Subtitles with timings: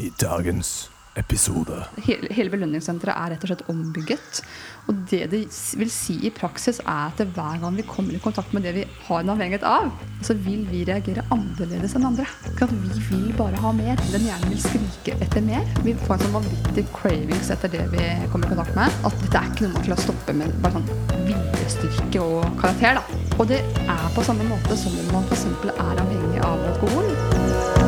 [0.00, 1.74] i dagens episode.
[2.06, 4.40] Hele, hele belønningssenteret er rett og slett ombygget.
[4.88, 5.40] Og det det
[5.78, 8.84] vil si i praksis, er at hver gang vi kommer i kontakt med det vi
[9.08, 9.90] har en avhengighet av,
[10.26, 12.26] så vil vi reagere annerledes enn andre.
[12.54, 14.00] At vi vil bare ha mer.
[14.14, 15.66] Den hjernen vil skrike etter mer.
[15.84, 19.02] Vi får en sånn vanvittig cravings etter det vi kommer i kontakt med.
[19.04, 20.88] At dette er ikke noe man klarer å stoppe med bare sånn
[21.28, 23.02] viljestyrke og karakter.
[23.02, 23.22] da.
[23.36, 25.46] Og det er på samme måte som om man f.eks.
[25.74, 27.14] er avhengig av alkohol.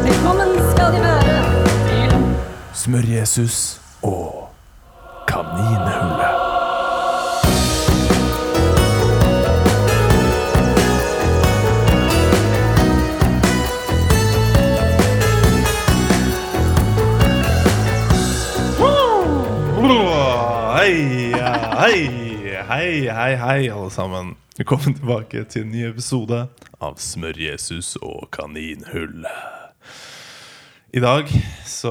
[0.03, 1.62] Velkommen skal de være
[2.75, 4.49] Smør-Jesus og
[5.29, 6.39] kaninhullet.
[20.83, 21.33] Hei,
[21.77, 22.09] hei,
[22.69, 24.37] hei, hei, hei, alle sammen.
[24.57, 26.47] Velkommen tilbake til en ny episode
[26.81, 29.29] av Smør-Jesus og kaninhull.
[30.95, 31.25] I dag
[31.65, 31.91] så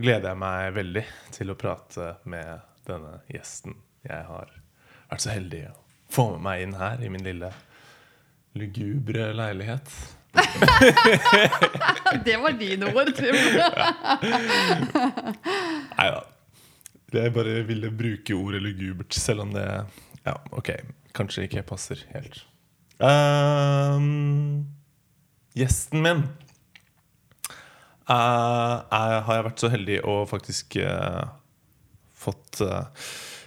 [0.00, 1.00] gleder jeg meg veldig
[1.34, 3.74] til å prate med denne gjesten
[4.08, 4.48] jeg har
[5.10, 5.74] vært så heldig å
[6.16, 7.50] få med meg inn her i min lille
[8.56, 9.92] lugubre leilighet.
[12.24, 13.36] Det var dine ord, Trym.
[15.98, 16.24] Nei da.
[17.12, 19.68] Jeg bare ville bruke ordet lugubert, selv om det
[20.24, 20.72] Ja, ok,
[21.12, 22.40] kanskje ikke passer helt.
[23.04, 24.64] Um,
[25.52, 26.24] gjesten min
[28.08, 31.24] eh, er, har jeg vært så heldig å faktisk eh,
[32.18, 32.84] fått eh,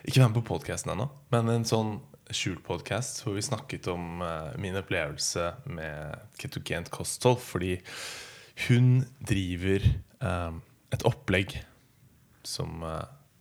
[0.05, 1.91] Ikke være med på podkasten ennå, men en sånn
[2.31, 4.23] skjult podkast hvor vi snakket om
[4.63, 7.39] min opplevelse med ketogent kosthold.
[7.43, 7.73] Fordi
[8.69, 9.83] hun driver
[10.95, 11.59] et opplegg
[12.47, 12.79] som,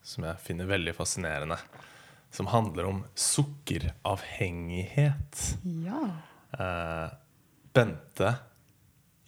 [0.03, 1.55] som jeg finner veldig fascinerende.
[2.35, 5.55] Som handler om sukkeravhengighet.
[5.87, 6.03] Ja.
[7.71, 8.50] Bente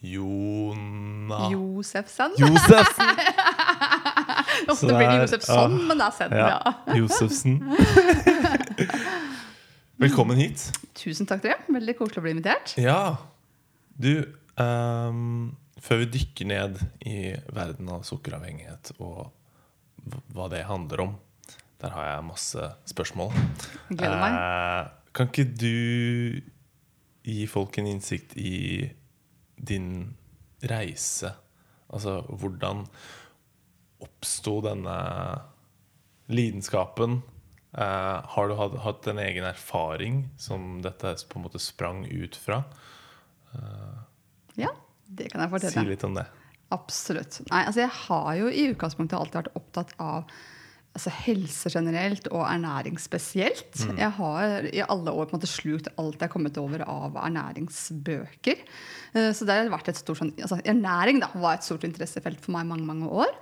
[0.03, 2.33] Jona Josefsen.
[2.43, 3.17] Josefsen!
[4.69, 6.33] Ofte blir det Josefsson, men det er Sen.
[6.35, 6.73] Ja, Ja.
[6.99, 7.61] Josefsen.
[10.03, 10.65] Velkommen hit.
[10.99, 11.61] Tusen takk, dere.
[11.71, 12.73] Veldig koselig å bli invitert.
[12.83, 13.17] Ja,
[13.95, 14.25] du
[14.59, 15.53] um,
[15.83, 19.31] Før vi dykker ned i verden av sukkeravhengighet og
[20.35, 21.13] hva det handler om,
[21.83, 23.31] der har jeg masse spørsmål.
[23.93, 24.35] Gleder meg.
[24.35, 26.43] Uh, kan ikke du
[27.23, 28.91] gi folk en innsikt i
[29.63, 30.15] din
[30.69, 31.33] reise?
[31.93, 32.85] Altså hvordan
[34.03, 34.97] oppsto denne
[36.33, 37.21] lidenskapen?
[37.73, 42.37] Eh, har du hatt, hatt en egen erfaring som dette på en måte sprang ut
[42.37, 42.63] fra?
[44.57, 44.71] Ja,
[45.13, 45.75] det kan jeg fortelle.
[45.77, 46.25] Si litt om det.
[46.73, 47.43] Absolutt.
[47.51, 50.31] Nei, altså jeg har jo i utgangspunktet alltid vært opptatt av
[50.93, 53.79] altså helse generelt og ernæring spesielt.
[53.97, 57.17] Jeg har i alle år på en måte slukt alt jeg har kommet over av
[57.17, 58.59] ernæringsbøker.
[59.15, 62.41] Eh, Så det har vært et stort sånn, altså Ernæring da, var et stort interessefelt
[62.41, 63.33] for meg mange mange år.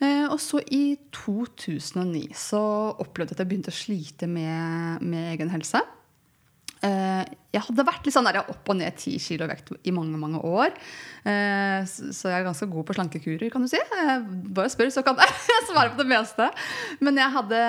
[0.00, 5.32] Eh, Og så i 2009 så opplevde jeg at jeg begynte å slite med, med
[5.34, 5.82] egen helse.
[6.84, 7.24] Eh,
[7.54, 10.40] jeg hadde vært litt sånn der opp og ned 10 kilo vekt i mange mange
[10.44, 10.74] år.
[11.26, 13.80] Eh, så jeg er ganske god på slankekurer, kan du si.
[13.80, 14.14] Eh,
[14.54, 15.34] bare spør, så kan jeg
[15.70, 16.48] svare på det meste.
[17.04, 17.60] Men, hadde,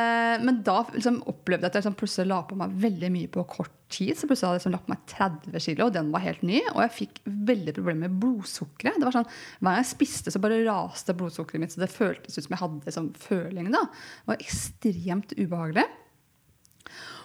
[0.46, 3.46] men da liksom opplevde jeg at jeg liksom plutselig la på meg veldig mye på
[3.50, 4.14] kort tid.
[4.18, 6.59] Så plutselig hadde jeg liksom lagt på meg 30 kilo, og den var helt ny.
[6.76, 9.00] Og jeg fikk veldig problemer med blodsukkeret.
[9.00, 11.74] Det var sånn, Hver gang jeg spiste, så bare raste blodsukkeret mitt.
[11.74, 13.72] Så det føltes ut som jeg hadde liksom, føling.
[13.74, 13.88] da.
[13.90, 15.88] Det var ekstremt ubehagelig.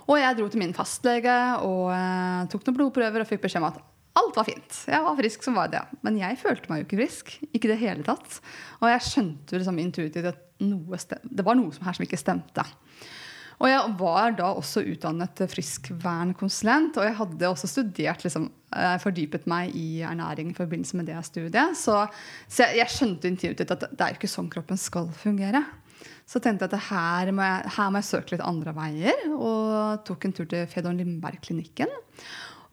[0.04, 1.34] Og jeg dro til min fastlege
[1.64, 3.82] og eh, tok noen blodprøver og fikk beskjed om at
[4.14, 4.80] alt var fint.
[4.86, 5.82] Jeg var frisk som var det.
[6.06, 7.34] Men jeg følte meg jo ikke frisk.
[7.50, 8.38] Ikke det hele tatt.
[8.80, 12.64] Og jeg skjønte liksom intuitivt at det var noe som her som ikke stemte.
[13.62, 19.46] Og jeg var da også utdannet friskvernkonsulent, og jeg hadde også studert liksom, eh, fordypet
[19.50, 21.78] meg i ernæring i forbindelse med det studiet.
[21.78, 22.00] Så,
[22.48, 25.62] så jeg, jeg skjønte intuitivt at det er jo ikke sånn kroppen skal fungere.
[26.24, 30.04] Så tenkte jeg at her må jeg, her må jeg søke litt andre veier, og
[30.08, 31.92] tok en tur til Fedon Lindberg-klinikken.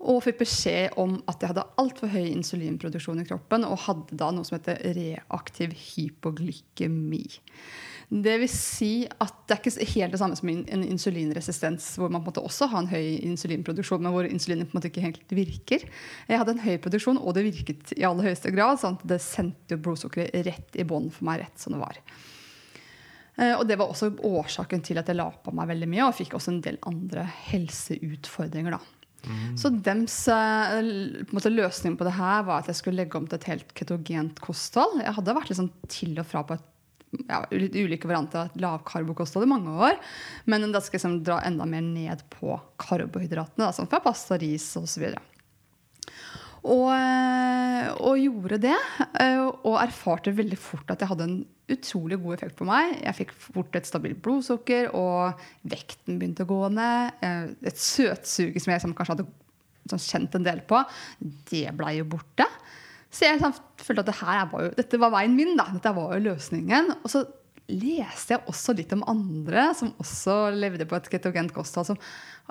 [0.02, 4.32] Og fikk beskjed om at jeg hadde altfor høy insulinproduksjon i kroppen og hadde da
[4.34, 7.26] noe som heter reaktiv hypoglykemi.
[8.12, 12.10] Det vil si at det er ikke helt det samme som en en insulinresistens, hvor
[12.12, 14.92] man på en måte også har en høy insulinproduksjon, men hvor insulinet på en måte
[14.92, 15.86] ikke helt virker.
[16.28, 18.82] Jeg hadde en høy produksjon, og det virket i aller høyeste grad.
[18.82, 22.02] sånn at det sendte jo blodsukkeret rett i bånn for meg, rett som det var.
[23.42, 26.18] Eh, Og det var også årsaken til at jeg la på meg veldig mye, og
[26.18, 28.78] fikk også en del andre helseutfordringer.
[28.78, 28.82] da.
[29.60, 33.38] Så dems eh, på løsning på det her var at jeg skulle legge om til
[33.38, 35.02] et helt ketogent kosthold.
[35.04, 36.68] Jeg hadde vært liksom til og fra på et
[37.28, 40.00] ja, litt ulike varianter av et lavkarbokosthold i mange år.
[40.50, 44.40] Men da skal jeg liksom dra enda mer ned på karbohydratene, da, som fra pasta,
[44.42, 45.12] ris osv.
[46.62, 48.78] Og, eh, og gjorde det.
[49.68, 51.40] Og erfarte veldig fort at jeg hadde en
[51.76, 52.98] utrolig god effekt på meg.
[53.02, 55.40] Jeg fikk fort et stabilt blodsukker, og
[55.72, 57.18] vekten begynte å gå ned.
[57.24, 59.28] Eh, Et søtsuge som jeg kanskje hadde
[59.98, 60.80] kjent en del på,
[61.52, 62.46] det blei jo borte.
[63.12, 64.18] Så jeg følte at det
[64.54, 65.58] var jo, dette var veien min.
[65.60, 66.94] da, Dette var jo løsningen.
[67.02, 67.26] Og så
[67.72, 72.00] leste jeg også litt om andre som også levde på et ketogent kosthold, som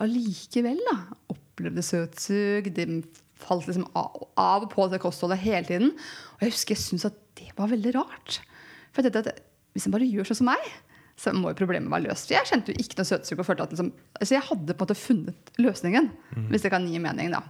[0.01, 0.99] allikevel da,
[1.33, 2.69] opplevde søtsug.
[2.77, 3.03] De
[3.41, 5.95] falt liksom av, og på det kostholdet hele tiden.
[6.37, 8.41] Og jeg husker jeg syntes at det var veldig rart.
[8.93, 9.43] For jeg tenkte at
[9.75, 10.65] hvis en bare gjør sånn som meg,
[11.21, 12.31] så må jo problemet være løst.
[12.33, 13.39] Jeg kjente jo ikke noe søtsug.
[13.43, 16.11] og følte at liksom, altså Jeg hadde på en måte funnet løsningen,
[16.51, 17.31] hvis det kan gi mening.
[17.35, 17.43] da.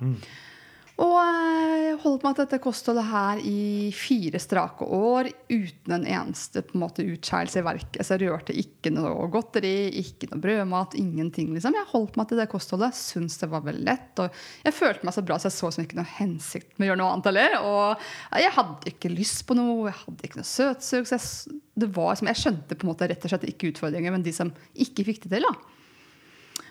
[1.00, 6.60] Og jeg holdt meg til dette kostholdet her i fire strake år uten en eneste
[6.66, 8.02] på en måte utskeielse i verket.
[8.04, 11.54] Så jeg rørte ikke noe godteri, ikke noe brødmat, ingenting.
[11.54, 11.78] liksom.
[11.78, 14.12] Jeg holdt meg til det kostholdet, syntes det var veldig lett.
[14.20, 16.90] Og jeg følte meg så bra så jeg så som ikke noe hensikt med å
[16.90, 17.58] gjøre noe annet heller.
[17.72, 21.08] Og jeg hadde ikke lyst på noe, jeg hadde ikke noe søtsug.
[21.08, 24.26] Så jeg, det var, jeg skjønte på en måte rett og slett ikke utfordringer, men
[24.26, 25.48] de som ikke fikk det til.
[25.48, 25.79] da.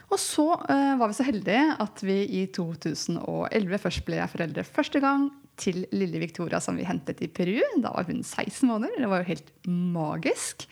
[0.09, 4.65] Og så eh, var vi så heldige at vi i 2011 først ble jeg foreldre
[4.65, 5.27] første gang
[5.59, 7.59] til lille Victoria som vi hentet i Peru.
[7.83, 9.03] Da var hun 16 måneder.
[9.03, 10.65] Det var jo helt magisk.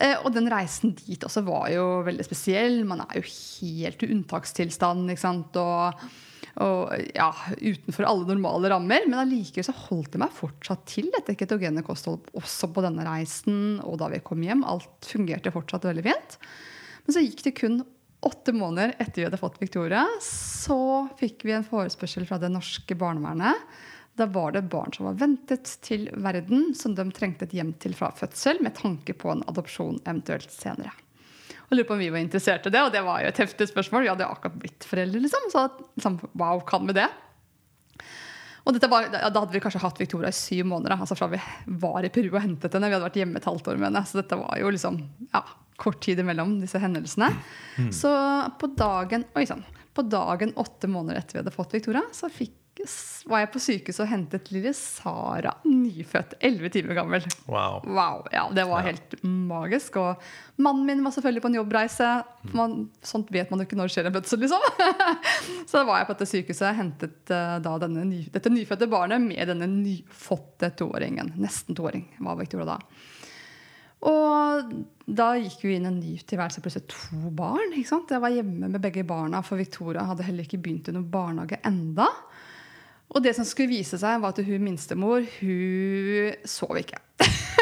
[0.00, 2.82] Eh, og den reisen dit også var jo veldig spesiell.
[2.88, 5.10] Man er jo helt i unntakstilstand.
[5.10, 5.58] ikke sant?
[5.60, 6.04] Og,
[6.62, 9.08] og ja, utenfor alle normale rammer.
[9.08, 13.80] Men allikevel så holdt jeg meg fortsatt til dette ketogene kostholdet også på denne reisen.
[13.88, 14.62] Og da vi kom hjem.
[14.68, 16.38] Alt fungerte fortsatt veldig fint.
[17.02, 17.82] Men så gikk det kun
[18.22, 22.94] åtte måneder etter vi hadde fått Victoria, så fikk vi en forespørsel fra det norske
[22.98, 23.66] barnevernet.
[24.18, 27.96] Da var det barn som var ventet til verden, som de trengte et hjem til
[27.98, 30.92] fra fødsel, med tanke på en adopsjon eventuelt senere.
[31.70, 33.70] Og lurer på om vi var interessert i det, og det var jo et heftig
[33.70, 34.04] spørsmål.
[34.04, 35.48] Vi hadde akkurat blitt foreldre, liksom.
[35.50, 35.64] Så
[35.96, 37.08] liksom, wow, kan vi det?
[38.62, 41.00] Og var, da hadde vi kanskje hatt Victoria i syv måneder.
[41.00, 41.40] Altså fra vi
[41.82, 42.92] var i Peru og hentet henne.
[42.92, 44.04] Vi hadde vært hjemme et halvt år med henne.
[44.06, 45.00] Så dette var jo liksom
[45.32, 45.42] ja,
[45.76, 47.30] kort tid imellom disse hendelsene.
[47.92, 48.10] Så
[48.60, 49.64] på dagen, oi, sann,
[49.94, 52.58] på dagen åtte måneder etter vi hadde fått Victoria, så fikk,
[53.28, 57.26] var jeg på sykehuset og hentet lille Sara, nyfødt, elleve timer gammel.
[57.44, 57.82] Wow.
[57.84, 59.98] Wow, ja, Det var helt magisk.
[60.00, 60.22] Og
[60.64, 62.08] mannen min var selvfølgelig på en jobbreise.
[62.56, 64.66] Man, sånt vet man jo ikke når det skjer en fødsel, liksom.
[65.68, 69.52] Så da var jeg på dette sykehuset hentet eh, da denne dette nyfødte barnet med
[69.52, 71.34] denne nyfødte toåringen.
[71.44, 72.80] Nesten toåring var Victoria da.
[74.08, 74.72] Og
[75.06, 77.74] da gikk vi inn i en ny tilværelse, plutselig to barn.
[77.76, 78.10] ikke sant?
[78.10, 81.60] Jeg var hjemme med begge barna, for Victoria hadde heller ikke begynt i noen barnehage
[81.68, 82.08] enda.
[83.12, 87.00] Og det som skulle vise seg, var at hun minstemor, hun sov ikke.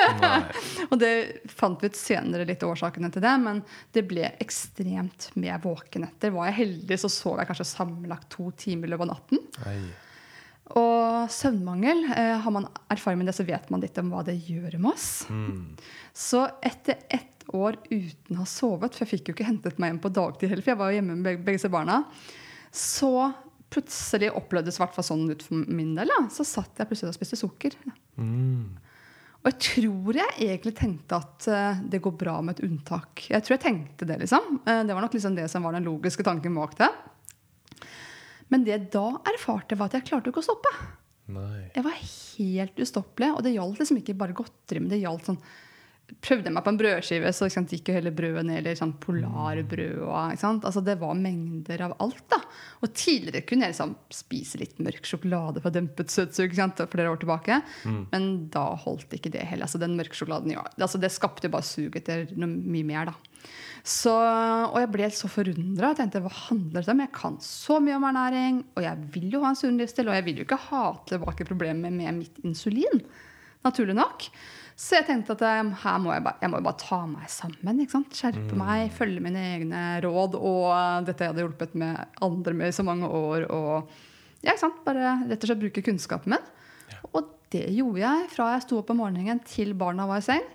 [0.91, 1.15] Og det
[1.51, 6.33] fant vi ut senere litt årsakene til det, men det ble ekstremt med våkenetter.
[6.37, 9.45] Var jeg heldig, så sov jeg kanskje sammenlagt to timer i løpet av natten.
[9.67, 9.81] Nei.
[10.79, 14.37] Og søvnmangel, eh, har man erfaring med det, så vet man litt om hva det
[14.47, 15.27] gjør med oss.
[16.15, 19.91] Så etter ett år uten å ha sovet, for jeg fikk jo ikke hentet meg
[19.91, 22.05] hjem på dagtid heller, for jeg var jo hjemme med begge, begge barna,
[22.71, 23.33] så
[23.71, 26.11] plutselig opplevdes det hvert sånn ut for min del.
[26.11, 26.23] Da.
[26.35, 27.77] Så satt jeg plutselig og spiste sukker.
[29.41, 33.25] Og jeg tror jeg egentlig tenkte at uh, det går bra med et unntak.
[33.31, 34.59] Jeg tror jeg tenkte Det liksom.
[34.67, 36.91] Uh, det var nok liksom det som var den logiske tanken bak det.
[38.51, 40.75] Men det jeg da erfarte, var at jeg klarte ikke å stoppe.
[41.31, 41.71] Nei.
[41.77, 45.43] Jeg var helt ustoppelig, og det gjaldt liksom ikke bare godteri, men det gjaldt sånn
[46.11, 48.97] Prøvde jeg meg på en brødskive, så sant, gikk jo hele brødet ned Eller sånn
[48.99, 50.01] polarbrød.
[50.03, 50.43] Og?
[50.43, 52.25] Altså, det var mengder av alt.
[52.33, 52.41] da.
[52.83, 57.61] Og tidligere kunne jeg liksom spise litt mørk sjokolade for dempet søtsug flere år tilbake.
[58.11, 59.69] Men da holdt ikke det heller.
[59.69, 63.13] Altså, den mørke sjokoladen, ja, altså, det skapte jo bare sug etter noe mye mer.
[63.13, 63.30] da.
[63.87, 65.93] Så, og jeg ble så forundra.
[65.93, 67.03] Jeg tenkte, hva handler det om?
[67.05, 70.19] Jeg kan så mye om ernæring, og jeg vil jo ha en sunn livsstil, og
[70.19, 73.05] jeg vil jo ikke ha tilbake problemet med mitt insulin.
[73.65, 74.27] Naturlig nok.
[74.81, 77.83] Så jeg tenkte at eh, her må jeg, bare, jeg må bare ta meg sammen.
[78.17, 80.39] Skjerpe meg, følge mine egne råd.
[80.41, 83.45] Og dette jeg hadde hjulpet med andre med i så mange år.
[83.53, 83.91] Og
[84.47, 84.57] ja,
[84.87, 86.49] bare rett og slett bruke kunnskapen min.
[87.13, 90.49] Og det gjorde jeg fra jeg sto opp om morgenen til barna var i seng.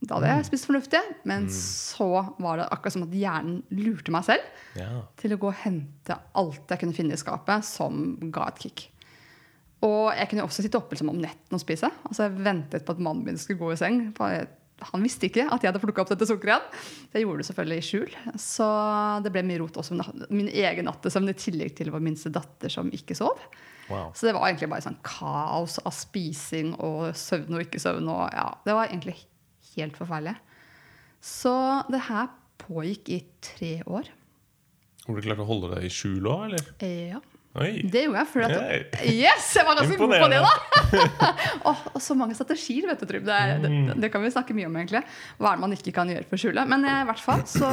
[0.00, 2.06] Da hadde jeg spist fornuftig, men så
[2.38, 4.44] var det akkurat som at hjernen lurte meg selv
[4.78, 5.02] Ja.
[5.18, 8.84] til å gå og hente alt jeg kunne finne i skapet som ga et kick.
[9.82, 11.90] Og jeg kunne også sitte oppe liksom, om netten og spise.
[12.06, 14.00] Altså Jeg ventet på at mannen min skulle gå i seng.
[14.18, 16.62] Han visste ikke at jeg hadde plukka opp dette sukkeret.
[17.12, 18.16] Det gjorde det selvfølgelig i skjul.
[18.38, 18.66] Så
[19.24, 22.70] det ble mye rot også med min egen nattesøvn, i tillegg til vår minste datter
[22.70, 23.38] som ikke sov.
[23.90, 24.12] Wow.
[24.14, 28.06] Så det var egentlig bare sånn kaos av spising og søvn og ikke søvn.
[28.12, 29.16] Og ja, det var egentlig
[29.86, 30.36] helt forferdelig.
[31.24, 31.54] Så
[31.92, 32.28] det her
[32.62, 34.10] pågikk i tre år.
[35.06, 36.70] Har du klart å holde deg i skjul òg, eller?
[36.84, 37.20] Eh, Ja.
[37.58, 37.80] Oi.
[37.90, 38.28] Det gjorde jeg.
[38.30, 41.28] fordi at, yes, jeg var ganske god på det, da!
[41.70, 43.24] Åh, og så mange strategier, vet du, Trym.
[43.26, 43.70] Det, det,
[44.04, 45.00] det kan vi snakke mye om, egentlig.
[45.40, 46.66] Hva er det man ikke kan gjøre for å skjule?
[46.70, 47.70] Men i hvert fall så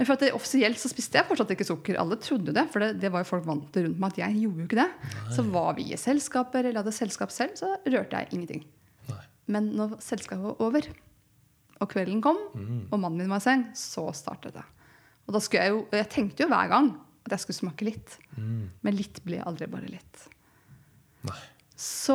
[0.00, 1.96] for at det, Offisielt så spiste jeg fortsatt ikke sukker.
[2.02, 4.42] Alle trodde det, for det, det var jo folk vant til rundt meg at jeg
[4.42, 4.88] gjorde jo ikke det.
[5.36, 8.66] Så var vi i selskaper eller hadde selskap selv, så rørte jeg ingenting.
[9.08, 9.22] Nei.
[9.54, 10.88] Men når selskapet var over,
[11.80, 12.88] og kvelden kom, Mm.
[12.92, 14.64] og mannen min var i seng, så startet det.
[15.28, 16.90] Og da skulle jeg jo, jeg tenkte jo hver gang
[17.24, 18.18] at jeg skulle smake litt.
[18.36, 20.28] Men litt ble aldri bare litt.
[21.24, 21.36] Nei.
[21.80, 22.14] Så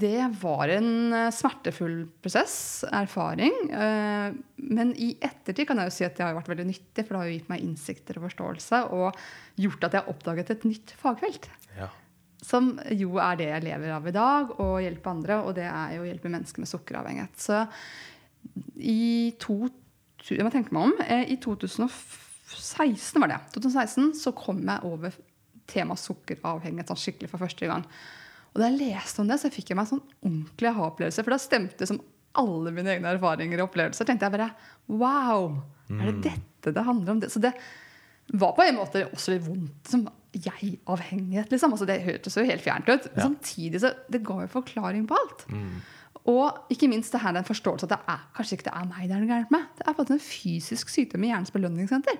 [0.00, 3.52] det var en eh, smertefull prosess, erfaring.
[3.70, 7.12] eh, Men i ettertid kan jeg jo si at det har vært veldig nyttig, for
[7.12, 9.14] det har jo gitt meg innsikter og forståelse, og
[9.60, 11.50] gjort at jeg har oppdaget et nytt fagfelt.
[11.76, 11.90] Ja.
[12.40, 15.42] Som jo er det jeg lever av i dag, å hjelpe andre.
[15.44, 17.36] Og det er jo å hjelpe mennesker med sukkeravhengighet.
[17.36, 17.66] Så
[18.76, 19.68] i to,
[20.28, 23.40] jeg må tenke meg om, eh, i 2016 var det.
[23.56, 25.16] 2016 så kom jeg over
[25.68, 27.84] temaet sukkeravhengighet sånn skikkelig for første gang.
[28.54, 31.24] Og da jeg leste om det, så fikk jeg meg en sånn ordentlig aha-opplevelse.
[31.24, 32.00] For da stemte som
[32.38, 34.08] alle mine egne erfaringer og opplevelser.
[34.08, 34.52] tenkte jeg bare
[34.86, 35.58] wow!
[35.88, 37.20] Er det dette det handler om?
[37.22, 37.30] Det?
[37.32, 37.54] Så det
[38.36, 40.04] var på en måte også litt vondt som
[40.36, 41.52] jeg-avhengighet.
[41.52, 41.72] Liksom.
[41.72, 43.06] Altså, det hørtes jo helt fjernt ut.
[43.14, 43.24] Ja.
[43.24, 45.46] samtidig så det ga jo forklaring på alt.
[46.28, 49.06] Og ikke minst det her den forståelse at det er, kanskje ikke det er meg
[49.08, 49.64] det er noe gærent med.
[49.78, 52.18] Det er faktisk en fysisk sykdom i hjernens belønningssenter.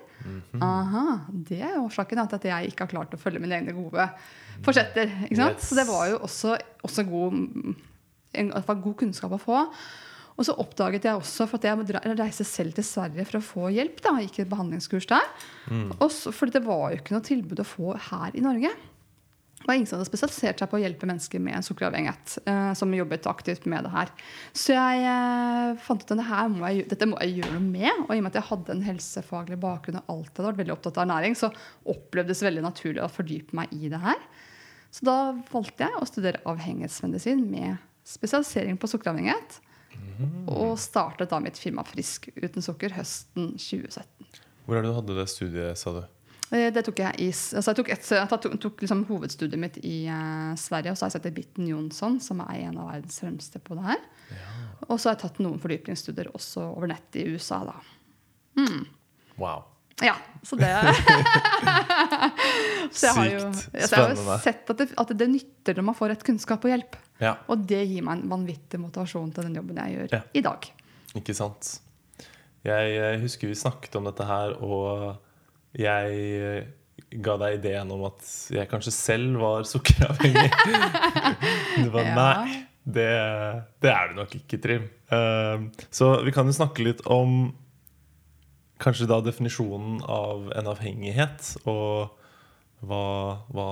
[0.65, 1.05] Aha,
[1.49, 4.09] Det er årsaken til at jeg ikke har klart å følge mine egne gode
[4.65, 5.13] forsetter.
[5.27, 5.61] Ikke sant?
[5.61, 5.69] Yes.
[5.69, 7.39] Så det var jo også, også god,
[8.33, 9.63] en, det var god kunnskap å få.
[10.39, 13.69] Og så oppdaget jeg også, for at jeg reiste selv til Sverige for å få
[13.75, 13.97] hjelp.
[14.05, 15.25] da, Gikk et behandlingskurs der.
[15.99, 18.71] Og så, for det var jo ikke noe tilbud å få her i Norge.
[19.65, 22.37] Var ingen som hadde spesialisert seg på å hjelpe mennesker med sukkeravhengighet.
[22.47, 24.11] Eh, som jobbet aktivt med det her.
[24.55, 28.05] Så jeg eh, fant ut at det må jeg, dette må jeg gjøre noe med.
[28.05, 30.75] Og i og med at jeg hadde en helsefaglig bakgrunn og alltid hadde vært veldig
[30.77, 31.51] opptatt av ernæring, så
[31.91, 34.21] opplevdes det veldig naturlig å fordype meg i det her.
[34.95, 35.17] Så da
[35.51, 39.59] valgte jeg å studere avhengighetsmedisin med spesialisering på sukkeravhengighet.
[40.49, 44.07] Og startet da mitt firma Frisk uten sukker høsten 2017.
[44.65, 46.01] Hvor er det du hadde det studiet, sa du?
[46.51, 49.77] Eh, Det tok jeg i altså jeg tok, et, jeg tok, tok liksom hovedstudiet mitt
[49.85, 53.19] i uh, Sverige, og så har jeg sett Bitten Jonsson, som er en av verdens
[53.21, 54.01] fremste på det her.
[54.89, 57.75] Og så har jeg tatt noen fordypningsstudier også over nett i USA, da.
[59.39, 59.65] Wow.
[60.01, 60.15] Ja,
[60.47, 60.67] så det
[62.95, 65.85] Så har jo, Sykt så jeg har jo sett at det, at det nytter når
[65.89, 66.95] man får rett kunnskap og hjelp.
[67.19, 70.21] Ja, Og det gir meg en vanvittig motivasjon til den jobben jeg gjør Ja.
[70.33, 70.69] i dag.
[71.19, 71.79] ikke sant?
[72.63, 75.19] Jeg husker vi snakket om dette her, og
[75.77, 76.67] jeg
[77.23, 80.49] ga deg ideen om at jeg kanskje selv var sukkeravhengig.
[81.83, 82.15] Du var Ja.
[82.17, 83.07] nei, det,
[83.81, 84.85] det er du nok ikke, Trym.
[85.13, 87.53] Eh, så vi kan jo snakke litt om
[88.79, 92.13] kanskje da definisjonen av en avhengighet, og
[92.87, 93.01] hva,
[93.51, 93.67] hva,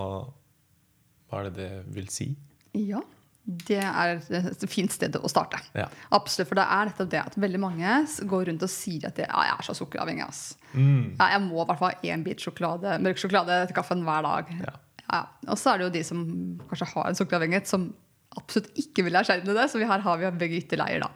[1.30, 2.30] hva er det det vil si?
[2.77, 3.00] Ja,
[3.48, 5.60] det er et fint sted å starte.
[5.77, 5.86] Ja.
[6.16, 7.94] Absolutt, for det er nettopp det at veldig mange
[8.27, 10.27] går rundt og sier at de, ja, jeg er så sukkeravhengig.
[10.74, 11.16] Mm.
[11.16, 14.27] Ja, jeg må i hvert fall ha én bit sjokolade, mørk sjokolade til kaffen hver
[14.27, 14.51] dag.
[14.66, 14.75] Ja.
[15.08, 15.22] Ja.
[15.48, 16.24] Og så er det jo de som
[16.68, 17.88] kanskje har en sukkeravhengighet, som
[18.38, 19.70] absolutt ikke vil erkjenne det.
[19.72, 21.12] Så vi her har vi begge ytterleier, da.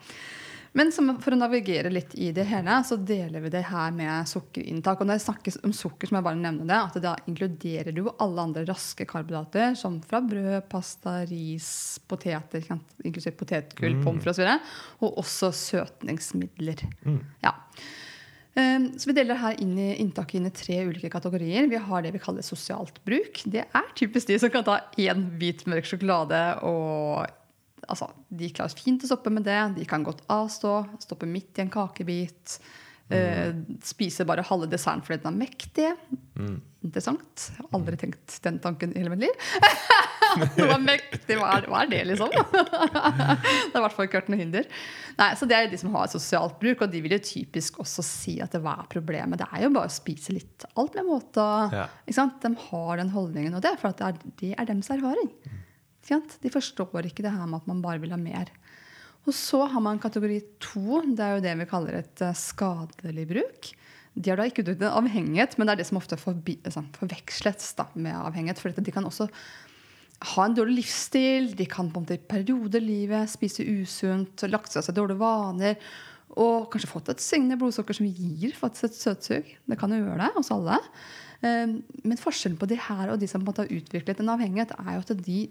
[0.78, 4.28] Men som, for å navigere litt i det hele, så deler vi det her med
[4.30, 5.02] sukkerinntak.
[5.02, 7.92] Og når jeg snakker om sukker, så må jeg bare nevne det, at da inkluderer
[7.96, 12.64] du alle andre raske karbohydrater, som fra brød, pasta, ris, poteter,
[13.04, 14.06] inklusiv potetgull, mm.
[14.06, 16.86] pommes frites osv., og også søtningsmidler.
[17.44, 17.58] Ja.
[18.56, 21.68] Um, Så Vi deler her inn i inntaket inn i tre ulike kategorier.
[21.72, 23.44] Vi har det vi kaller sosialt bruk.
[23.44, 26.42] Det er typisk de som kan ta én bit mørk sjokolade.
[26.64, 27.28] og
[27.92, 29.60] altså, De klarer fint å stoppe med det.
[29.78, 32.60] De kan godt avstå, stoppe midt i en kakebit.
[33.12, 35.90] eh, spise bare halve desserten fordi den er mektig.
[36.82, 37.50] Interessant.
[37.52, 39.50] Jeg har aldri tenkt den tanken i hele mitt liv.
[40.56, 42.32] det var mektig, hva er, hva er det, liksom?
[42.32, 44.70] det har i hvert fall ikke vært noe hinder.
[45.20, 47.82] Nei, så Det er de som har et sosialt bruk, og de vil jo typisk
[47.84, 49.42] også si at det hva er problemet.
[49.42, 51.48] Det er jo bare å spise litt alt med måte.
[51.76, 51.90] Ja.
[52.08, 55.30] De har den holdningen, og det er for at det er, det er deres erfaring.
[56.42, 58.52] De forstår ikke det her med at man bare vil ha mer.
[59.28, 61.02] Og så har man kategori to.
[61.06, 63.72] Det er jo det vi kaller et eh, skadelig bruk.
[64.14, 66.90] De har da ikke utviklet en avhengighet, men det er det som ofte forbi, sånn,
[66.98, 68.60] forveksles da, med avhengighet.
[68.60, 69.30] For de kan også
[70.36, 74.44] ha en dårlig livsstil, de kan på en måte i perioder i livet spise usunt,
[74.52, 75.80] lagt seg seg dårlige vaner,
[76.42, 79.50] og kanskje fått et svingende blodsukker som gir faktisk et søtsug.
[79.68, 80.78] Det kan jo gjøre det hos alle.
[81.42, 85.06] Eh, Men forskjellen på de her og de som har utviklet en avhengighet, er jo
[85.06, 85.42] at de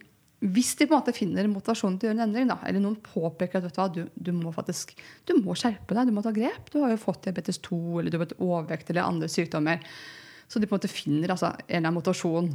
[0.41, 2.97] hvis de på en måte finner motivasjon til å gjøre en endring, da, eller noen
[3.05, 4.95] påpeker at vet du, du, du må faktisk
[5.29, 6.71] du må skjerpe deg, du må ta grep.
[6.73, 9.85] Du har jo fått diabetes 2 eller du har fått overvekt eller andre sykdommer.
[10.49, 12.49] Så de på en måte finner altså, en eller annen motivasjon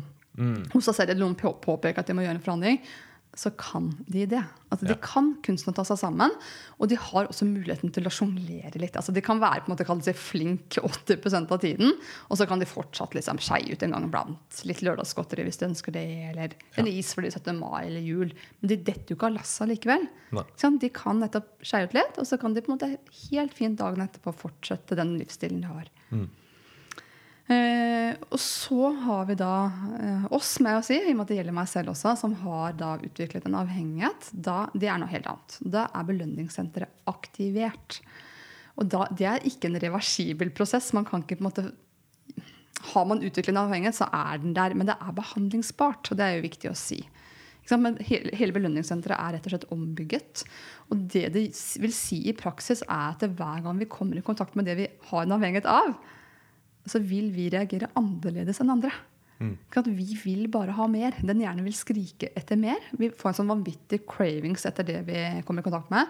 [0.74, 2.82] hos deg selv, eller noen påpeker at de må gjøre en forandring,
[3.36, 4.44] så kan de det.
[4.72, 4.94] Altså, Ja.
[4.94, 6.32] De kan kunsten å ta seg sammen,
[6.80, 8.96] og de har også muligheten til å sjonglere litt.
[8.96, 11.94] Altså, de kan være på en måte kall flink 80 av tiden,
[12.30, 14.62] og så kan de fortsatt liksom, skeie ut en gang iblant.
[14.66, 17.60] Litt lørdagsgodteri hvis de ønsker det, eller en is fordi 17.
[17.60, 18.32] mai eller jul.
[18.62, 20.08] Men de detter jo ikke av lasset likevel.
[20.58, 22.98] Sånn, De kan nettopp skeie ut litt, og så kan de på en måte
[23.32, 25.92] helt fint dagen etterpå fortsette den livsstilen de har.
[27.46, 29.56] Eh, og så har vi da
[30.02, 32.34] eh, oss, med å si, i og med at det gjelder meg selv også, som
[32.42, 34.32] har da utviklet en avhengighet.
[34.34, 35.58] Da, det er noe helt annet.
[35.62, 38.00] Da er belønningssenteret aktivert.
[38.82, 40.90] Og da, det er ikke en reversibel prosess.
[40.98, 41.68] Man kan ikke på en måte
[42.96, 44.74] Har man utviklet en avhengighet, så er den der.
[44.74, 47.04] Men det er behandlingsbart, og det er jo viktig å si.
[47.74, 50.44] Men hele, hele belønningssenteret er rett og slett ombygget.
[50.94, 51.48] Og det det
[51.82, 54.92] vil si i praksis, er at hver gang vi kommer i kontakt med det vi
[55.10, 55.96] har en avhengighet av,
[56.90, 58.94] så vil vi reagere annerledes enn andre.
[59.36, 59.58] Mm.
[59.76, 61.18] at Vi vil bare ha mer.
[61.20, 62.80] Den hjernen vil skrike etter mer.
[62.96, 66.08] Vi får en sånn vanvittig cravings etter det vi kommer i kontakt med.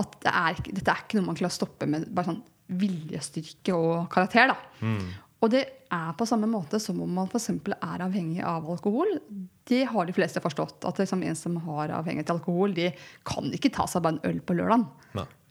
[0.00, 2.40] At det er, dette er ikke noe man klarer å stoppe med bare sånn
[2.80, 4.54] viljestyrke og karakter.
[4.54, 4.56] da.
[5.42, 5.62] Og det
[5.92, 7.50] er på samme måte som om man f.eks.
[7.74, 9.18] er avhengig av alkohol.
[9.68, 10.86] Det har de fleste forstått.
[10.88, 12.92] At liksom en som har avhengighet av alkohol, de
[13.28, 14.86] kan ikke ta seg bare en øl på lørdagen.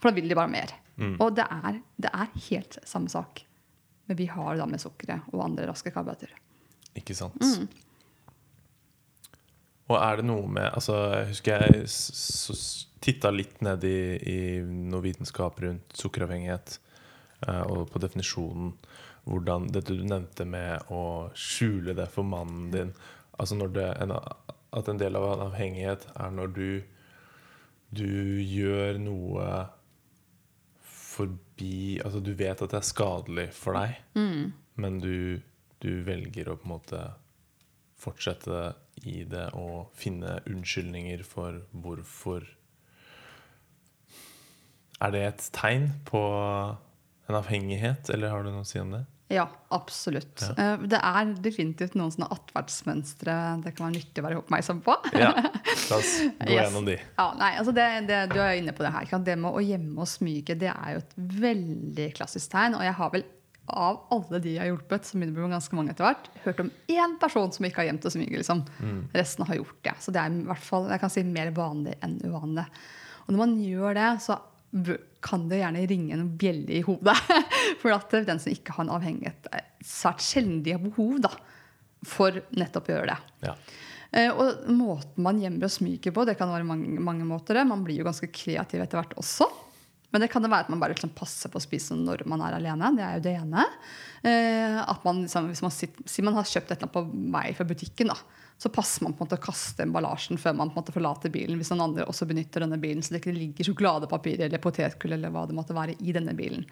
[0.02, 0.74] For da vil de bare mer.
[1.22, 3.44] Og det er, det er helt samme sak.
[4.12, 6.34] Men vi har da med sukkeret og andre raske karbohydrater.
[7.00, 7.40] Ikke sant?
[7.40, 7.70] Mm.
[9.88, 11.86] Og er det noe med altså, Jeg husker jeg
[13.00, 16.76] titta litt ned i, i noe vitenskap rundt sukkeravhengighet.
[17.48, 18.74] eh, og på definisjonen
[19.24, 22.92] hvordan dette du nevnte med å skjule det for mannen din.
[23.40, 24.12] Altså når det, en,
[24.76, 26.68] At en del av en avhengighet er når du
[27.96, 29.48] du gjør noe
[31.62, 33.98] forbi Altså du vet at det er skadelig for deg,
[34.76, 35.42] men du,
[35.80, 37.02] du velger å på en måte
[38.02, 38.74] fortsette
[39.06, 42.46] i det og finne unnskyldninger for hvorfor
[45.02, 49.06] Er det et tegn på en avhengighet, eller har du noe å si om det?
[49.32, 50.44] Ja, absolutt.
[50.44, 50.76] Ja.
[50.78, 54.96] Det er definitivt noen sånne atferdsmønstre det kan være nyttig å være oppmerksom på.
[55.16, 56.14] Ja, La oss
[56.48, 56.98] gå gjennom de.
[57.00, 59.12] Ja, nei, altså det, det, du er inne på det her.
[59.26, 61.16] Det med å gjemme og smyge det er jo et
[61.46, 62.76] veldig klassisk tegn.
[62.80, 63.26] Og jeg har vel
[63.72, 66.72] av alle de jeg har hjulpet, som begynner å ganske mange etter hvert, hørt om
[66.92, 68.42] én person som ikke har gjemt og smyget.
[68.42, 68.64] Liksom.
[69.16, 69.96] Resten har gjort det.
[70.04, 72.66] Så det er i hvert fall jeg kan si, mer vanlig enn uvanlig.
[73.26, 74.40] Og når man gjør det, så
[75.22, 77.18] kan det gjerne ringe en bjelle i hodet.
[77.82, 81.32] For at den som ikke har en avhengighet, er svært sjelden de har behov da,
[82.06, 83.48] for nettopp å gjøre det.
[83.48, 83.56] Ja.
[84.12, 87.62] Eh, og måten man gjemmer og smyger på, det kan være mange, mange måter.
[87.68, 89.48] Man blir jo ganske kreativ etter hvert også.
[90.12, 92.44] Men det kan det være at man bare liksom passer på å spise når man
[92.44, 92.92] er alene.
[92.98, 93.66] Det er jo det ene.
[94.28, 97.32] Eh, at man, liksom, hvis man, sitter, si man har kjøpt et eller annet på
[97.38, 98.18] vei fra butikken, da,
[98.62, 101.32] så passer man på en måte å kaste emballasjen før man på en måte forlater
[101.34, 101.58] bilen.
[101.58, 105.34] Hvis noen andre også benytter denne bilen, så det ikke ligger sjokoladepapir eller potetgull eller
[105.34, 106.68] hva det måtte være i denne bilen.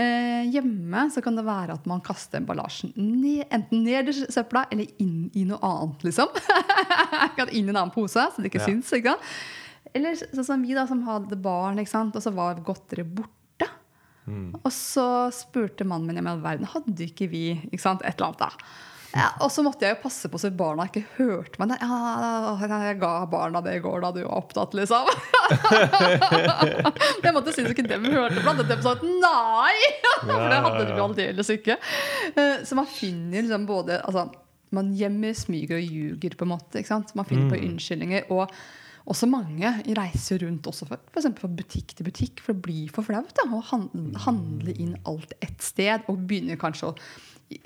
[0.00, 4.64] Eh, hjemme så kan det være at man kaster emballasjen ned, enten ned i søpla
[4.72, 6.32] eller inn i noe annet, liksom.
[7.52, 8.70] Inn i en annen pose, så det ikke Ja.
[8.70, 8.92] syns.
[8.96, 9.28] Ikke sant?
[9.92, 12.16] Eller sånn som vi da, som hadde barn, ikke sant?
[12.16, 13.68] og så var godteriet borte.
[14.62, 18.00] Og så spurte mannen min i all verden hadde ikke vi ikke sant?
[18.06, 18.38] et eller annet.
[18.46, 18.50] da.
[19.12, 21.74] Ja, og så måtte jeg jo passe på så barna ikke hørte meg.
[21.82, 22.54] Ja,
[22.88, 25.10] jeg ga barna det i går da du var opptatt, liksom.
[27.24, 28.48] jeg måtte synes ikke dem hørte på.
[28.54, 28.70] annet.
[28.70, 29.74] De sa nei!
[30.24, 31.76] For det hadde de aldeles ikke.
[32.32, 34.30] Eh, Så man finner liksom både altså,
[34.72, 36.80] Man gjemmer, smyger og ljuger, på en måte.
[36.80, 37.12] Ikke sant?
[37.18, 38.30] Man finner på unnskyldninger.
[38.32, 38.48] Og
[39.12, 43.04] også mange reiser rundt også for, for fra butikk til butikk, for det blir for
[43.04, 43.60] flaut å
[44.24, 46.06] handle inn alt ett sted.
[46.08, 46.96] Og begynner kanskje å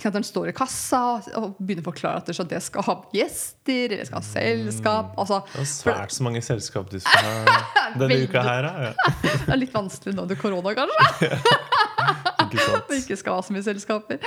[0.03, 1.01] sant, står i kassa
[1.39, 5.13] og begynner å forklare at det, skal ha gjester, eller det skal ha selskap.
[5.21, 7.59] Altså, Det er svært så mange selskap du skal ha
[8.01, 8.71] denne uka her.
[8.87, 8.93] Ja.
[9.47, 11.31] det er litt vanskelig nå under korona, kanskje.
[12.47, 12.97] Ikke sant?
[13.01, 14.21] Ikke skal ha så mye selskaper.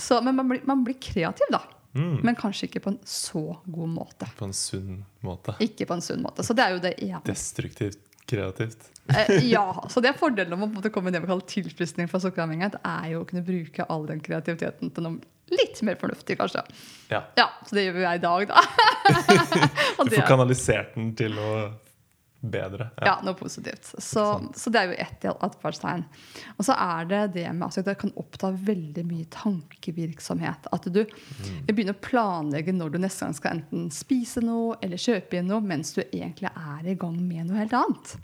[0.00, 1.62] Så, men man blir, man blir kreativ, da.
[1.96, 4.26] Men kanskje ikke på en så god måte.
[4.36, 5.54] På en sunn måte.
[5.64, 6.44] Ikke på en sunn måte.
[6.44, 7.22] Så det er jo det ene.
[7.24, 8.90] Destruktivt kreativt.
[9.14, 11.30] Eh, ja, så det er fordelen om å på en måte komme med det vi
[11.30, 15.78] kaller tilfriskning fra sukkeravhengighet, er jo å kunne bruke all den kreativiteten til noe litt
[15.86, 16.64] mer fornuftig, kanskje.
[17.12, 17.20] Ja.
[17.38, 18.62] Ja, så det gjør jo jeg i dag, da.
[20.02, 21.68] Du får er- kanalisert den til noe
[22.46, 22.90] bedre.
[23.02, 23.88] Ja, noe positivt.
[24.02, 26.04] Så, så det er jo ett atferdstegn.
[26.58, 30.68] Og så er det det med at det kan oppta veldig mye tankevirksomhet.
[30.74, 31.00] At du
[31.66, 35.62] begynner å planlegge når du neste gang skal enten spise noe eller kjøpe inn noe,
[35.64, 38.16] mens du egentlig er i gang med noe helt annet.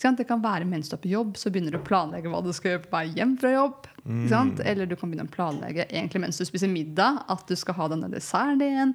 [0.00, 2.54] Det kan være mens du er på jobb, så begynner du å planlegge hva du
[2.56, 3.88] skal gjøre på vei hjem fra jobb.
[4.30, 4.62] Sant?
[4.64, 7.88] Eller du kan begynne å planlegge egentlig mens du spiser middag, at du skal ha
[7.92, 8.94] denne desserten igjen.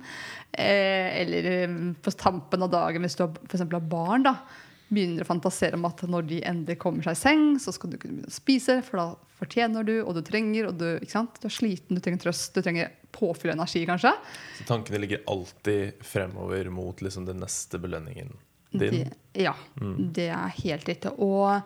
[0.52, 4.34] Eh, eller eh, på tampen av dagen, hvis du har, for har barn, da,
[4.88, 8.00] begynner å fantasere om at når de endelig kommer seg i seng, så skal du
[8.00, 11.54] kunne begynne å spise, for da fortjener du, og du trenger, og du, du er
[11.54, 14.14] sliten, du trenger trøst, du trenger påfyll av energi, kanskje.
[14.58, 18.34] Så tankene ligger alltid fremover mot liksom den neste belønningen
[18.82, 18.98] din.
[19.04, 19.54] Det, ja,
[20.20, 21.14] det er helt riktig.
[21.20, 21.62] Og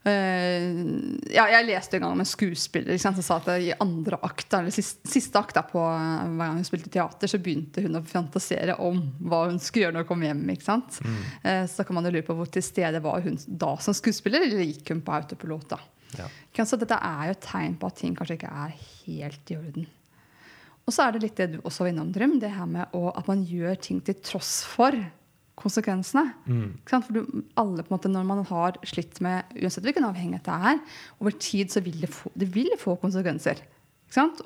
[0.00, 4.54] Uh, ja, jeg leste en gang om en skuespiller som sa at i andre akt,
[4.56, 7.98] eller siste, siste akt da, på eh, hver gang hun spilte teater, så begynte hun
[7.98, 10.40] å fantasere om hva hun skulle gjøre når hun kom hjem.
[10.54, 11.02] ikke sant?
[11.44, 14.46] Eh, så kan man jo lure på hvor til stede var hun da som skuespiller,
[14.48, 15.68] eller gikk hun på autopilot?
[15.76, 15.82] da?
[16.16, 16.32] Ja.
[16.64, 18.72] Så dette er jo et tegn på at ting kanskje ikke er
[19.04, 19.88] helt i orden.
[20.88, 23.10] Og så er det litt det du også var innom, Drøm, det her med å,
[23.12, 24.96] at man gjør ting til tross for
[25.60, 26.32] konsekvensene.
[26.88, 27.06] Sant?
[27.06, 30.72] For du, alle på en måte, Når man har slitt med uansett hvilken avhengighet det
[30.72, 30.80] er,
[31.20, 33.60] over tid så vil det få, det vil få konsekvenser.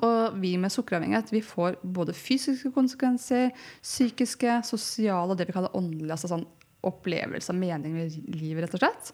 [0.05, 3.49] Og vi med sukkeravhengighet vi får både fysiske konsekvenser,
[3.81, 6.11] psykiske, sosiale og det vi kaller åndelige.
[6.13, 6.45] altså sånn
[6.85, 9.13] opplevelse av mening med livet, rett og slett.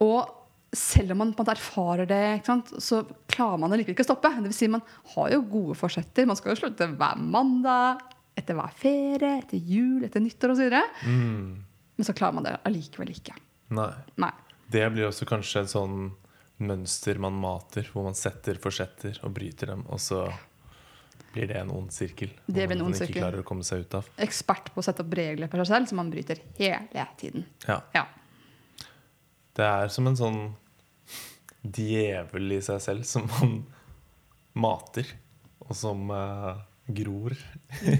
[0.00, 0.36] Og
[0.72, 4.10] selv om man på en måte erfarer det, så klarer man det likevel ikke å
[4.12, 4.30] stoppe.
[4.38, 6.28] Det vil si, man har jo gode forsetter.
[6.30, 8.00] Man skal jo slutte hver mandag,
[8.40, 10.76] etter hver ferie, etter jul, etter nyttår osv.
[11.06, 11.64] Mm.
[11.96, 13.36] Men så klarer man det allikevel ikke.
[13.76, 13.92] Nei.
[14.20, 14.32] Nei.
[14.70, 16.10] Det blir også kanskje et sånn
[16.60, 20.24] mønster man mater, hvor man setter forsetter og bryter dem, og så
[21.32, 22.32] blir det en ond sirkel.
[22.46, 23.22] Det blir en ond ikke sirkel.
[23.22, 24.08] klarer å komme seg ut av.
[24.20, 27.46] Ekspert på å sette opp regler for seg selv som man bryter hele tiden.
[27.66, 27.78] Ja.
[27.94, 28.06] Ja.
[29.56, 30.40] Det er som en sånn
[31.60, 33.60] djevel i seg selv som man
[34.58, 35.06] mater,
[35.66, 36.62] og som eh,
[36.94, 37.36] gror.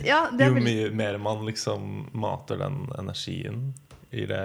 [0.04, 3.74] Ja, det Jo veldig- mye mer man liksom mater den energien,
[4.10, 4.44] gir det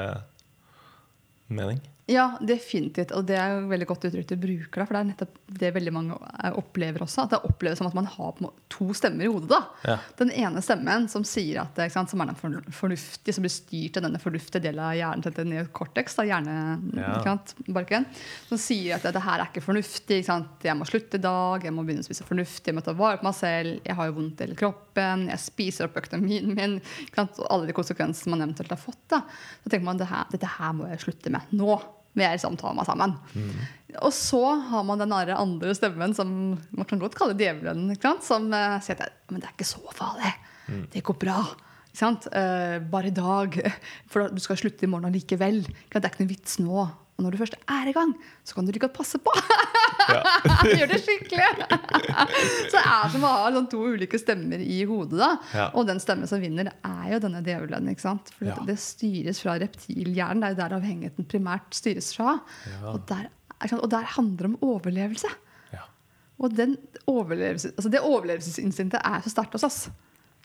[1.48, 1.82] mening.
[2.08, 3.10] Ja, definitivt.
[3.18, 4.78] Og det er jo veldig godt uttrykk du bruker.
[4.78, 7.24] Da, for det er nettopp det veldig mange eh, opplever også.
[7.24, 8.36] At det oppleves som at man har
[8.70, 9.50] to stemmer i hodet.
[9.50, 9.62] da.
[9.90, 9.96] Ja.
[10.20, 13.98] Den ene stemmen som sier at, ikke sant, som er den fornuftige, som blir styrt
[13.98, 17.24] av denne fornuftige delen av hjernen til den neocortex, da, hjernebarken, Ja.
[17.26, 18.06] sant, barken,
[18.52, 20.22] som sier at det her er ikke fornuftig.
[20.22, 20.38] Ikke?
[20.70, 23.18] Jeg må slutte i dag, jeg må begynne å spise fornuftig, jeg må ta vare
[23.18, 26.78] på meg selv, jeg har jo vondt i hele kroppen, jeg spiser opp økonomien min.
[27.08, 27.42] Ikke sant?
[27.42, 29.02] Og alle de konsekvensene man eventuelt har fått.
[29.10, 29.24] da.
[29.66, 31.82] Så tenker man det her, dette her må jeg slutte med nå.
[32.60, 33.18] Ta meg sammen.
[34.04, 36.32] Og så har man den andre stemmen som
[36.76, 37.94] man kan godt kalle djevelen.
[38.24, 40.34] Som uh, sier at men det er ikke så farlig.
[40.92, 41.40] Det går bra.
[41.96, 43.56] Eh, bare i dag.
[44.12, 45.64] For du skal slutte i morgen allikevel.
[45.64, 46.88] Det er ikke noe vits nå.
[47.16, 48.10] Og når du først er i gang,
[48.44, 49.32] så kan du ikke passe på.
[50.76, 51.46] Gjør det skikkelig!
[52.72, 55.18] så det er som å ha sånn to ulike stemmer i hodet.
[55.22, 55.30] da.
[55.56, 55.68] Ja.
[55.80, 57.88] Og den stemmen som vinner, er jo denne djevelen.
[57.94, 58.32] ikke sant?
[58.36, 58.58] For Ja.
[58.68, 60.44] det styres fra reptilhjernen.
[60.44, 62.36] Det er jo der avhengigheten primært styres fra.
[62.92, 63.30] Og, der,
[63.80, 65.32] og der handler det om overlevelse.
[65.72, 65.86] Ja.
[66.44, 66.76] Og den
[67.08, 69.80] overlevelse, altså det overlevelsesinstinktet er så sterkt hos oss.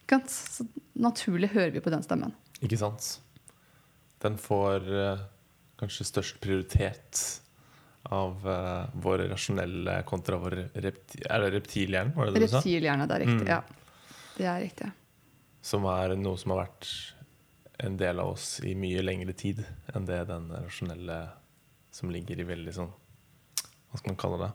[0.04, 0.30] Ikke sant?
[0.30, 0.68] Så
[1.02, 2.32] naturlig hører vi på den stemmen.
[2.62, 3.16] Ikke sant?
[4.22, 5.20] Den får eh,
[5.80, 7.22] kanskje størst prioritet
[8.10, 12.48] av uh, vår rasjonelle kontra vår repti Er det reptilhjerne, var det det?
[12.48, 13.44] Reptilhjerne, det er riktig.
[13.44, 13.50] Mm.
[13.50, 13.60] Ja.
[14.36, 14.90] Det er riktig.
[15.60, 16.88] Som er noe som har vært
[17.84, 19.62] en del av oss i mye lengre tid
[19.94, 21.20] enn det den rasjonelle
[21.92, 24.50] som ligger i veldig sånn Hva skal man kalle det?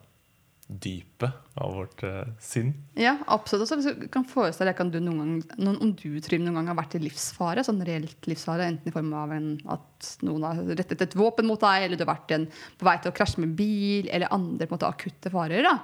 [0.66, 2.72] Dypet av vårt uh, sinn.
[2.98, 3.70] Ja, absolutt.
[3.70, 6.80] Så hvis du kan forestille deg du gang, noen, om du Trym, noen gang har
[6.80, 11.06] vært i livsfare, sånn reelt livsfare, enten i form av en, at noen har rettet
[11.06, 13.54] et våpen mot deg, eller du har vært en, på vei til å krasje med
[13.60, 15.70] bil, eller andre måte, akutte farer.
[15.70, 15.78] da.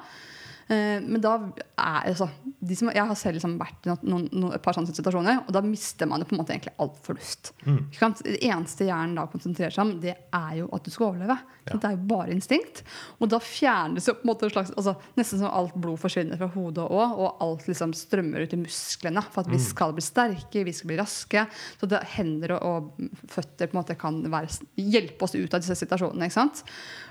[0.72, 1.36] Eh, Men da
[1.82, 4.92] er altså, de som, Jeg har selv liksom vært i noen, noen, et par sånne
[4.94, 7.52] situasjoner, og da mister man jo på en måte egentlig all fornuft.
[7.98, 8.22] Sant?
[8.24, 11.38] Det eneste hjernen da konsentrerer seg om, det er jo at du skal overleve.
[11.68, 11.76] Ja.
[11.76, 12.84] Det er jo bare instinkt.
[13.20, 16.50] Og da fjernes jo på en måte slags altså, Nesten som alt blod forsvinner fra
[16.54, 20.64] hodet òg, og alt liksom strømmer ut i musklene for at vi skal bli sterke,
[20.68, 21.46] vi skal bli raske.
[21.82, 25.64] Så det, hender og, og føtter på en måte kan være, hjelpe oss ut av
[25.64, 26.30] disse situasjonene.
[26.30, 26.64] ikke sant?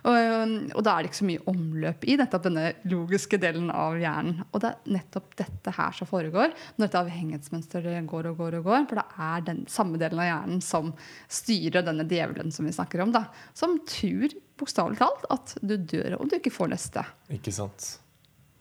[0.08, 3.98] Og, og da er det ikke så mye omløp i nettopp denne logiske delen av
[4.00, 4.42] hjernen.
[4.50, 8.68] Og det er nettopp dette her som foregår når dette avhengighetsmønsteret går og går og
[8.70, 8.86] går.
[8.90, 10.92] For det er den samme delen av hjernen som
[11.30, 13.14] styrer denne djevelen som vi snakker om.
[13.16, 17.04] da, Som tror bokstavelig talt at du dør om du ikke får neste.
[17.32, 17.94] Ikke sant?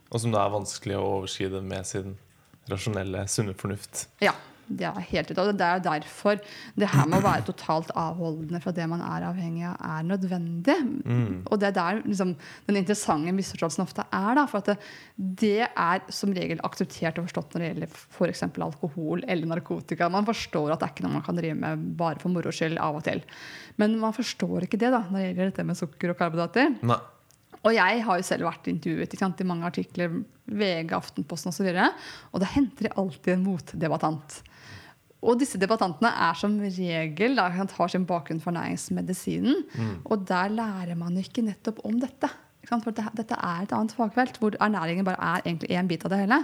[0.10, 2.16] Og som det er vanskelig å overskride med sin
[2.70, 4.08] rasjonelle, sunne fornuft.
[4.24, 4.34] Ja,
[4.70, 5.40] Det er helt ut.
[5.42, 6.40] Og det er derfor
[6.80, 10.78] det her med å være totalt avholdende fra det man er avhengig av, er nødvendig.
[11.50, 12.36] Og det er der liksom,
[12.70, 14.32] den interessante misforståelsen ofte er.
[14.40, 14.78] Da, for at det,
[15.44, 18.44] det er som regel akseptert og forstått når det gjelder f.eks.
[18.70, 20.10] alkohol eller narkotika.
[20.14, 22.80] Man forstår at det er ikke noe man kan drive med bare for moro skyld
[22.82, 23.24] av og til.
[23.82, 26.76] Men man forstår ikke det da, når det gjelder dette med sukker og karbohydrater.
[26.86, 27.00] Nei.
[27.68, 31.58] Og jeg har jo selv vært intervjuet sant, i mange artikler, VG, Aftenposten osv.
[31.58, 31.90] Og, så videre,
[32.32, 34.38] og det henter de alltid en motdebattant.
[35.20, 39.66] Og disse debattantene er som regel da, har sin bakgrunn for næringsmedisinen.
[40.06, 42.30] Og der lærer man ikke nettopp om dette.
[42.68, 46.20] For dette er et annet fagfelt hvor ernæringen bare er egentlig én bit av det
[46.20, 46.42] hele.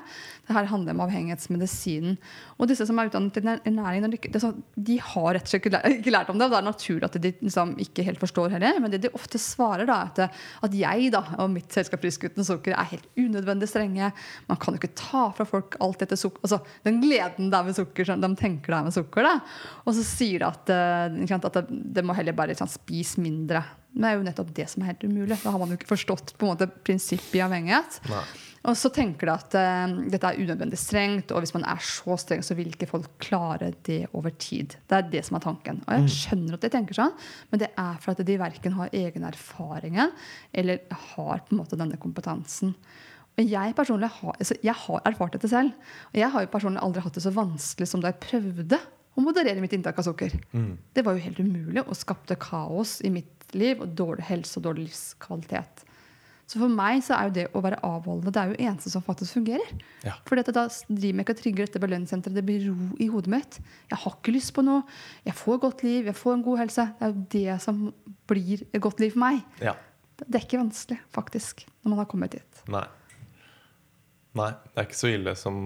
[0.47, 2.15] Det her handler om avhengighetsmedisinen.
[2.58, 5.43] Og disse som er utdannet i ernæring, de, ikke- det er sånn- de har rett
[5.43, 5.65] og slett
[5.99, 6.45] ikke lært, om det.
[6.47, 8.80] Og det er naturlig at de liksom ikke helt forstår heller.
[8.80, 10.32] Men det de ofte svarer, da, er
[10.63, 14.12] at, jeg da, og mitt selskap Frisk uten sukker er helt unødvendig strenge.
[14.47, 17.63] Man kan jo ikke ta fra folk alt dette sukker Altså den gleden det er
[17.65, 19.21] med sukker, de tenker det er med sukker.
[19.23, 19.39] da.
[19.86, 23.63] Og så sier de at, eh, at det må heller bare liksom, spise mindre.
[23.95, 25.38] Men det er jo nettopp det som er helt umulig.
[25.39, 28.01] Da har man jo ikke forstått på en måte prinsippet i avhengighet.
[28.12, 28.25] Nei.
[28.65, 32.17] Og så tenker de at uh, dette er unødvendig strengt, og hvis man er så
[32.17, 34.73] streng, så vil ikke folk klare det over tid.
[34.89, 35.84] Det er det som er tanken.
[35.86, 37.13] Og jeg skjønner at de tenker sånn,
[37.51, 40.81] men det er for at de verken har egen erfaring eller
[41.13, 42.73] har på en måte denne kompetansen.
[43.36, 45.93] Og jeg personlig har, altså jeg har erfart dette selv.
[46.13, 48.79] Og jeg har jo personlig aldri hatt det så vanskelig som da jeg prøvde
[49.15, 50.34] å moderere mitt inntak av sukker.
[50.95, 54.67] Det var jo helt umulig og skapte kaos i mitt liv og dårlig helse og
[54.67, 55.85] dårlig livskvalitet.
[56.45, 59.03] Så for meg så er jo det å være avholdende det er jo eneste som
[59.05, 59.71] faktisk fungerer.
[60.05, 60.13] Ja.
[60.29, 62.37] For da driver jeg ikke og trigger dette belønningssenteret.
[62.37, 63.57] Det blir ro i hodet mitt.
[63.89, 64.83] Jeg har ikke lyst på noe.
[65.25, 66.85] Jeg får godt liv, jeg får en god helse.
[66.99, 67.81] Det er jo det som
[68.29, 69.41] blir et godt liv for meg.
[69.63, 69.73] Ja.
[70.21, 72.61] Det er ikke vanskelig, faktisk, når man har kommet dit.
[72.71, 72.85] Nei.
[74.35, 75.57] Nei, det er ikke så ille som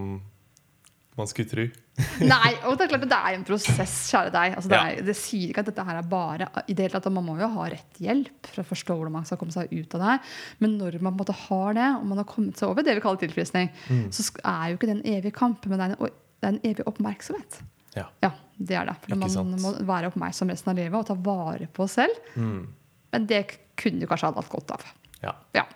[1.20, 1.66] man skulle tro.
[2.32, 4.56] Nei, og det er klart det er en prosess, kjære deg.
[4.56, 7.10] Altså, det, er, det sier ikke at dette her er bare i det hele tatt,
[7.10, 9.72] at Man må jo ha rett hjelp for å forstå hvordan man skal komme seg
[9.76, 10.36] ut av det her.
[10.64, 12.96] Men når man på en måte har det, og man har kommet seg over det
[12.98, 13.72] vi kaller tilfriskning,
[14.16, 16.62] så er jo ikke det en evig kamp, men det er en, det er en
[16.72, 17.60] evig oppmerksomhet.
[17.98, 18.06] Ja.
[18.24, 18.96] Ja, det er det.
[19.04, 19.58] For man sant.
[19.64, 22.16] må være oppmerksom resten av livet og ta vare på oss selv.
[22.38, 23.44] Men det
[23.80, 24.88] kunne du kanskje hatt godt av.
[25.26, 25.36] ja.
[25.58, 25.68] Ja.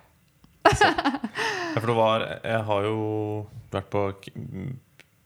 [1.73, 2.97] Ja, for det var Jeg har jo
[3.73, 4.01] vært på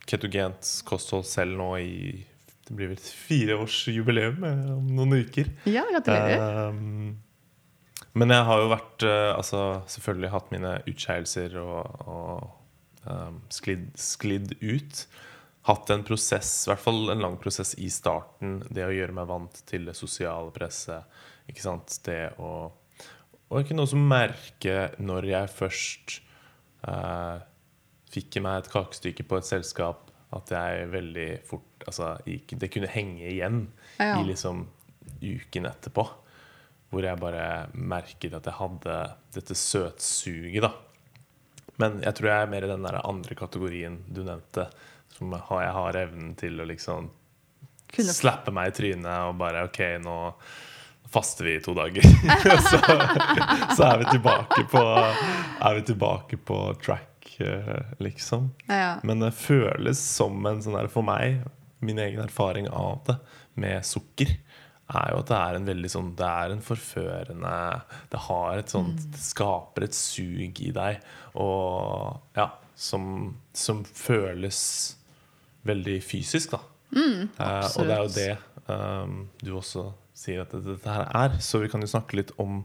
[0.08, 2.26] ketogent kosthold selv nå i
[2.68, 5.54] Det blir vel fireårsjubileum eh, om noen uker.
[5.70, 6.68] ja, gratulerer.
[6.72, 7.16] Um,
[8.18, 9.62] men jeg har jo vært eh, Altså
[9.94, 15.06] selvfølgelig hatt mine utskeielser og, og um, sklidd, sklidd ut.
[15.68, 18.62] Hatt en prosess, i hvert fall en lang prosess i starten.
[18.72, 21.04] Det å gjøre meg vant til det sosiale presset.
[21.52, 22.00] Ikke sant?
[22.06, 22.72] Det å
[23.48, 26.18] Og ikke noe som merke når jeg først
[26.88, 27.38] eh,
[28.14, 32.90] fikk i meg et kakestykke på et selskap, at jeg veldig fort altså, Det kunne
[32.92, 33.62] henge igjen
[34.00, 34.18] Ja.
[34.20, 34.66] i liksom
[35.24, 36.04] uken etterpå.
[36.92, 38.98] Hvor jeg bare merket at jeg hadde
[39.36, 40.72] dette søtsuget, da.
[41.80, 44.68] Men jeg tror jeg er mer i den der andre kategorien du nevnte.
[45.18, 47.10] Som jeg har evnen til å liksom
[47.88, 50.16] Kunne- slappe meg i trynet og bare OK, nå
[51.08, 52.04] faster vi i to dager.
[52.68, 52.80] så,
[53.78, 57.17] så er vi tilbake på Er vi tilbake på track,
[58.04, 58.52] liksom.
[58.68, 58.98] Ja.
[59.08, 61.44] Men det føles som en sånn der for meg,
[61.84, 63.18] min egen erfaring av det
[63.62, 64.34] med sukker,
[64.88, 67.50] er jo at det er en veldig sånn Det er en forførende
[68.08, 71.02] Det har et sånt Det skaper et sug i deg,
[71.36, 72.48] og ja,
[72.78, 74.62] som, som føles
[75.68, 76.62] veldig fysisk, da.
[76.96, 78.30] Eh, og det er jo det
[78.72, 81.40] um, du også sier at det, dette her er.
[81.44, 82.62] Så vi kan jo snakke litt om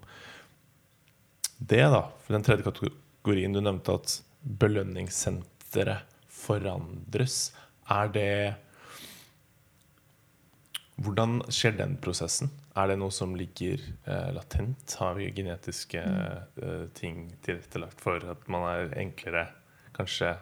[1.58, 2.04] det, da.
[2.22, 7.52] For den tredje kategorien du nevnte, at belønningssenteret forandres.
[7.90, 8.34] Er det
[11.02, 12.50] Hvordan skjer den prosessen?
[12.78, 14.92] Er det noe som ligger eh, latent?
[15.00, 19.48] Har vi genetiske eh, ting tilrettelagt for at man er enklere
[19.96, 20.34] kanskje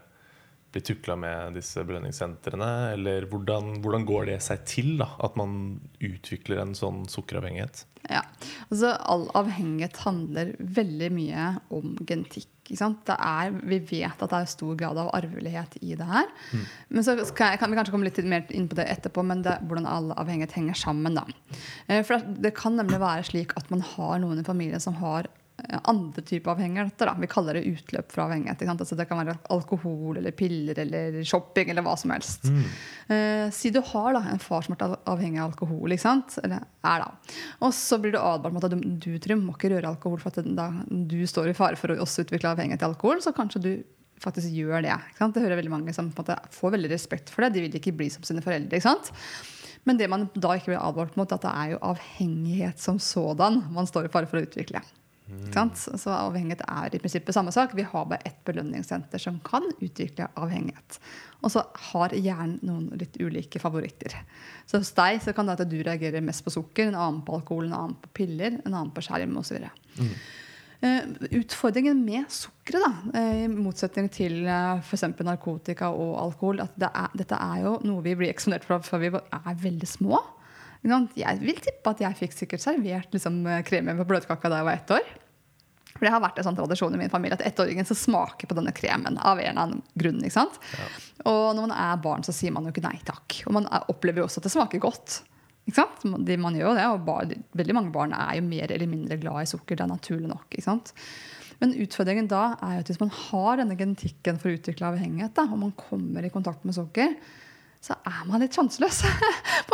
[0.71, 2.71] blir tukla med disse belønningssentrene?
[2.95, 7.85] Eller hvordan, hvordan går det seg til da, at man utvikler en sånn sukkeravhengighet?
[8.11, 8.23] Ja,
[8.69, 12.53] altså All avhengighet handler veldig mye om genetikk.
[12.71, 16.29] Er, vi vet at det er stor grad av arvelighet i det her.
[16.89, 19.43] Men så kan, jeg, kan vi kanskje komme litt mer inn på det etterpå, men
[19.47, 21.19] det, hvordan all avhengighet henger sammen.
[21.19, 21.27] da.
[21.89, 24.95] Eh, For det, det kan nemlig være slik at man har noen i familien som
[25.03, 25.29] har
[25.83, 27.11] andre typer avhengigheter.
[27.11, 27.15] Da.
[27.21, 28.65] Vi kaller det utløp fra avhengighet.
[28.71, 32.49] Altså det kan være alkohol eller piller eller shopping eller hva som helst.
[33.11, 37.05] Eh, si du har da, en far som har vært avhengig av alkohol, eller er
[37.05, 37.09] da.
[37.61, 40.33] og så blir du advart mot at du, du Trym, må ikke røre alkohol for
[40.33, 43.23] at da, du står i fare for å også utvikle avhengighet til alkohol.
[43.25, 43.73] Så kanskje du
[44.21, 44.97] faktisk gjør det.
[45.19, 47.55] Det hører veldig mange som måte, får veldig respekt for det.
[47.55, 48.77] De vil ikke bli som sine foreldre.
[48.77, 49.13] ikke sant?
[49.89, 53.63] Men det man da ikke blir advart mot, at det er jo avhengighet som sådan
[53.73, 54.83] man står i fare for å utvikle.
[55.55, 55.79] Sant?
[55.79, 57.75] Så avhengighet er i prinsippet samme sak.
[57.79, 60.99] Vi har bare ett belønningssenter som kan utvikle avhengighet.
[61.41, 64.15] Og så har hjernen noen litt ulike favoritter.
[64.69, 67.39] Så hos deg så kan det at du reagerer mest på sukker, en annen på
[67.39, 69.67] alkohol, en annen på piller, en annen på skjerm osv.
[70.01, 70.15] Mm.
[71.37, 75.05] utfordringen med sukkeret, da, eh, i motsetning til uh, f.eks.
[75.27, 79.03] narkotika og alkohol, at det er, dette er jo noe vi blir eksponert for før
[79.03, 80.23] vi er veldig små.
[80.83, 84.79] Jeg vil tippe at jeg fikk sikkert servert liksom, kremen på bløtkaka da jeg var
[84.79, 85.11] ett år.
[86.01, 88.57] For det har vært en sånn tradisjon i min familie at ettåringen så smaker på
[88.57, 89.19] denne kremen.
[89.19, 90.57] av en eller annen grunn, ikke sant?
[91.29, 93.43] Og når man er barn, så sier man jo ikke nei takk.
[93.45, 95.19] Og man er, opplever jo også at det smaker godt.
[95.69, 96.07] Ikke sant?
[96.25, 99.21] De, man gjør jo det, og bar, Veldig mange barn er jo mer eller mindre
[99.21, 99.77] glad i sukker.
[99.77, 100.49] Det er naturlig nok.
[100.49, 100.95] ikke sant?
[101.61, 105.37] Men utfordringen da er jo at hvis man har denne genetikken for å utvikle avhengighet,
[105.37, 107.13] da, og man kommer i kontakt med sukker,
[107.81, 109.03] så er man litt sjanseløs.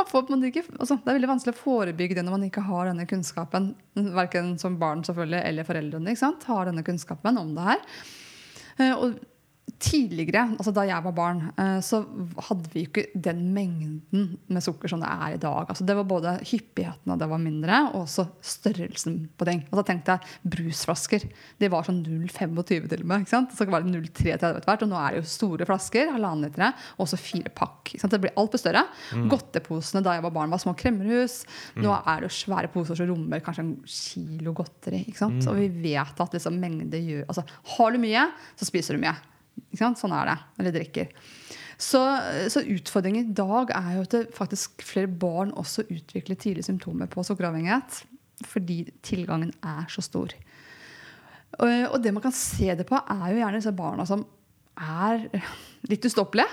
[0.78, 3.72] Altså, det er veldig vanskelig å forebygge det når man ikke har denne kunnskapen.
[4.14, 6.14] Verken som barn selvfølgelig, eller foreldrene
[6.46, 7.82] har denne kunnskapen om det her.
[8.78, 9.16] Eh, Og
[9.82, 11.98] tidligere, altså da jeg var barn, eh, så
[12.48, 15.66] hadde vi ikke den mengden med sukker som det er i dag.
[15.68, 19.64] Altså det var både hyppigheten av det var mindre, og også størrelsen på ting.
[19.68, 21.26] Og da tenkte jeg brusflasker.
[21.60, 23.26] De var sånn 0,25 til og med.
[23.26, 23.52] ikke sant?
[23.58, 24.86] Så var det 0,33 hvert.
[24.86, 27.96] Og nå er det jo store flasker, halvannen litere, og også fire pakk.
[28.16, 28.86] Det blir altfor større.
[29.28, 31.42] Godteposene da jeg var barn, var små kremmerhus.
[31.76, 35.04] Nå er det jo svære poser som rommer kanskje en kilo godteri.
[35.10, 35.42] ikke sant?
[35.50, 37.42] Og vi vet at liksom mengde gjør Altså
[37.76, 39.16] har du mye, så spiser du mye.
[39.76, 40.36] Sånn er det.
[40.56, 41.10] når de drikker.
[41.76, 42.00] Så,
[42.48, 47.24] så utfordringen i dag er jo at faktisk flere barn også utvikler tidlige symptomer på
[47.26, 48.04] sukkeravhengighet.
[48.48, 50.32] Fordi tilgangen er så stor.
[51.56, 54.24] Og, det man kan se det på, er jo gjerne disse barna som
[54.76, 55.28] er
[55.88, 56.48] litt ustoppelige.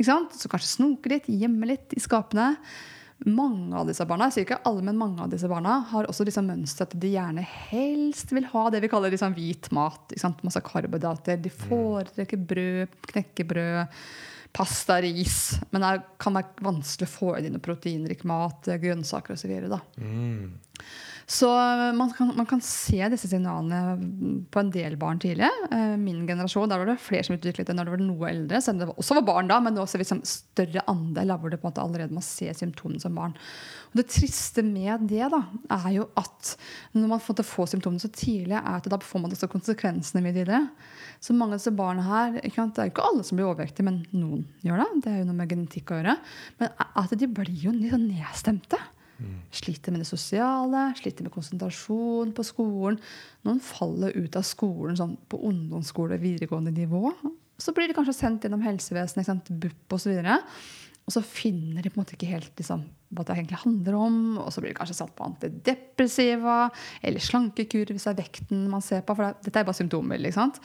[0.00, 2.54] Så kanskje snoker litt, gjemmer litt i skapene.
[3.28, 6.24] Mange av disse barna jeg sier ikke alle, men mange av disse barna har også
[6.24, 10.14] liksom mønster at de gjerne helst vil ha det vi kaller liksom hvit mat.
[10.46, 11.40] Masse karbohydrater.
[11.44, 14.00] De foretrekker brød, knekkebrød,
[14.56, 15.40] pasta, ris.
[15.70, 19.52] Men det kan være vanskelig å få i dine proteinrik mat, grønnsaker osv.
[20.00, 20.56] Mm.
[21.30, 21.46] Så
[21.94, 25.46] man kan, man kan se disse signalene på en del barn tidlig.
[25.70, 28.58] Eh, Min generasjon, der var det flere som utviklet det når det var noe eldre.
[28.58, 31.54] Selv om det også var barn da, men nå ser vi liksom større andel hvor
[31.54, 33.38] det på en måte allerede man ser symptomene som barn.
[33.92, 35.44] Og Det triste med det da,
[35.78, 36.54] er jo at
[36.98, 40.64] når man får, får symptomene så tidlig, er at da får man også konsekvensene tidligere.
[41.22, 44.02] Så mange av disse barna her, Det er jo ikke alle som blir overvektige, men
[44.10, 44.92] noen gjør det.
[45.04, 46.18] Det er jo noe med genetikk å gjøre.
[46.58, 48.74] Men at de blir jo litt
[49.52, 53.00] Sliter med det sosiale, sliter med konsentrasjon på skolen.
[53.46, 57.10] Noen faller ut av skolen sånn på ungdomsskole og videregående nivå.
[57.60, 60.22] Så blir de kanskje sendt gjennom helsevesenet, ikke sant, BUP osv.
[61.08, 62.84] Og så finner de på en måte ikke helt liksom,
[63.16, 64.18] hva det egentlig handler om.
[64.44, 66.60] Og så blir de kanskje satt på antidepressiva
[67.02, 69.16] eller slankekur hvis det er vekten man ser på.
[69.18, 70.22] For det, dette er bare symptomer.
[70.22, 70.62] ikke sant?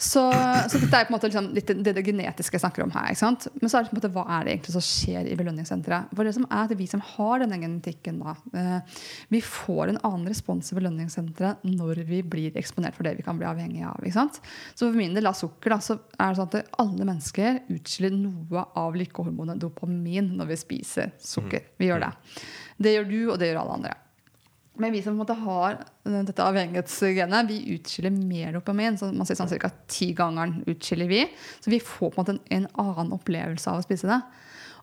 [0.00, 2.92] Så, så dette er på en måte liksom litt det, det genetiske jeg snakker om
[2.94, 3.10] her.
[3.12, 3.46] ikke sant?
[3.60, 6.14] Men så er det på en måte, hva er det egentlig som skjer i belønningssenteret?
[6.16, 10.00] For det som er at Vi som har denne genetikken, da, eh, vi får en
[10.08, 14.00] annen respons i belønningssenteret når vi blir eksponert for det vi kan bli avhengig av.
[14.00, 14.40] ikke sant?
[14.72, 18.16] Så for min del av sukker da, så er det sånn at alle mennesker utskiller
[18.16, 21.74] noe av lykkehormonet dopamin når vi spiser sukker.
[21.76, 22.14] Vi gjør det.
[22.80, 23.98] Det gjør du, og det gjør alle andre.
[24.78, 28.96] Men vi som på en måte har dette avhengighetsgenet, vi utskiller mer dopamin.
[28.96, 29.68] så man sier sånn Ca.
[29.88, 31.24] tigangeren utskiller vi.
[31.60, 34.20] Så vi får på en måte en, en annen opplevelse av å spise det.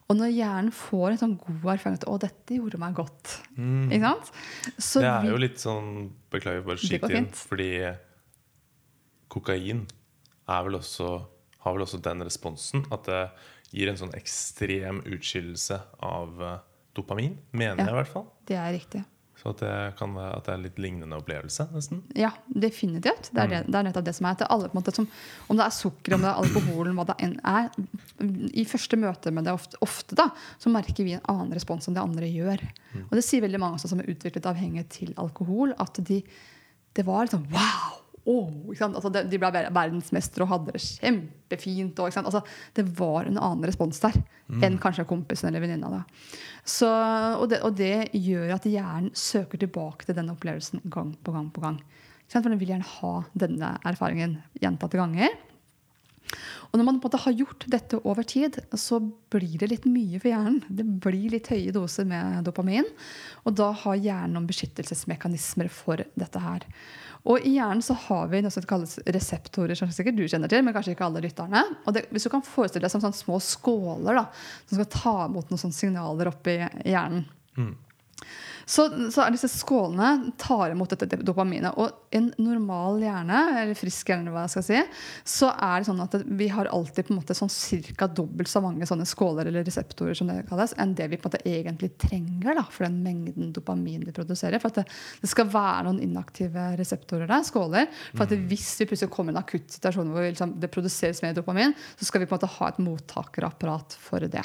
[0.10, 4.00] Og når hjernen får en sånn god erfaring at 'å, dette gjorde meg godt', ikke
[4.02, 4.32] sant?
[4.80, 7.26] Så Det er vi- jo litt sånn Beklager, bare skyt inn.
[7.32, 7.98] Fordi
[9.30, 9.86] kokain
[10.48, 11.26] vel også,
[11.64, 13.32] har vel også den responsen at det
[13.74, 16.60] gir en sånn ekstrem utskillelse av eh,
[16.96, 17.38] dopamin.
[17.52, 17.86] Mener Ja.
[17.86, 18.28] jeg, i hvert fall.
[18.46, 19.06] Det er riktig.
[19.38, 22.00] Så at det, kan være, at det er litt lignende opplevelse, nesten.
[22.18, 23.30] Ja, definitivt.
[23.30, 24.42] Det er, det, det er nettopp det som er.
[24.50, 25.06] Alle, på en måte, som,
[25.46, 27.70] om det er sukker, om det er alkoholen, hva det enn er.
[28.58, 32.00] I første møte med det ofte, ofte da, så merker vi en annen respons enn
[32.00, 32.66] det andre gjør.
[33.06, 36.24] Og det sier veldig mange også som er utviklet avhengighet til alkohol, at de,
[36.98, 38.02] det var liksom wow!
[38.76, 38.98] Sant?
[38.98, 42.00] Altså, de, ble ver- verdensmestere og hadde det kjempefint.
[42.04, 42.18] Og?
[42.20, 42.42] Altså,
[42.76, 44.18] det var en annen respons der
[44.64, 46.04] enn kanskje kompisen eller venninna.
[47.42, 51.64] og, og det gjør at hjernen søker tilbake til den opplevelsen gang på gang på
[51.64, 51.82] gang.
[52.28, 55.32] For den vil gjerne ha denne erfaringen gjentatte ganger.
[56.68, 59.00] Og når man på en måte har gjort dette over tid, så
[59.32, 60.58] blir det litt mye for hjernen.
[60.68, 62.88] Det blir litt høye doser med dopamin.
[63.48, 66.66] Og da har hjernen noen beskyttelsesmekanismer for dette her.
[67.28, 70.64] Og i hjernen så har vi noe som kalles reseptorer, som sikkert du kjenner til,
[70.64, 71.64] men kanskje ikke alle lytterne.
[71.84, 74.24] Og det, hvis du kan forestille deg som sånne små skåler da,
[74.70, 76.56] som skal ta imot noen sånne signaler oppi
[76.88, 77.26] hjernen.
[78.68, 81.72] Så, så er disse skålene tar imot dette dopaminet.
[81.80, 84.82] Og en normal hjerne, eller frisk hjerne, hva jeg skal si,
[85.38, 87.52] så er det sånn at vi har alltid på en måte sånn
[87.98, 88.10] ca.
[88.12, 91.32] dobbelt så mange sånne skåler eller reseptorer som det kalles, enn det vi på en
[91.32, 94.60] måte egentlig trenger da, for den mengden dopamin vi produserer.
[94.60, 94.86] For at det,
[95.24, 97.88] det skal være noen inaktive reseptorer der, skåler.
[98.12, 100.72] For at det, hvis vi plutselig kommer i en akutt situasjon hvor vi liksom, det
[100.74, 104.44] produseres mer dopamin, så skal vi på en måte ha et mottakerapparat for det.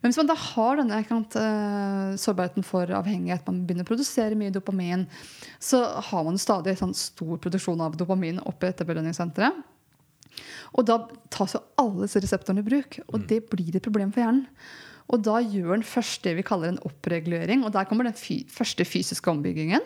[0.00, 2.96] Men hvis man da har denne sårbarheten for eh,
[3.30, 5.06] sårbarheten av at man begynner å produsere mye dopamin,
[5.58, 9.52] så har man stadig sånn stor produksjon av dopamin oppe i dette belønningssenteret.
[10.78, 14.22] Og da tas jo alle disse reseptorene i bruk, og det blir et problem for
[14.22, 14.46] hjernen.
[15.10, 17.64] Og da gjør den først det vi kaller en oppregulering.
[17.66, 19.82] Og der kommer den fy første fysiske ombyggingen.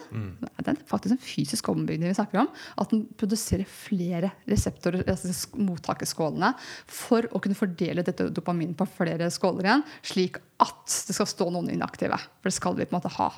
[0.59, 2.51] Det er faktisk en fysisk ombygging vi snakker om.
[2.81, 6.53] At den produserer flere reseptorer, altså mottakerskålene,
[6.91, 11.49] for å kunne fordele dette dopamin på flere skåler igjen, slik at det skal stå
[11.55, 12.21] noen inaktive.
[12.43, 13.33] For det skal vi på en måte ha.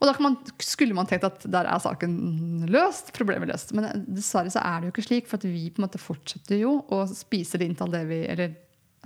[0.00, 3.70] Og da kan man, skulle man tenkt at der er saken løst, problemet løst.
[3.76, 6.58] Men dessverre så er det jo ikke slik, for at vi på en måte fortsetter
[6.60, 8.58] jo å spise det inntil det vi eller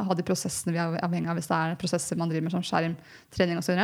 [0.07, 2.64] ha de prosessene vi er avhengig av hvis det er prosesser man driver med som
[2.64, 3.80] skjermtrening osv.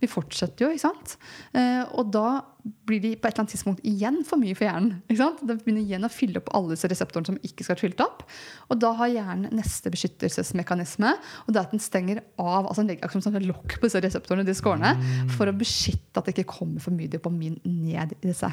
[0.00, 1.16] Vi fortsetter jo, ikke sant?
[1.56, 4.98] Eh, og da blir de på et eller annet tidspunkt igjen for mye for hjernen.
[5.08, 5.40] ikke sant?
[5.46, 8.26] Det begynner igjen å fylle opp alle disse reseptorene som ikke skal fylt opp.
[8.68, 11.14] Og da har hjernen neste beskyttelsesmekanisme,
[11.46, 14.04] og det er at den stenger av altså den legger som et lokk på disse
[14.04, 14.92] reseptorene, de skårene,
[15.36, 18.50] for å beskytte at det ikke kommer for mye dopamin ned i disse.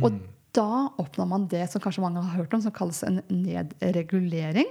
[0.00, 0.18] Og
[0.56, 4.70] da oppnår man det som kanskje mange har hørt om, som kalles en nedregulering.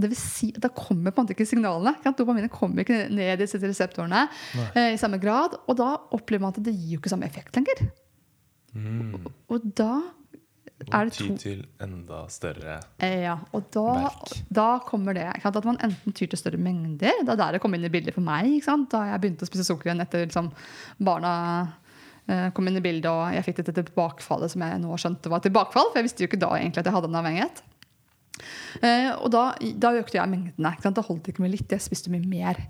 [0.00, 1.94] Det vil si at Da kommer på en måte ikke signalene.
[1.98, 2.14] Ikke?
[2.18, 4.26] Dopaminet kommer ikke ned i disse reseptorene
[4.74, 5.58] eh, i samme grad.
[5.66, 7.90] Og da opplever man at det gir jo ikke samme effekt lenger.
[8.74, 9.90] Og, og da
[10.94, 14.30] er det to Ty til enda større Eh, Ja, og da, Merk.
[14.48, 17.12] da kommer det at man enten tyr til større mengder.
[17.24, 18.62] Det er der det kom inn i bildet for meg.
[18.88, 20.48] Da jeg begynte å spise sukker igjen etter liksom,
[21.02, 21.34] barna
[22.28, 25.44] eh, kom inn i bildet, og jeg fikk dette tilbakefallet som jeg nå skjønte var
[25.44, 25.90] tilbakefall.
[25.90, 27.62] For jeg visste jo ikke da egentlig at jeg hadde en avhengighet.
[28.82, 29.44] Eh, og da,
[29.82, 30.72] da økte jeg mengdene.
[30.80, 32.60] Da holdt det ikke med litt, jeg spiste mye mer.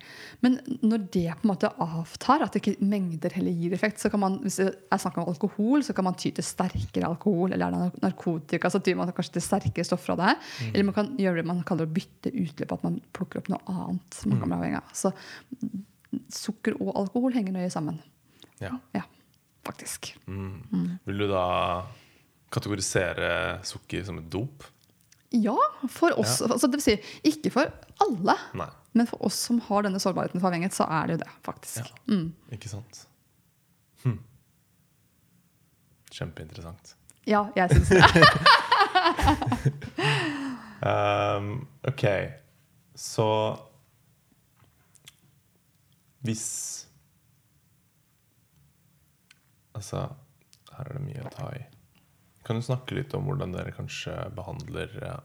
[0.44, 4.22] Men når det på en måte avtar, at ikke mengder heller gir effekt, så kan
[4.22, 7.54] man, hvis det er snakk om alkohol, så kan man ty til sterkere alkohol.
[7.54, 10.34] Eller er det narkotika, så tyr man kanskje til sterkere stoffer av det.
[10.70, 13.62] Eller man kan gjøre det man kaller å bytte utløp, at man plukker opp noe
[13.70, 14.20] annet.
[14.26, 14.92] man kan bli avhengig av.
[14.96, 15.14] Så
[16.34, 18.00] sukker og alkohol henger nøye sammen.
[18.60, 18.74] Ja.
[18.96, 19.04] Ja,
[19.66, 20.12] faktisk.
[20.26, 20.98] Mm.
[21.06, 21.46] Vil du da
[22.52, 24.66] kategorisere sukker som et dop?
[25.30, 25.56] Ja,
[25.88, 26.40] for oss.
[26.42, 26.96] Altså, det vil si,
[27.30, 27.70] ikke for
[28.02, 28.34] alle.
[28.58, 28.70] Nei.
[28.98, 31.86] Men for oss som har denne sårbarheten for avhengighet, så er det jo det, faktisk.
[31.86, 32.16] Ja.
[32.16, 32.32] Mm.
[32.56, 33.04] Ikke sant?
[34.02, 34.18] Hm.
[36.10, 36.96] Kjempeinteressant.
[37.30, 38.02] Ja, jeg syns det.
[40.80, 42.04] Um, ok,
[42.94, 43.56] så
[46.24, 46.88] Hvis
[49.74, 50.08] Altså,
[50.72, 51.60] her er det mye å ta i.
[52.50, 55.18] Kan du snakke litt om hvordan dere kanskje behandler eh,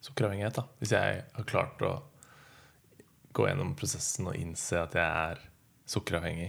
[0.00, 0.54] sukkeravhengighet?
[0.56, 0.62] da?
[0.80, 1.90] Hvis jeg har klart å
[3.36, 5.42] gå gjennom prosessen og innse at jeg er
[5.92, 6.48] sukkeravhengig,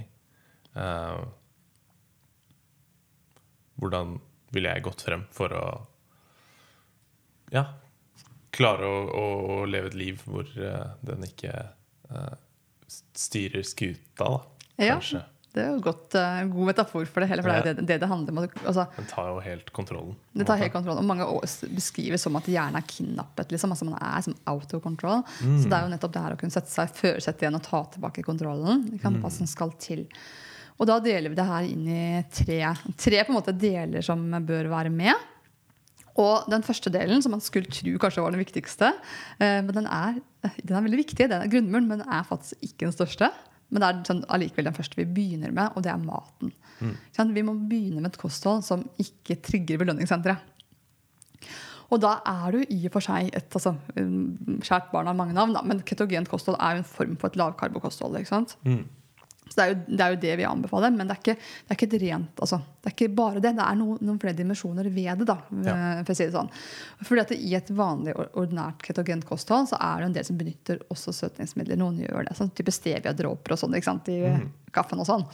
[0.79, 1.19] uh,
[3.83, 4.15] hvordan
[4.55, 5.65] ville jeg gått frem for å
[7.51, 7.65] ja,
[8.55, 9.27] klare å, å,
[9.57, 11.51] å leve et liv hvor uh, den ikke
[12.07, 12.39] uh,
[12.87, 14.43] styrer skuta, da,
[14.79, 15.27] Ja.
[15.53, 17.43] Det er jo godt, uh, god metafor for det hele.
[17.45, 18.39] For det er jo det det, det handler om.
[18.63, 20.15] Altså, Den tar jo helt kontrollen.
[20.33, 21.27] det tar helt kontrollen, Og mange
[21.75, 23.53] beskriver som at hjernen er kidnappet.
[23.53, 23.75] Liksom.
[23.75, 25.21] Altså man er som out of control.
[25.43, 25.59] Mm.
[25.61, 27.83] Så det er jo nettopp det her å kunne sette seg føresette igjen og ta
[27.93, 28.87] tilbake kontrollen.
[28.97, 29.21] Kan, mm.
[29.21, 30.07] Hva som skal til.
[30.81, 32.59] Og da deler vi det her inn i tre,
[32.97, 35.29] tre på en måte deler som bør være med.
[36.19, 38.91] Og den første delen, som man skulle tro kanskje var den viktigste,
[39.41, 40.19] eh, men den er,
[40.61, 43.29] den er veldig viktig, den er grunnmuren, men den er faktisk ikke den største.
[43.73, 46.53] Men det er sånn, allikevel den første vi begynner med, og det er maten.
[46.79, 46.95] Mm.
[47.15, 50.49] Sånn, Vi må begynne med et kosthold som ikke trigger belønningssenteret.
[51.93, 53.75] Og da er du i og for seg et altså,
[54.65, 57.37] Skjært barn har mange navn, da, men ketogent kosthold er jo en form for et
[57.41, 58.17] lavkarbokosthold.
[58.21, 58.55] ikke sant?
[59.47, 61.73] Så det er, jo, det er jo det vi anbefaler, men det er ikke, det
[61.73, 63.51] er ikke et rent altså, Det er ikke bare det.
[63.57, 65.27] Det er noen, noen flere dimensjoner ved det.
[65.29, 65.37] da,
[65.67, 65.75] Ja.
[66.03, 66.51] for å si det sånn.
[67.03, 70.81] Fordi at I et vanlig ordinært ketogent kosthold så er det en del som benytter
[70.93, 71.79] også søtningsmidler.
[71.79, 74.47] Noen gjør det, sånn type stevia-dråper og sånn i mm.
[74.67, 75.27] i kaffen og sånn.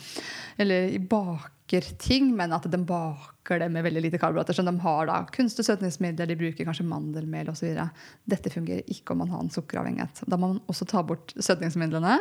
[0.57, 4.53] Eller i bak bruker ting, men at de baker det med veldig lite karbohydrater.
[4.53, 7.77] Så de har da kunstige søtningsmidler, de bruker kanskje mandelmel osv.
[8.25, 10.23] Dette fungerer ikke om man har en sukkeravhengighet.
[10.27, 12.17] Da må man også ta bort søtningsmidlene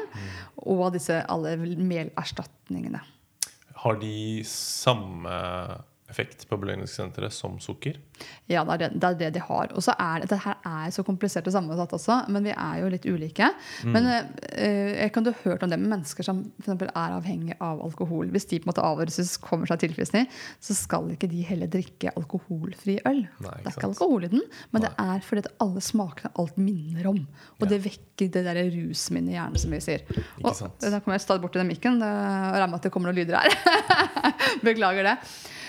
[0.66, 3.00] og disse alle melerstatningene.
[3.78, 5.30] Har de samme
[6.08, 7.98] effekt på belønningssenteret som sukker?
[8.48, 9.72] Ja, det er det, det er det de har.
[9.76, 12.88] Og så er det, her er så komplisert og sammensatt også, men vi er jo
[12.94, 13.50] litt ulike.
[13.84, 17.58] Men eh, jeg kan du ha hørt om det med mennesker som for er avhengig
[17.60, 18.30] av alkohol.
[18.32, 20.32] Hvis de på en måte avhøres kommer seg tilfredsstillende,
[20.64, 23.22] så skal ikke de heller drikke alkoholfri øl.
[23.44, 24.42] Nei, det er ikke alkohol i den,
[24.72, 27.20] men det er fordi at alle smakene alt minner om.
[27.60, 27.74] Og Ja.
[27.74, 30.02] det vekker det der rusminnet i hjernen, som vi sier.
[30.42, 30.80] Og sant.
[30.80, 32.00] da kommer jeg stadig bort til den mikken.
[32.02, 33.52] og regner med at det kommer noen lyder her.
[34.66, 35.16] Beklager det.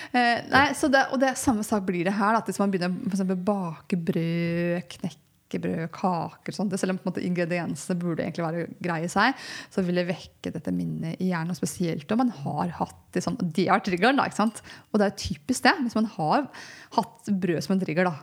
[0.09, 2.37] Eh, nei, så det, og det samme sak blir det her.
[2.39, 7.23] At hvis man begynner for eksempel bake brød, knekkebrød, kaker sånt, det, Selv om måte,
[7.25, 9.37] ingrediensene burde egentlig være greie i seg,
[9.73, 11.53] så vil det vekke dette minnet i hjernen.
[11.53, 13.37] Og spesielt om man har hatt det sånn.
[13.41, 14.29] Det er triggeren, da.
[14.29, 14.63] ikke sant?
[14.89, 15.77] Og det er typisk det.
[15.83, 16.49] Hvis man har
[16.97, 18.17] hatt brød som en trigger, da,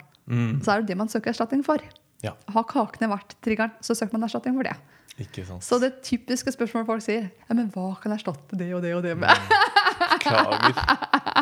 [0.62, 1.82] så er det det man søker erstatning for.
[2.24, 4.76] Ja, Har kakene vært triggeren, så søker man erstatning for det.
[5.20, 5.62] ikke sant.
[5.64, 8.94] Så det typiske spørsmålet folk sier, ja, men hva kan jeg erstatte det og det
[8.96, 9.28] og det med?
[10.16, 10.80] Beklager.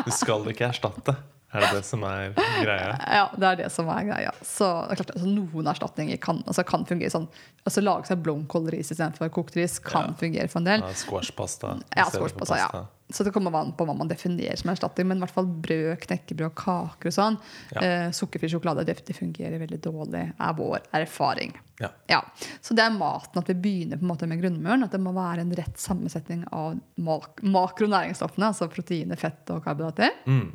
[0.05, 1.15] Du skal ikke erstatte.
[1.55, 2.95] Er det det som er greia?
[3.15, 4.31] Ja, det er det som er greia.
[4.43, 7.29] Så er klart, altså, Noen erstatninger kan, altså, kan fungere sånn.
[7.63, 10.17] Altså Lage seg blomkålris istedenfor kokt ris kan Ja.
[10.19, 10.83] fungere for en del.
[10.83, 12.67] Ja, Squashpasta Ja, i stedet for ja.
[13.13, 15.05] Så det kommer an på hva man definerer som erstatning.
[15.11, 17.37] Men i hvert fall brød, knekkebrød, kaker og sånn.
[17.75, 17.83] Ja.
[17.85, 21.53] Eh, sukkerfri sjokolade det, fungerer veldig dårlig, er vår erfaring.
[21.83, 21.91] Ja.
[22.09, 22.21] Ja,
[22.61, 24.87] Så det er maten at vi begynner på en måte med grunnmuren.
[24.87, 30.17] At det må være en rett sammensetning av mak makronæringsstoffene, altså proteiner, fett og karbohydrater.
[30.25, 30.49] Mm.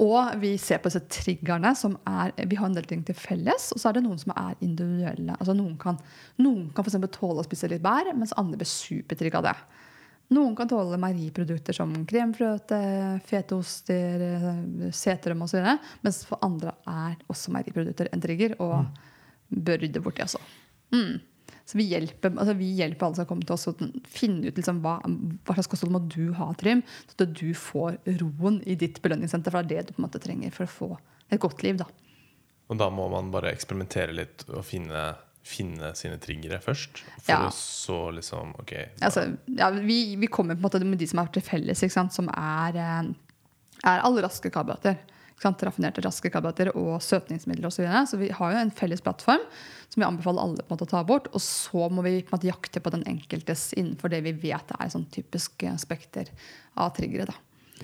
[0.00, 3.68] Og vi ser på disse triggerne som er Vi har en del ting til felles,
[3.74, 5.36] og så er det noen som er individuelle.
[5.38, 6.00] Altså Noen kan,
[6.42, 9.56] noen kan for tåle å spise litt bær, mens andre blir supertrigga av det.
[10.32, 12.78] Noen kan tåle meieriprodukter som kremfløte,
[13.28, 15.66] fetoster, eh, seterøm osv.
[16.06, 18.88] Mens for andre er også meieriprodukter en trigger, og
[19.48, 20.40] bør rydde bort det også.
[20.94, 21.20] Mm.
[21.64, 23.74] Så vi hjelper, altså vi hjelper alle som kommer til oss å
[24.08, 28.60] finne ut liksom hva, hva slags kosthold må du ha, Trym, så du får roen
[28.68, 29.52] i ditt belønningssenter.
[29.52, 30.90] For det er det du på en måte trenger for å få
[31.32, 31.80] et godt liv.
[31.80, 31.88] da.
[32.68, 35.06] Og da må man bare eksperimentere litt og finne,
[35.44, 37.02] finne sine triggere først.
[37.20, 37.40] For Ja.
[37.48, 38.72] å så liksom Ok.
[39.04, 41.84] Altså, ja, vi, vi kommer på en måte med de som er til felles,
[42.14, 43.12] som er, eh,
[43.84, 44.96] er alle raske karbohydrater.
[45.44, 47.76] Raffinerte raske karbohydrater og søtningsmidler osv.
[47.76, 48.06] Så, videre.
[48.08, 49.42] så vi har jo en felles plattform
[49.90, 51.26] som vi anbefaler alle på en måte å ta bort.
[51.34, 54.72] Og så må vi på en måte jakte på den enkeltes innenfor det vi vet
[54.78, 56.30] er sånn typisk eh, spekter
[56.76, 57.26] av triggere.
[57.26, 57.34] da.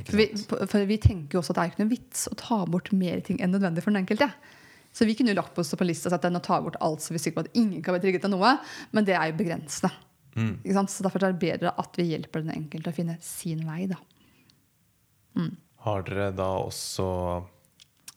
[0.06, 0.26] For vi,
[0.70, 3.20] for vi tenker jo også at det er ikke noe vits å ta bort mer
[3.26, 4.30] ting enn nødvendig for den enkelte.
[4.93, 7.03] Så vi kunne lagt oss på lista og sagt at nå tar vi bort alt,
[7.03, 8.57] så vi er sikre på at ingen kan bli trygget av noe.
[8.91, 9.93] Men det er jo begrensende.
[10.34, 10.93] Ikke sant?
[10.93, 13.82] Så Derfor er det bedre at vi hjelper den enkelte å finne sin vei.
[13.91, 13.99] da.
[15.86, 17.07] Har dere da også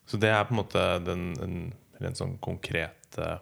[0.09, 3.37] Så det er på en måte den, en, en sånn konkret uh,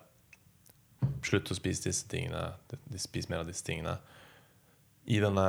[1.26, 2.42] Slutt å spise disse tingene.
[3.02, 3.96] Spis mer av disse tingene.
[5.10, 5.48] I denne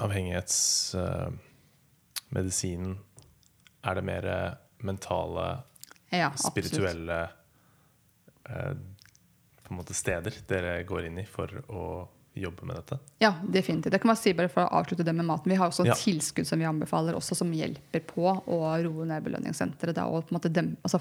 [0.00, 2.96] avhengighetsmedisinen
[3.86, 4.54] er det mer eh,
[4.88, 5.44] mentale,
[6.14, 7.22] Ja, spirituelle
[8.48, 8.74] eh,
[9.62, 11.86] på en måte steder dere går inn i for å
[12.36, 12.98] jobbe med dette?
[13.18, 13.90] Ja, definitivt.
[13.94, 15.50] Det kan man si bare for å avslutte det med maten.
[15.50, 15.94] Vi har også Ja.
[15.94, 19.94] tilskudd som vi anbefaler også, som hjelper på å roe ned belønningssenteret.
[19.94, 21.00] da, og på en måte dem- altså,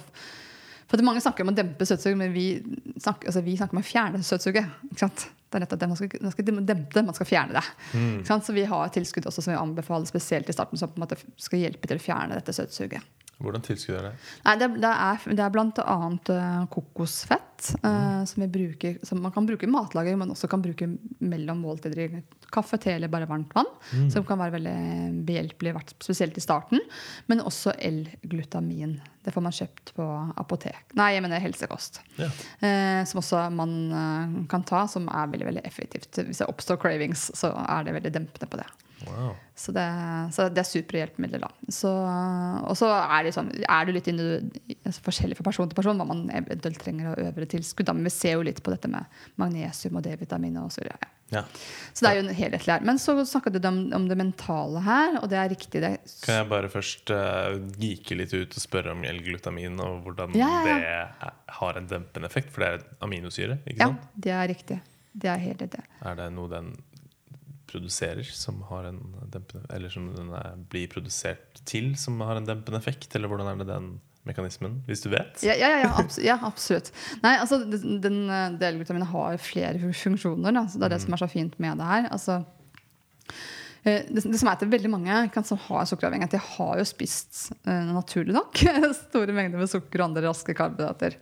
[0.88, 2.62] for Mange snakker om å dempe søtsuget, men vi
[2.99, 4.72] snakker, altså, vi snakker om å fjerne søtsuget.
[4.91, 5.30] Ikke sant?
[5.51, 8.26] Det er nettopp det man skal, man skal dempe det, man skal fjerne det.
[8.26, 8.43] Sant?
[8.45, 11.18] Så vi har tilskudd også som vi anbefaler spesielt i starten, som på en måte
[11.38, 13.01] skal hjelpe til å fjerne dette søtsuget.
[13.44, 14.14] Hvordan tilskudd er det?
[14.46, 16.68] Nei, det, det, er, det er annet Mm.
[16.72, 20.88] kokosfett eh, som, vi bruker, som man kan bruke i matlager, men også kan bruke
[21.20, 23.68] mellom måltider i kaffe, te eller bare varmt vann.
[24.12, 26.80] Som kan være veldig behjelpelig, spesielt i starten.
[27.28, 29.00] Men også L-glutamin.
[29.26, 30.08] Det får man kjøpt på
[30.40, 30.94] apotek.
[30.96, 32.00] Nei, jeg mener helsekost.
[32.22, 32.30] Ja.
[32.62, 36.22] Uh, som også man uh, kan ta, som er veldig veldig effektivt.
[36.24, 38.70] Hvis det oppstår cravings, så er det veldig dempende på det.
[39.08, 39.34] Wow.
[39.56, 39.86] Så det,
[40.36, 41.72] så det er superhjelpemidler, da.
[41.72, 46.01] Så, og så er det, sånn, er det litt altså forskjellig fra person til person
[46.01, 47.88] hva man eventuelt trenger av øvre tilskudd.
[47.88, 47.95] Da.
[47.95, 49.08] Men vi ser jo litt på dette med
[49.41, 50.99] magnesium og D-vitamin og så videre.
[51.01, 51.16] Ja.
[51.34, 51.41] Ja.
[51.93, 52.84] Så det er jo en helhetlig her.
[52.86, 55.82] Men så snakket du om, om det mentale her, og det er riktig.
[55.82, 55.91] Det,
[56.26, 60.51] Kan jeg bare først uh, gike litt ut og spørre om L-glutamin og hvordan Ja,
[60.51, 62.53] ja, det er, har en dempende effekt?
[62.53, 64.12] For det er aminosyre, ikke ja, sant?
[64.28, 64.82] det er riktig.
[65.16, 65.86] Det er helt riktig.
[66.06, 66.76] Er det noe den
[67.76, 69.03] produserer som har en
[69.34, 73.11] dempende Eller som den er, blir produsert til som har en dempende effekt?
[73.15, 73.95] Eller hvordan er det den
[74.26, 75.43] mekanismen, hvis du vet?
[75.45, 76.89] Ja, ja, ja, ja, abs ja absolutt.
[77.21, 80.55] Nei, altså, den, den eh, har flere funksjoner.
[80.55, 82.09] Da, så det er det som er så fint med det her.
[82.09, 82.41] Altså,
[83.86, 87.92] det, det som er at veldig mange som har sukkeravhengighet, de har jo spist uh,
[87.94, 88.64] naturlig nok
[89.04, 91.20] store mengder med sukker og andre raske karbohydrater.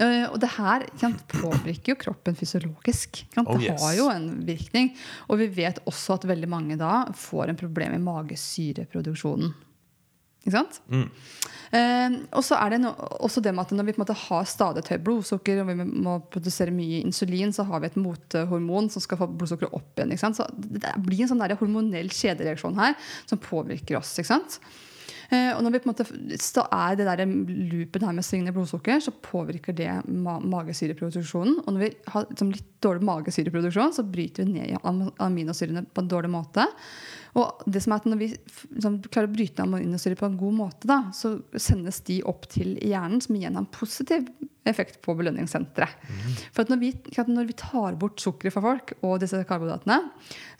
[0.00, 3.24] Eh, og det her kan, påvirker jo kroppen fysiologisk.
[3.34, 3.44] Kan.
[3.44, 3.82] Oh, det yes.
[3.84, 4.94] har jo en virkning.
[5.28, 9.52] Og vi vet også at veldig mange da får en problem i magesyreproduksjonen.
[10.40, 10.80] Ikke sant?
[11.70, 12.90] Eh, og så er det no,
[13.22, 15.86] også det med at når vi på en måte har stadig høyt blodsukker og vi
[15.86, 20.14] må produsere mye insulin, så har vi et motehormon som skal få blodsukkeret opp igjen.
[20.16, 20.40] Ikke sant?
[20.40, 22.96] Så det det blir en sånn der hormonell kjedereaksjon her
[23.28, 24.16] som påvirker oss.
[24.18, 24.58] Ikke sant?
[25.30, 28.54] Eh, og når vi på en måte så er det der loopen her med svingende
[28.56, 31.60] blodsukker, så påvirker det ma magesyreproduksjonen.
[31.62, 34.90] Og når vi har liksom litt dårlig magesyreproduksjon, så bryter vi ned
[35.22, 36.66] aminosyrene på en dårlig måte.
[37.38, 40.38] Og det som er at når vi liksom, klarer å bryte ned aminosyrer på en
[40.40, 44.26] god måte, da, så sendes de opp til hjernen, som igjen har en positiv
[44.68, 46.08] effekt på belønningssenteret.
[46.52, 46.90] For at når, vi,
[47.30, 50.00] når vi tar bort sukkeret fra folk og disse karbohydratene,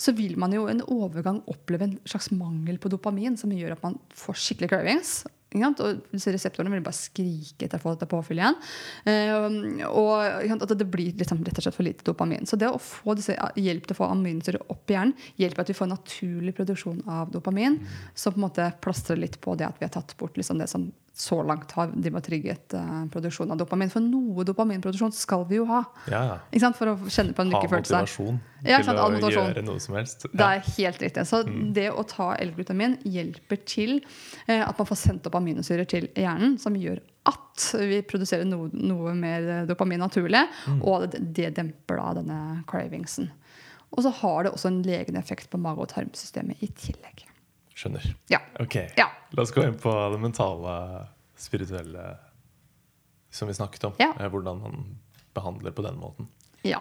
[0.00, 3.84] så vil man jo en overgang oppleve en slags mangel på dopamin, som gjør at
[3.84, 5.20] man får skikkelig cravings.
[5.50, 8.58] Og disse reseptorene vil bare skrike etter å få dette påfyllet igjen.
[9.10, 12.46] Eh, og at det blir liksom rett og slett for lite dopamin.
[12.46, 15.72] Så det å få disse, hjelp til å få aminosyrer opp i hjernen hjelper at
[15.72, 17.80] vi får naturlig produksjon av dopamin,
[18.14, 20.70] som på en måte plastrer litt på det at vi har tatt bort liksom det
[20.70, 20.86] som
[21.16, 23.90] så langt har de har trygget uh, produksjon av dopamin.
[23.92, 25.82] For noe dopaminproduksjon skal vi jo ha.
[26.10, 26.38] Ja.
[26.78, 27.96] For å kjenne på en lykkefølelse.
[27.96, 29.50] Ha motivasjon Ja, til å motivasjon.
[29.50, 30.26] gjøre noe som helst.
[30.32, 31.26] Det er helt riktig.
[31.28, 31.42] Så
[31.76, 36.56] det å ta L-glutamin hjelper til uh, at man får sendt opp aminosyrer til hjernen,
[36.62, 40.40] som gjør at vi produserer noe, noe mer eh, dopamin naturlig,
[40.80, 42.38] og det, det demper da denne
[42.70, 43.28] cravingsen.
[43.90, 47.26] Og så har det også en legende effekt på mage- og tarmsystemet i tillegg.
[47.80, 48.04] Skjønner.
[48.32, 48.42] Ja.
[48.60, 49.08] Ok, Ja.
[49.32, 50.72] La oss gå inn på det mentale,
[51.38, 52.02] spirituelle
[53.30, 53.94] som vi snakket om.
[54.02, 54.10] Ja.
[54.18, 54.82] Eh, Hvordan man
[55.34, 56.28] behandler på den måten.
[56.66, 56.80] Ja.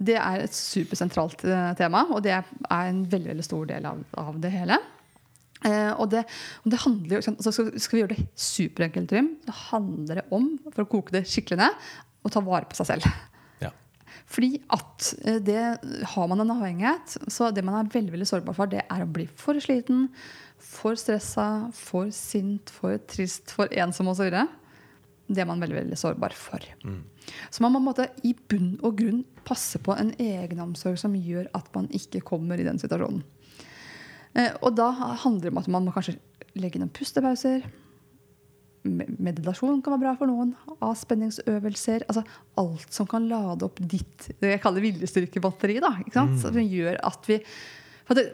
[0.00, 4.00] Det er et supersentralt eh, tema, og det er en veldig, veldig stor del av,
[4.18, 4.78] av det hele.
[5.60, 6.22] Eh, og, det,
[6.64, 10.54] det handler jo, altså skal, skal vi gjøre det superenkelt, Trym, så handler det om,
[10.70, 11.90] for å koke det skikkelig ned,
[12.24, 13.10] å ta vare på seg selv.
[14.30, 15.62] Fordi at eh, det,
[16.12, 19.10] har man en avhengighet, så det man er veldig, veldig sårbar for, det er å
[19.10, 20.08] bli for sliten,
[20.60, 24.30] for stressa, for sint, for trist, for ensom osv.
[25.30, 26.62] Det er man veldig, veldig sårbar for.
[27.50, 31.70] Så man må måte i bunn og grunn passe på en egenomsorg som gjør at
[31.74, 33.22] man ikke kommer i den situasjonen.
[34.38, 36.18] Eh, og da handler det om at man må kanskje
[36.58, 37.64] legge noen pustepauser.
[38.84, 40.54] Me- Meditasjon kan være bra for noen.
[40.80, 42.06] Avspenningsøvelser.
[42.08, 42.22] Altså
[42.60, 45.80] alt som kan lade opp ditt det jeg kaller viljestyrkebatteri.
[45.84, 46.38] Da, ikke sant?
[46.40, 47.40] Som gjør at vi
[48.08, 48.24] for det,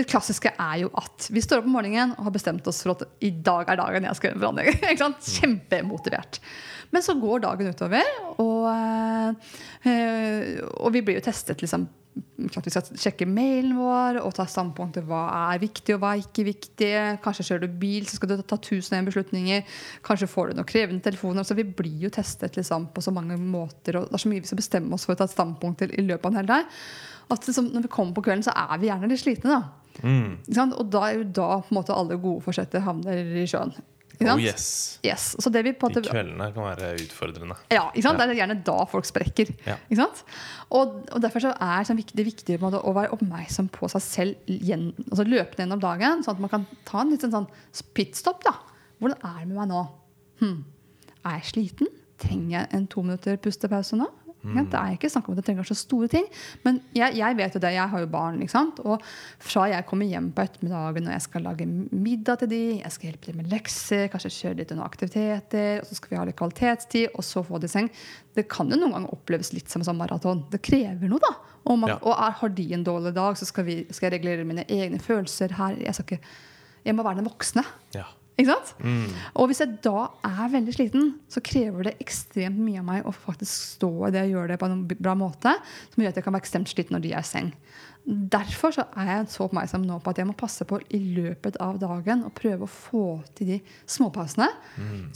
[0.00, 2.96] det klassiske er jo at vi står opp om morgenen og har bestemt oss for
[2.96, 5.20] at i dag er dagen jeg skal gjøre en forandring.
[5.36, 6.40] Kjempemotivert.
[6.90, 8.06] Men så går dagen utover,
[8.42, 8.66] og,
[9.86, 11.86] eh, og vi blir jo testet liksom,
[12.40, 15.20] vi skal sjekke mailen vår og ta standpunkt til hva
[15.52, 16.88] er viktig og hva er ikke viktig.
[17.22, 19.76] Kanskje kjører du bil, så skal du ta 1001 beslutninger.
[20.06, 21.46] Kanskje får du noen krevende telefoner.
[21.46, 24.00] Så vi blir jo testet liksom, på så mange måter.
[24.00, 25.94] Og det er så mye vi skal bestemme oss for å ta et standpunkt til
[25.94, 26.80] i løpet av en hel dag.
[27.30, 29.60] At liksom, når vi kommer på kvelden, så er vi gjerne litt slitne.
[29.60, 29.79] da.
[30.00, 30.74] Sant?
[30.78, 33.72] Og da er jo da på en måte alle gode forsetter havner i sjøen.
[34.20, 34.98] Oh yes.
[35.00, 35.30] Yes.
[35.40, 37.54] Så det vi på De kveldene kan være utfordrende.
[37.72, 38.18] ja, ikke sant?
[38.20, 38.26] Ja.
[38.28, 39.48] Det er gjerne da folk sprekker.
[39.64, 39.78] Ja.
[39.88, 40.20] Ikke sant?
[40.76, 44.50] Og, og Derfor så er det viktig, viktig måte å være oppmerksom på seg selv
[44.68, 47.48] gjen, altså løpende gjennom dagen, sånn at man kan ta en liten sånn
[47.96, 48.44] pitstop.
[48.44, 48.58] da.
[49.00, 49.86] Hvordan er det med meg nå?
[50.42, 50.58] Hm.
[51.24, 51.88] Er jeg sliten?
[52.20, 54.10] Trenger jeg en to minutter pustepause nå?
[54.40, 56.24] Ja, Det er ikke snakk om at jeg trenger så store ting.
[56.64, 58.40] Men jeg, jeg vet jo det, jeg har jo barn.
[58.88, 59.02] Og
[59.38, 63.10] fra jeg kommer hjem på ettermiddagen og jeg skal lage middag til de, jeg skal
[63.10, 66.38] hjelpe dem med lekser, kanskje kjøre litt noen aktiviteter, og så skal vi ha litt
[66.40, 67.90] kvalitetstid, og så få de i seng.
[68.36, 70.44] Det kan jo noen ganger oppleves litt som en sånn maraton.
[70.50, 71.34] Det krever noe, da.
[71.66, 71.98] Og, man, Ja.
[72.00, 74.98] og er, har de en dårlig dag, så skal, vi, skal jeg regulere mine egne
[75.02, 75.76] følelser her.
[75.76, 76.20] Jeg, ikke,
[76.86, 77.64] jeg må være den voksne.
[77.92, 78.06] Ja.
[78.40, 78.72] Ikke sant?
[79.36, 83.12] Og hvis jeg da er veldig sliten, så krever det ekstremt mye av meg å
[83.12, 85.52] faktisk stå i det og gjøre det på en bra måte,
[85.92, 87.52] som gjør at jeg kan være ekstremt sliten når de er i seng.
[88.06, 91.58] Derfor så er jeg så oppmerksom nå på at jeg må passe på i løpet
[91.60, 93.04] av dagen å prøve å få
[93.36, 94.48] til de småpausene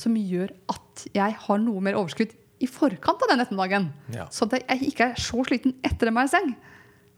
[0.01, 3.89] som gjør at jeg har noe mer overskudd i forkant av den ettermiddagen.
[4.15, 4.29] Ja.
[4.33, 6.55] Så at jeg ikke er så sliten etter at jeg er i seng.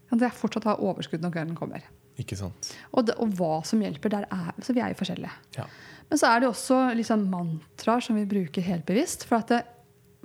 [0.07, 1.85] Sånn at jeg fortsatt har overskudd når kvelden kommer.
[2.17, 2.71] Ikke sant.
[2.95, 5.35] Og, det, og hva som hjelper, der er, så vi er jo forskjellige.
[5.59, 5.67] Ja.
[6.11, 9.27] Men så er det også liksom mantraer som vi bruker helt bevisst.
[9.27, 9.63] For at det,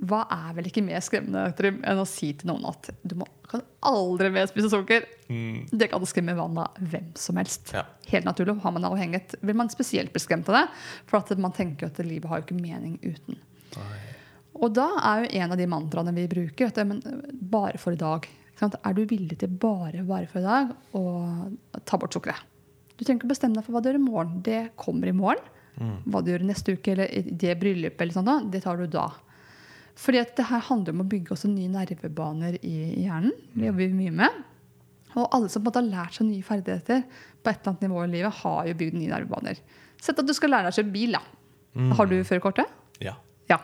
[0.02, 3.64] hva er vel ikke mer skremmende enn å si til noen at du må, kan
[3.86, 5.06] aldri mer spise sukker?
[5.72, 7.72] Det kan skremme vannet av hvem som helst.
[7.74, 7.84] Ja.
[8.12, 8.56] Helt naturlig.
[8.62, 10.66] Har man avhengighet, vil man spesielt bli skremt av det.
[11.10, 13.40] For at man tenker at livet har jo ikke mening uten.
[14.62, 17.00] Og da er jo en av de mantraene vi bruker, at men
[17.32, 18.28] bare for i dag.
[18.62, 21.02] Er du villig til bare bare for i dag å
[21.88, 22.44] ta bort sukkeret?
[22.94, 24.36] Du trenger ikke bestemme deg for hva du gjør i morgen.
[24.46, 25.42] Det kommer i morgen.
[25.80, 29.06] Hva du gjør neste uke eller det bryllupet, eller sånt, det tar du da.
[29.98, 33.32] Fordi at det her handler om å bygge også nye nervebaner i i hjernen.
[33.52, 34.42] Det jobber vi mye med.
[35.12, 37.02] Og alle som på en måte har lært seg nye ferdigheter,
[37.42, 39.58] på et eller annet nivå i livet, har jo bygd nye nervebaner.
[40.02, 41.18] Sett at du skal lære deg å kjøre bil.
[41.18, 41.22] da.
[41.98, 42.72] Har du førerkortet?
[43.04, 43.16] Ja.
[43.50, 43.58] Ja.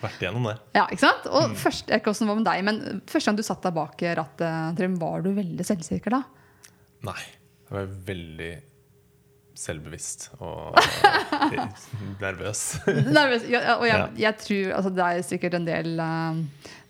[0.00, 0.56] Vært igjennom det.
[0.76, 1.26] Ja, ikke sant?
[1.28, 3.62] Og først, jeg vet ikke hvordan det var med deg, men første gang du satt
[3.64, 6.22] deg bak rattet, var du veldig selvsikker da?
[7.08, 7.20] Nei.
[7.66, 8.50] Jeg var veldig
[9.56, 10.76] selvbevisst og
[12.24, 12.68] nervøs.
[12.86, 13.46] Nervøs.
[13.50, 16.42] Ja, og jeg, jeg tror altså, Det er sikkert en del uh,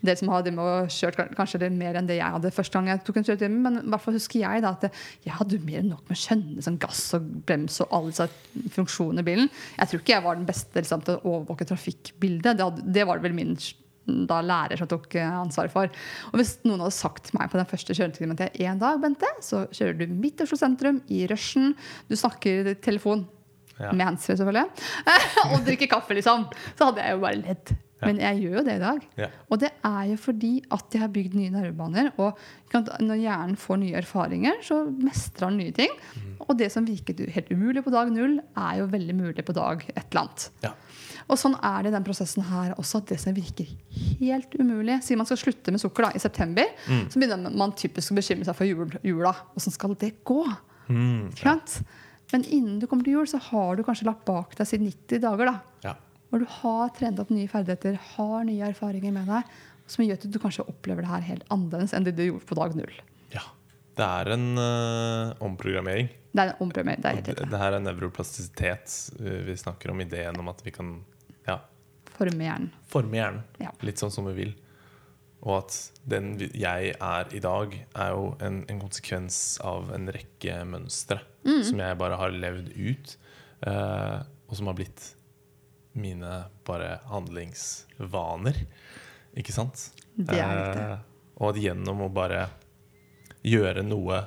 [0.07, 2.91] del som har med å kjørt kanskje det mer enn det jeg hadde første gang
[2.91, 3.62] jeg tok en kjøretime.
[3.64, 4.87] Men i hvert fall husker jeg da at
[5.27, 8.29] jeg hadde mer enn nok med å skjønne sånn gass og brems og alle disse
[8.77, 9.51] funksjonene i bilen.
[9.79, 12.53] Jeg tror ikke jeg var den beste liksom, til å overvåke trafikkbildet.
[12.53, 13.57] Det, hadde, det var vel min
[14.07, 15.90] da lærer som tok ansvaret for.
[16.32, 19.30] Og hvis noen hadde sagt til meg på den første kjøretimen til en dag, Bente,
[19.42, 21.72] så kjører du midt i Oslo sentrum, i rushen,
[22.11, 23.26] du snakker i telefon
[23.76, 23.90] Ja.
[23.92, 24.86] med handsfree selvfølgelig,
[25.52, 26.46] og drikker kaffe, liksom,
[26.78, 27.74] så hadde jeg jo bare ledd.
[28.07, 28.98] Men jeg gjør jo det i dag.
[29.16, 29.26] Ja.
[29.50, 32.11] Og det er jo fordi at jeg har bygd nye nervebaner.
[32.20, 32.36] Og
[33.00, 35.94] når hjernen får nye erfaringer, så mestrer han nye ting.
[36.44, 39.84] Og det som virket helt umulig på dag null, er jo veldig mulig på dag
[39.94, 40.44] et eller annet.
[40.64, 40.74] Ja.
[41.29, 42.99] Og sånn er det i den prosessen her også.
[43.03, 43.66] at Det som virker
[44.20, 48.12] helt umulig Sier man skal slutte med sukker da, i september, så begynner man typisk
[48.12, 49.33] å bekymre seg for jul, jula.
[49.59, 50.45] Åssen skal det gå?
[50.89, 51.57] Mm, ja.
[52.33, 55.20] Men innen du kommer til jul, så har du kanskje lagt bak deg siden 90
[55.22, 55.47] dager.
[55.51, 55.95] da, ja.
[56.31, 59.43] Hvor du har trent opp nye ferdigheter, har nye erfaringer med deg,
[59.87, 62.55] som gjør at du kanskje opplever det her helt annerledes enn det du gjorde på
[62.59, 62.95] dag null.
[63.35, 63.43] ja.
[63.97, 66.09] Det er en eh, omprogrammering.
[66.37, 67.47] Det er en omprogrammering, Det er helt riktig.
[67.51, 68.97] det her er nevroplastisitet.
[69.24, 70.91] eh, Vi snakker om ideen om at vi kan
[71.47, 71.61] ja,
[72.16, 72.70] Forme hjernen.
[72.88, 73.70] forme hjernen Ja.
[73.84, 74.55] litt sånn som vi vil.
[75.47, 75.74] Og at
[76.09, 81.78] den jeg er i dag, er jo en, en konsekvens av en rekke mønstre som
[81.78, 83.12] jeg bare har levd ut,
[83.68, 85.05] uh, og som har blitt
[85.94, 86.32] mine
[86.66, 88.59] bare handlingsvaner.
[89.36, 89.90] Ikke sant?
[90.16, 90.82] Det er riktig.
[90.82, 90.99] Uh,
[91.36, 92.47] og at gjennom å bare
[93.47, 94.22] gjøre noe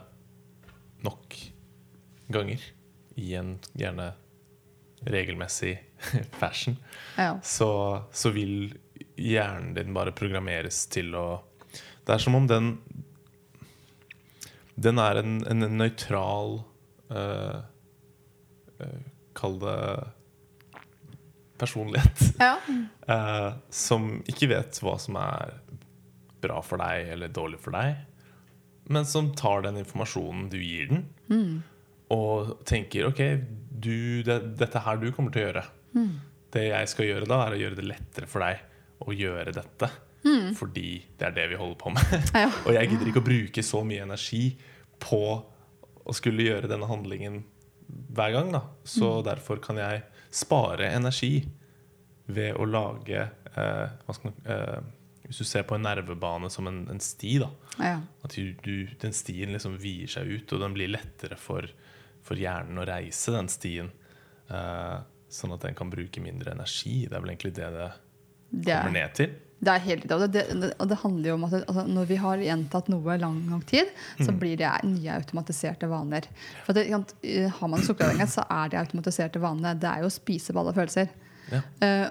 [1.04, 1.36] nok
[2.32, 2.62] ganger
[3.20, 4.12] i en gjerne
[5.10, 5.80] regelmessig
[6.42, 6.78] fashion,
[7.18, 7.40] Ja.
[7.44, 8.74] så, så vil
[9.20, 11.28] hjernen din bare programmeres til å
[12.06, 12.78] Det er som om den
[14.80, 16.62] Den er en, en nøytral
[17.12, 17.60] uh,
[18.80, 19.02] uh,
[19.36, 19.82] Kall det
[21.60, 22.22] personlighet.
[22.40, 22.56] Ja.
[23.04, 25.58] Uh, som ikke vet hva som er
[26.40, 27.98] bra for deg eller dårlig for deg,
[28.88, 31.02] men som tar den informasjonen du gir den,
[32.16, 33.20] og tenker OK,
[33.70, 35.66] du, det, dette her du kommer til å gjøre.
[36.50, 38.66] Det jeg skal gjøre da, er å gjøre det lettere for deg
[39.06, 39.90] å gjøre dette.
[40.60, 42.18] Fordi det er det vi holder på med.
[42.36, 42.50] Ja.
[42.66, 44.44] og jeg gidder ikke å bruke så mye energi
[45.00, 45.22] på
[46.10, 47.44] å skulle gjøre denne handlingen
[48.16, 48.52] hver gang.
[48.54, 48.64] Da.
[48.84, 51.44] Så derfor kan jeg spare energi
[52.30, 54.80] ved å lage eh, hva skal man, eh,
[55.30, 57.50] Hvis du ser på en nervebane som en, en sti, da.
[57.78, 57.96] Ja.
[58.26, 61.70] At du, du, den stien liksom vier seg ut, og den blir lettere for,
[62.26, 63.92] for hjernen å reise den stien.
[64.50, 64.98] Eh,
[65.30, 67.06] sånn at den kan bruke mindre energi.
[67.10, 67.90] Det er vel egentlig det det
[68.50, 69.34] Det er, kommer ned til.
[69.62, 70.12] det er helt.
[70.12, 73.18] Og det, det, og det handler jo om at altså, når vi har gjentatt noe
[73.22, 73.92] lang nok tid,
[74.26, 76.26] så blir det nye automatiserte vaner.
[76.66, 80.56] For eh, Har man sukkeravhengighet, så er det automatiserte vanene det er jo å spise
[80.56, 81.12] på alle følelser.
[81.52, 81.62] Ja.
[81.86, 82.08] Eh,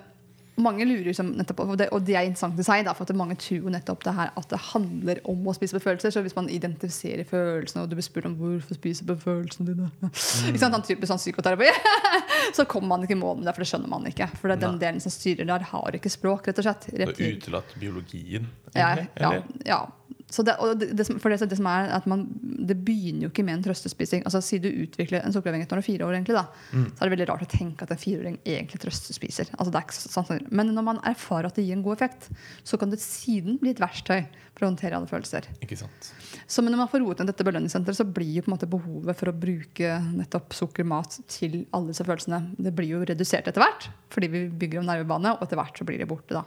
[0.62, 3.18] mange lurer som nettopp, og det, og det er interessant i seg, da, for at
[3.18, 6.12] mange tror nettopp det her at det handler om å spise på følelser.
[6.14, 9.90] Så hvis man identifiserer følelsene, og du blir spurt om hvorfor spiser på følelsene dine,
[10.50, 11.70] ikke sant, den type sånn psykoterapi,
[12.56, 14.30] så kommer man ikke i mål med det, for det skjønner man ikke.
[14.40, 14.82] For den Nei.
[14.84, 16.90] delen som styrer der, har ikke språk, rett og slett.
[17.04, 19.08] Rett og utelatt biologien, ja, egentlig?
[19.22, 19.82] ja, ja.
[20.30, 22.26] Så det, det, det, for det, som er at man,
[22.68, 24.26] det begynner jo ikke med en trøstespising.
[24.28, 26.84] Altså Si du utvikler en sukkeravhengighet når du er fire år, egentlig, da, Mm.
[26.92, 29.48] så er det veldig rart å tenke at en fireåring egentlig trøstespiser.
[29.56, 31.96] Altså, det er ikke så- sånn, men når man erfarer at det gir en god
[31.96, 32.28] effekt,
[32.62, 35.48] så kan det siden bli et verktøy for å håndtere alle følelser.
[35.62, 36.12] Ikke sant?
[36.46, 38.68] Så men når man får roet ned dette belønningssenteret, så blir jo på en måte
[38.68, 43.46] behovet for å bruke nettopp sukker, mat til alle disse følelsene Det blir jo redusert
[43.48, 46.34] etter hvert, fordi vi bygger om nervebane, og etter hvert så blir det borte.
[46.36, 46.44] da.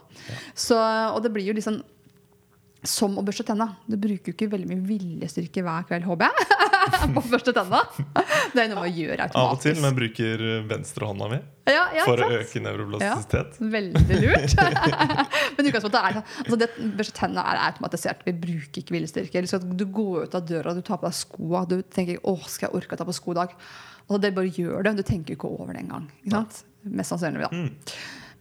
[0.54, 0.76] Så,
[1.16, 1.82] og det blir jo liksom
[2.82, 3.68] som å børste tenna.
[3.86, 6.46] Du bruker jo ikke veldig mye viljestyrke hver kveld, håper jeg,
[7.14, 7.82] på å børste tenna.
[8.52, 9.38] Det er noe man gjør automatisk.
[9.38, 11.38] Av og til, men bruker venstrehånda mi
[11.70, 13.12] ja, ja, for å øke øke Ja,
[13.60, 14.56] Veldig lurt.
[15.54, 16.68] Men utgangspunktet er det altså det,
[16.98, 18.24] børste tenna er automatisert.
[18.26, 19.44] Vi bruker ikke viljestyrke.
[19.78, 22.82] Du går ut av døra, du tar på deg skoa, du tenker 'Å, skal jeg
[22.82, 23.54] orke å ta på sko i dag?'
[24.08, 24.96] Altså, det bare gjør det.
[24.98, 26.10] Du tenker ikke over det engang.
[26.82, 27.46] Mest sannsynlig.
[27.46, 27.62] da.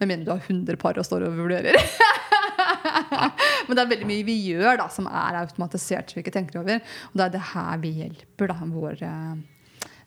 [0.01, 1.77] Med mindre du har 100 par og står og vurderer.
[3.67, 6.61] Men det er veldig mye vi gjør da, som er automatisert, som vi ikke tenker
[6.61, 6.83] over.
[7.11, 9.11] Og det er det her vi hjelper da, våre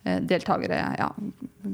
[0.04, 1.08] eh, deltakere, ja,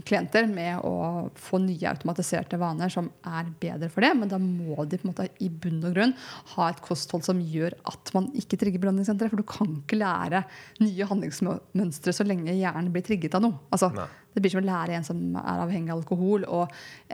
[0.06, 0.94] klienter, med å
[1.40, 4.12] få nye automatiserte vaner som er bedre for det.
[4.20, 6.16] Men da må de på en måte i bunn og grunn
[6.54, 9.34] ha et kosthold som gjør at man ikke trigger belønningssenteret.
[9.34, 10.44] For du kan ikke lære
[10.84, 13.62] nye handlingsmønstre så lenge hjernen blir trigget av noe.
[13.74, 14.10] Altså, Nei.
[14.34, 16.62] Det blir som å lære en som er avhengig av alkohol, å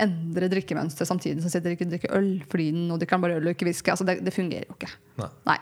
[0.05, 3.55] endre drikkemønster samtidig som sitter ikke drikker øl fordi den og drikker bare øl og
[3.55, 3.93] ikke whisky.
[3.93, 4.91] Altså, det, det fungerer jo ikke.
[5.23, 5.59] Nei, Nei.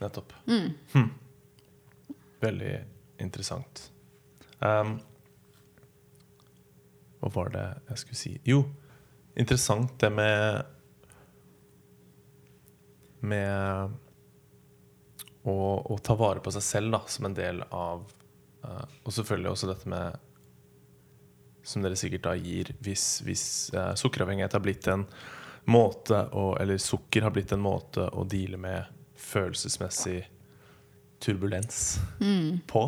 [0.00, 0.32] nettopp.
[0.48, 0.70] Mm.
[0.94, 1.10] Hm.
[2.42, 2.72] Veldig
[3.22, 3.84] interessant.
[4.62, 4.96] Um,
[7.20, 8.32] hva var det jeg skulle si?
[8.48, 8.62] Jo,
[9.38, 10.70] interessant det med
[13.22, 13.92] Med
[15.46, 18.08] å, å ta vare på seg selv da, som en del av
[18.62, 20.18] Uh, Og selvfølgelig også dette med
[21.62, 23.44] Som dere sikkert da gir hvis, hvis
[23.76, 25.06] uh, sukkeravhengighet har blitt en
[25.70, 28.88] måte å, Eller sukker har blitt en måte å deale med
[29.22, 30.24] følelsesmessig
[31.22, 31.98] turbulens
[32.66, 32.82] på.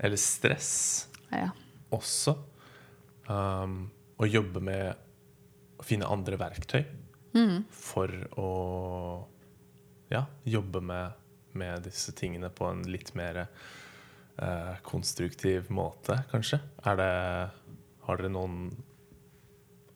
[0.00, 1.50] Eller stress Ja.
[1.92, 2.32] også.
[3.28, 4.94] Um, å jobbe med
[5.76, 6.84] å finne andre verktøy
[7.68, 8.08] for
[8.40, 8.50] å
[10.08, 11.12] ja, jobbe med,
[11.52, 16.62] med disse tingene på en litt mer uh, konstruktiv måte, kanskje.
[16.86, 17.10] Er det,
[18.06, 18.70] har dere noen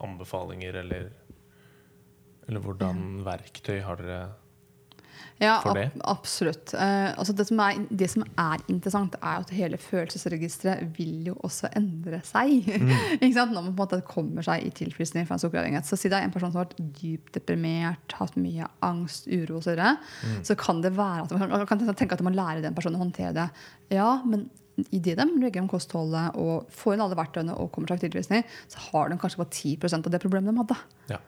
[0.00, 1.10] anbefalinger, eller,
[2.48, 4.20] eller hvordan verktøy har dere
[5.40, 5.86] Ja, for det?
[5.96, 6.72] ab absolutt.
[6.76, 11.34] Uh, altså det, som er, det som er interessant, er at hele følelsesregisteret vil jo
[11.44, 12.66] også endre seg.
[12.80, 13.32] Mm.
[13.36, 15.88] Når man på en måte kommer seg i tilfriskning fra en sukkeravhengighet.
[15.88, 19.60] Så si det er en person som har vært dypt deprimert, hatt mye angst, uro
[19.60, 20.40] osv., Mm.
[20.44, 23.04] så kan det være at man, man kan tenke at man lærer den personen å
[23.04, 23.48] håndtere det.
[23.96, 24.48] Ja, men
[24.94, 28.44] idet de legger om kostholdet og får inn alle verktøyene og kommer seg til tilfriskning,
[28.70, 30.80] så har de kanskje bare 10% av det problemet de hadde.
[31.12, 31.20] Ja.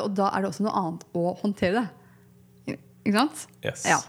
[0.00, 1.86] Og da er det også noe annet å håndtere det.
[3.06, 3.44] Ikke sant?
[3.62, 3.84] Yes.
[3.86, 4.00] Ja.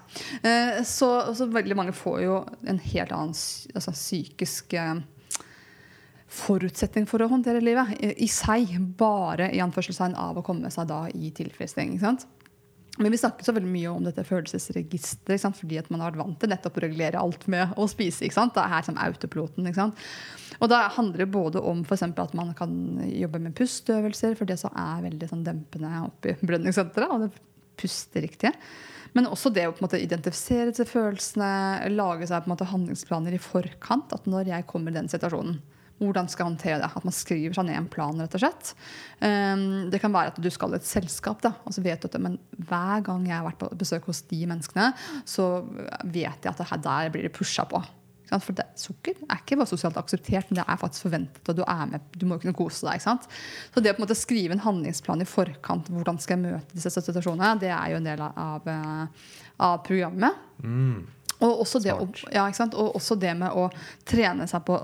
[0.41, 3.35] Eh, Så, så veldig mange får jo en helt annen
[3.75, 4.95] altså, psykisk eh,
[6.27, 10.89] forutsetning for å håndtere livet i, i seg, bare i anførselstegn av å komme seg
[10.89, 11.95] da i tilfredsstilling.
[11.95, 12.25] ikke sant?
[12.97, 16.39] Men vi snakket så veldig mye om dette følelsesregisteret fordi at man har vært vant
[16.41, 18.25] til nettopp å regulere alt med å spise.
[18.25, 18.55] ikke sant?
[18.55, 19.67] Det er her som autopiloten.
[19.69, 20.03] ikke sant?
[20.57, 22.73] Og da handler det både om for at man kan
[23.05, 27.11] jobbe med pusteøvelser, for det så er veldig sånn dempende oppi belønningssenteret.
[27.13, 27.31] og det
[27.77, 28.53] puster riktig.
[29.13, 32.69] Men også det å på en måte identifisere disse følelsene, lage seg på en måte
[32.69, 34.13] handlingsplaner i forkant.
[34.13, 35.59] At når jeg kommer i den situasjonen,
[35.97, 36.89] hvordan skal jeg håndtere det?
[36.99, 38.73] At man skriver seg ned en plan, rett og slett.
[39.17, 42.09] Um, det kan være at du skal i et selskap, da, og så vet du
[42.09, 42.37] at men
[42.69, 44.91] hver gang jeg har vært på besøk hos de menneskene,
[45.27, 45.63] så
[46.03, 47.81] vet jeg at det her, der blir det pusha på.
[48.27, 51.47] For det, sukker er ikke bare sosialt akseptert, men det er faktisk forventet.
[51.47, 52.99] og Du er med, du må kunne kose deg.
[52.99, 53.27] ikke sant?
[53.71, 56.75] Så det å på en måte skrive en handlingsplan i forkant, hvordan skal jeg møte
[56.75, 59.29] disse situasjonene, det er jo en del av, eh,
[59.63, 60.43] av programmet.
[61.37, 62.75] Og også, det, å, ja, ikke sant?
[62.75, 63.67] og også det med å
[64.09, 64.75] trene seg på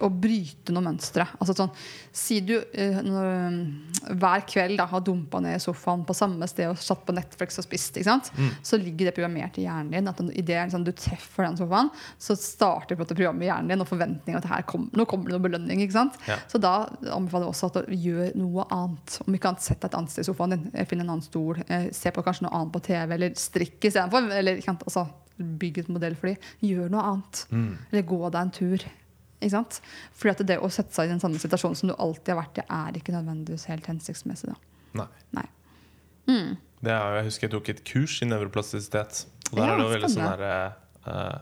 [0.00, 1.26] å, bryte noen mønstre.
[1.40, 1.72] Altså sånn,
[2.14, 6.70] si du eh, når, hver kveld da, har dumpa ned i sofaen på samme sted
[6.70, 8.32] og satt på Netflix og spist, ikke sant?
[8.66, 12.36] så ligger det programmert i hjernen din at Idet liksom, du treffer den sofaen, så
[12.38, 15.82] starter programmet i hjernen din og forventningen at her kom, nå kommer det noen belønning.
[15.84, 16.06] ikke?
[16.28, 16.38] Ja.
[16.50, 16.74] Så da
[17.14, 19.18] anbefaler jeg også at du gjør noe annet.
[19.24, 20.66] Om ikke annet, sett deg et annet sted i sofaen din.
[20.74, 21.62] eh, Finn en annen stol.
[21.68, 24.30] Eh, se på kanskje noe annet på TV, eller strikk istedenfor.
[24.36, 25.06] Eller ikke sant, altså,
[25.62, 26.52] bygg et modell for dem.
[26.64, 27.42] Gjør noe annet.
[27.92, 28.86] Eller gå deg en tur.
[29.40, 29.80] Ikke sant?
[30.16, 32.62] Fordi at det å sette seg i den samme situasjonen som du alltid har vært
[32.62, 34.52] i, er ikke nødvendigvis helt hensiktsmessig.
[34.52, 35.02] Da.
[35.02, 35.08] Nei.
[35.36, 35.48] Nei.
[36.82, 39.26] Det er, jeg husker jeg tok et kurs i nevroplastisitet.
[39.52, 40.72] Og der Ja, er det jo veldig sånne der,
[41.06, 41.36] eh,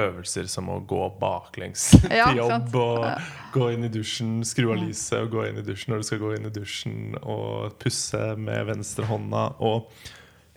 [0.00, 2.74] øvelser som å gå baklengs Ja, til jobb sant.
[2.80, 6.08] og gå inn i dusjen, skru av lyset og gå inn i dusjen når du
[6.08, 9.44] skal gå inn i dusjen, og pusse med venstre hånda.
[9.60, 9.90] Og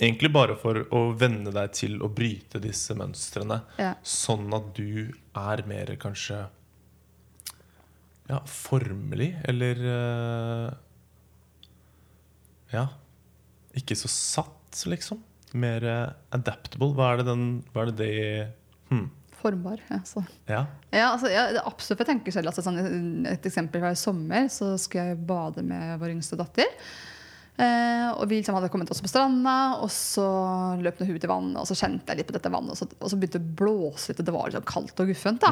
[0.04, 3.94] egentlig bare for å venne deg til å bryte disse mønstrene, Ja.
[4.04, 6.46] sånn at du er mer kanskje
[8.30, 10.74] ja, formelig, eller eh,
[12.74, 12.88] Ja.
[13.78, 15.20] Ikke så satt, liksom.
[15.54, 16.94] Mer eh, adaptable.
[16.98, 18.48] Hva er det den Hva er det det
[18.90, 19.10] hmm.
[19.44, 19.82] Formbar.
[19.90, 20.00] Ja.
[20.48, 20.60] Ja.
[20.94, 22.00] Ja, altså, ja, absolutt.
[22.00, 24.48] Jeg tenker selv, altså, sånn, Et eksempel fra i sommer.
[24.54, 26.70] Så skulle jeg bade med vår yngste datter.
[27.54, 30.26] Eh, og Vi liksom hadde kommet oss på stranda, og så
[30.82, 31.60] løp hun ut i vannet.
[31.62, 33.58] Og så kjente jeg litt på dette vannet, og så, og så begynte det å
[33.62, 35.44] blåse litt, og det var liksom kaldt og guffent.
[35.44, 35.52] da.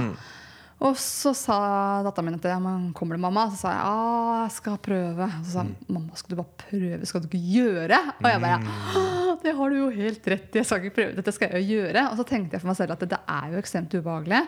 [0.81, 1.57] Og så sa
[2.05, 2.57] datteren min at ja,
[2.97, 3.45] kommer til mamma?
[3.51, 5.27] Så sa jeg ja, jeg skal prøve.
[5.27, 8.01] Og så sa hun mamma, skal du bare prøve, skal du ikke gjøre?
[8.17, 10.59] Og jeg bare det har du jo helt rett i.
[10.59, 12.03] Jeg skal ikke prøve dette skal jeg jo gjøre.
[12.11, 14.41] Og så tenkte jeg for meg selv at det er jo ekstremt ubehagelig.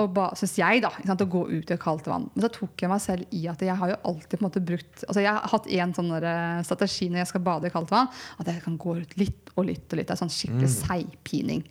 [0.00, 2.28] Og ba, synes jeg da, sant, å gå ut i kaldt vann.
[2.34, 4.64] Men så tok jeg meg selv i at jeg har jo alltid på en måte
[4.68, 7.92] brukt Altså jeg har hatt en sånn eh, strategi når jeg skal bade i kaldt
[7.92, 8.10] vann,
[8.40, 10.08] at jeg kan gå ut litt og litt og litt.
[10.08, 11.64] Det er sånn skikkelig seigpining.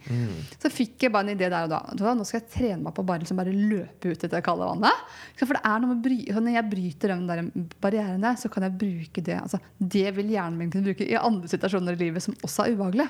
[0.57, 2.13] Så fikk jeg bare en idé der og da.
[2.18, 5.03] Nå skal jeg trene meg på bare, liksom bare løpe ut i det kalde vannet.
[5.39, 7.43] For det er noe med bry Når jeg bryter den der
[7.83, 9.37] barrieren der, så kan jeg bruke det.
[9.39, 12.77] Altså, det vil hjernen min kunne bruke i andre situasjoner i livet som også er
[12.77, 13.09] ubehagelige.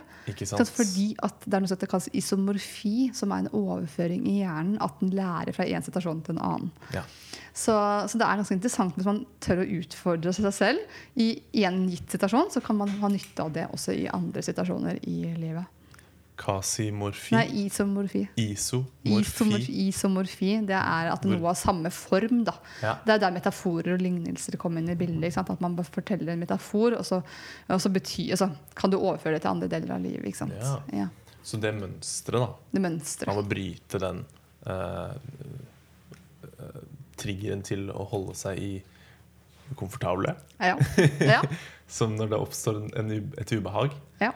[0.74, 4.78] Fordi at det er noe som kalles isomorfi, som er en overføring i hjernen.
[4.84, 6.74] At den lærer fra én situasjon til en annen.
[6.96, 7.06] Ja.
[7.58, 7.74] Så,
[8.06, 11.00] så det er ganske interessant hvis man tør å utfordre seg selv.
[11.18, 11.32] I
[11.66, 15.24] en gitt situasjon så kan man ha nytte av det også i andre situasjoner i
[15.40, 15.66] livet.
[16.38, 17.34] Kasimorfi.
[17.34, 18.22] Nei, isomorfi.
[18.38, 19.14] Isomorfi.
[19.18, 22.44] Isomorfi, isomorfi det er at noe har samme form.
[22.48, 22.54] Da.
[22.84, 22.94] Ja.
[23.06, 25.38] Det er der metaforer og lignelser kommer inn i bildet.
[25.42, 27.24] At man bare forteller en metafor, og så,
[27.68, 30.44] og så betyr, altså, kan du overføre det til andre deler av livet.
[30.54, 30.76] Ja.
[30.94, 31.08] Ja.
[31.48, 33.32] Så det mønsteret da, Det mønsteret.
[33.32, 34.24] Man må bryte den
[34.68, 35.14] eh,
[36.60, 36.82] eh,
[37.18, 38.74] triggeren til å holde seg i
[39.80, 40.76] komfortable, Ja.
[41.20, 41.42] Ja.
[41.98, 44.34] som når det oppstår en, en, et ubehag, ja.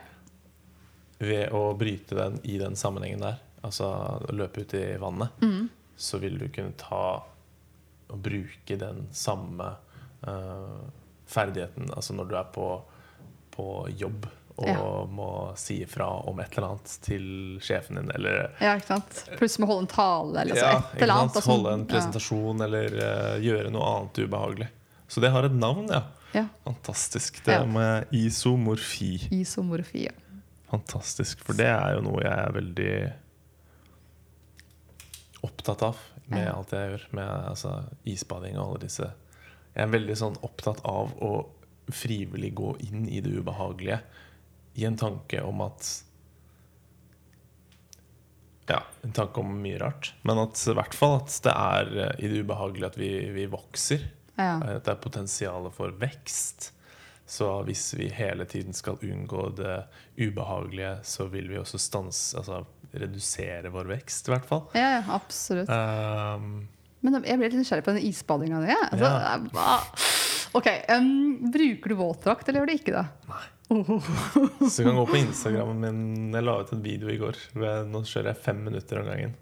[1.22, 3.88] Ved å bryte den i den sammenhengen der, altså
[4.34, 5.68] løpe ut i vannet, Mm.
[5.96, 7.22] så vil du kunne ta
[8.12, 9.70] og bruke den samme
[10.26, 10.82] uh,
[11.26, 12.66] ferdigheten, altså når du er på,
[13.54, 13.66] på
[13.96, 14.26] jobb
[14.58, 14.76] og Ja.
[15.08, 17.24] må si ifra om et eller annet til
[17.64, 19.22] sjefen din, eller ja, ikke sant?
[19.38, 21.38] Plutselig må holde en tale eller så ja, et eller annet.
[21.38, 24.68] Sånn, Holde en presentasjon eller uh, gjøre noe annet ubehagelig.
[25.08, 26.02] Så det har et navn, ja.
[26.36, 26.46] Ja.
[26.64, 27.40] Fantastisk.
[27.44, 27.64] Det Ja.
[27.68, 29.28] med isomorfi.
[29.40, 30.04] Isomorfi.
[30.10, 30.12] Ja.
[30.72, 31.42] Fantastisk.
[31.44, 32.92] For det er jo noe jeg er veldig
[35.46, 35.98] opptatt av
[36.30, 36.52] med Ja.
[36.56, 37.06] alt jeg gjør.
[37.18, 37.72] Med altså,
[38.08, 39.10] isbading og alle disse
[39.74, 41.46] Jeg er veldig sånn opptatt av å
[41.92, 44.00] frivillig gå inn i det ubehagelige
[44.76, 46.02] i en tanke om at
[48.68, 50.12] Ja, en tanke om mye rart.
[50.22, 53.46] Men at i hvert fall at det er eh, i det ubehagelige at vi, vi
[53.50, 54.04] vokser.
[54.38, 54.60] Ja.
[54.62, 56.70] At det er potensial for vekst.
[57.32, 59.78] Så hvis vi hele tiden skal unngå det
[60.20, 62.62] ubehagelige, så vil vi også stanse, altså
[62.92, 64.66] redusere vår vekst, i hvert fall.
[64.76, 65.70] ja, ja, absolutt.
[65.72, 66.66] Um,
[67.00, 68.76] Men jeg ble litt nysgjerrig på den isbadinga di.
[68.90, 69.08] Altså,
[69.56, 69.78] Ja.
[70.52, 73.06] Ok, um, Bruker du våtdrakt, eller gjør du ikke det?
[73.30, 73.44] Nei.
[74.68, 76.34] så du kan gå på Instagrammen min.
[76.36, 77.38] Jeg la ut en video i går.
[77.88, 79.32] Nå kjører jeg fem minutter om gangen.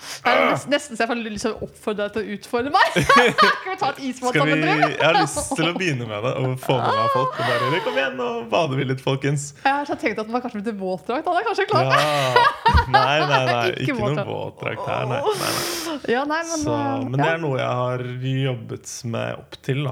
[0.00, 2.70] Det er nesten, nesten så jeg får lyst til å oppfordre deg til å utfordre
[2.72, 2.94] meg.
[3.10, 3.26] Skal
[3.66, 6.54] vi ta et isbad vi, sammen, jeg har lyst til å begynne med det og
[6.62, 7.34] få med meg folk.
[7.36, 9.46] Og bare, Kom igjen, nå bader vi litt, folkens.
[9.64, 11.28] Jeg har tenkt at var kanskje blitt til våtdrakt.
[11.28, 11.90] Han er kanskje klar?
[11.90, 12.44] Ja.
[12.90, 13.56] Nei, nei, nei.
[13.84, 14.86] Ikke Ikke noe våtdrakt.
[14.86, 15.20] her, nei.
[15.26, 15.98] nei, nei.
[16.14, 18.06] Ja, men, Så, uh, men det er noe jeg har
[18.44, 19.90] jobbet med opp til.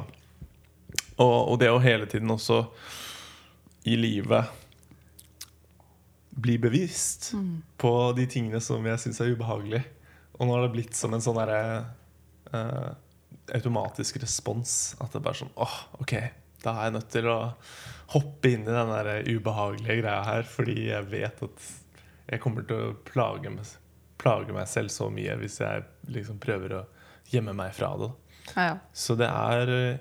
[1.18, 2.62] Og, og det å hele tiden også
[3.88, 4.56] i livet
[6.38, 7.62] bli bevisst Mm.
[7.78, 9.84] på de tingene som jeg syns er ubehagelige.
[10.38, 11.86] Og nå har det blitt som en sånn derre
[12.54, 12.92] uh,
[13.54, 14.94] automatisk respons.
[15.00, 16.14] At det er bare sånn åh, ok,
[16.62, 17.38] da er jeg nødt til å
[18.14, 21.66] hoppe inn i den der ubehagelige greia her, fordi jeg vet at
[22.28, 23.66] jeg kommer til å plage meg,
[24.20, 26.84] plage meg selv så mye hvis jeg liksom prøver å
[27.32, 28.10] gjemme meg fra det.
[28.54, 28.76] ja, ja.
[28.92, 29.98] Så det er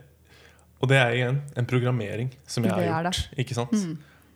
[0.80, 3.16] Og det er igjen en programmering som jeg har gjort.
[3.18, 3.40] gjort.
[3.42, 3.74] Ikke sant?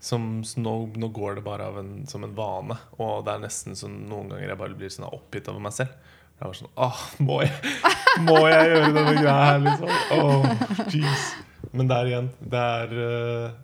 [0.02, 2.78] Som, nå, nå går det bare av en, som en vane.
[2.97, 5.93] Og det er nesten sånn noen ganger jeg bare blir sånn oppgitt over meg selv.
[6.41, 7.74] Jeg var sånn Åh, må jeg,
[8.28, 10.88] må jeg gjøre denne greia her, liksom?
[10.89, 11.28] Jeez.
[11.72, 13.60] Men der igjen, det er uh,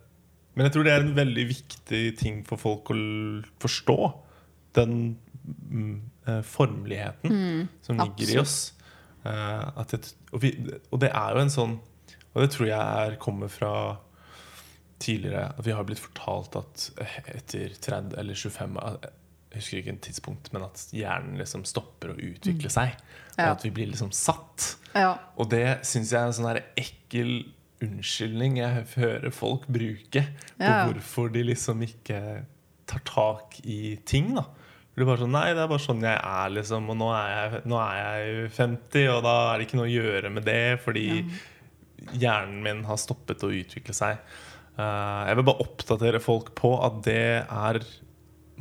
[0.54, 2.98] Men jeg tror det er en veldig viktig ting for folk å
[3.62, 3.98] forstå.
[4.78, 4.94] Den
[5.74, 8.56] uh, eh, formligheten som ligger i oss.
[9.24, 10.54] Uh, at et, og, vi,
[10.92, 11.72] og det er jo en sånn
[12.30, 13.72] Og det tror jeg er, kommer fra
[14.98, 18.96] tidligere At vi har blitt fortalt at eh, etter 30 eller 25 eh,
[19.52, 22.92] Jeg husker ikke en tidspunkt, men at hjernen liksom stopper å utvikle seg.
[23.38, 23.52] Og Ja.
[23.52, 24.74] at vi blir liksom satt.
[24.94, 25.14] ja.
[25.38, 27.46] Og det syns jeg er en sånn ekkel
[27.80, 30.24] unnskyldning jeg hører folk bruke
[30.58, 30.84] på Ja.
[30.86, 32.44] hvorfor de liksom ikke
[32.86, 34.34] tar tak i ting.
[34.34, 34.44] da
[34.98, 36.88] det er bare sånn, Nei, det er bare sånn jeg er, liksom.
[36.90, 39.94] Og nå er jeg, nå er jeg 50, og da er det ikke noe å
[39.94, 41.04] gjøre med det, fordi
[42.18, 44.18] hjernen min har stoppet å utvikle seg.
[44.78, 47.80] Eh, jeg vil bare oppdatere folk på at det er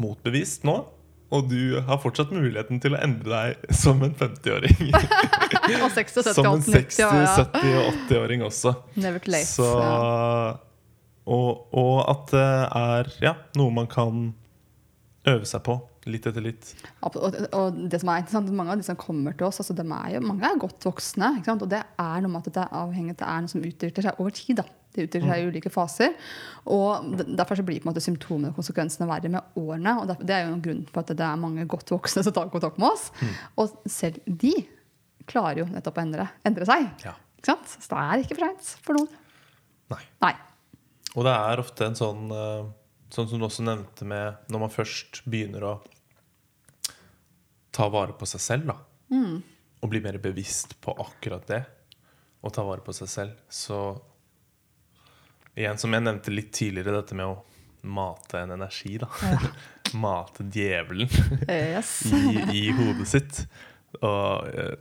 [0.01, 0.79] motbevist nå.
[1.27, 4.93] Og du har fortsatt muligheten til å endre deg som en 50-åring.
[5.83, 7.33] Og 60, 70, Som en 80, 90, 60-, ja, ja.
[7.43, 8.73] 70- og 80-åring også.
[8.95, 9.49] Never too late.
[9.49, 9.67] Så,
[11.27, 12.47] og, og at det
[12.79, 14.29] er ja, noe man kan
[15.27, 15.75] øve seg på
[16.07, 16.69] litt etter litt.
[17.03, 19.83] Og, og, det som er interessant, Mange av de som kommer til oss, altså de
[19.83, 21.33] er jo, mange er godt voksne.
[21.51, 24.21] Og det er noe med at det er avhengig, det er noe som utvikler seg
[24.23, 24.61] over tid.
[24.61, 24.67] da.
[24.97, 26.15] Det utvikler seg i ulike faser.
[26.73, 29.93] Og Derfor så blir måte symptomene og konsekvensene verre med årene.
[30.01, 32.33] og derfor- Det er jo en grunn for at det er mange godt voksne som
[32.33, 33.11] tar kontakt med oss.
[33.57, 34.53] Og selv de
[35.27, 36.89] klarer jo nettopp å endre, endre seg.
[37.05, 37.13] Ja.
[37.37, 37.67] Ikke sant?
[37.79, 39.09] Så det er ikke for seint for noen.
[39.91, 40.01] Nei.
[40.21, 40.33] Nei.
[41.15, 42.65] Og det er ofte en sånn eh,
[43.09, 45.81] Sånn som du også nevnte med når man først begynner å
[47.71, 48.75] ta vare på seg selv, da.
[49.81, 51.61] Og bli mer bevisst på akkurat det.
[52.43, 53.37] Og ta vare på seg selv.
[53.49, 53.77] Så
[55.57, 57.37] igjen, som jeg nevnte litt tidligere, dette med å
[57.87, 59.09] mate en energi, da.
[59.97, 61.07] mate djevelen
[61.47, 61.91] Yes.
[62.11, 63.41] i, i hodet sitt.
[64.01, 64.73] Og eh,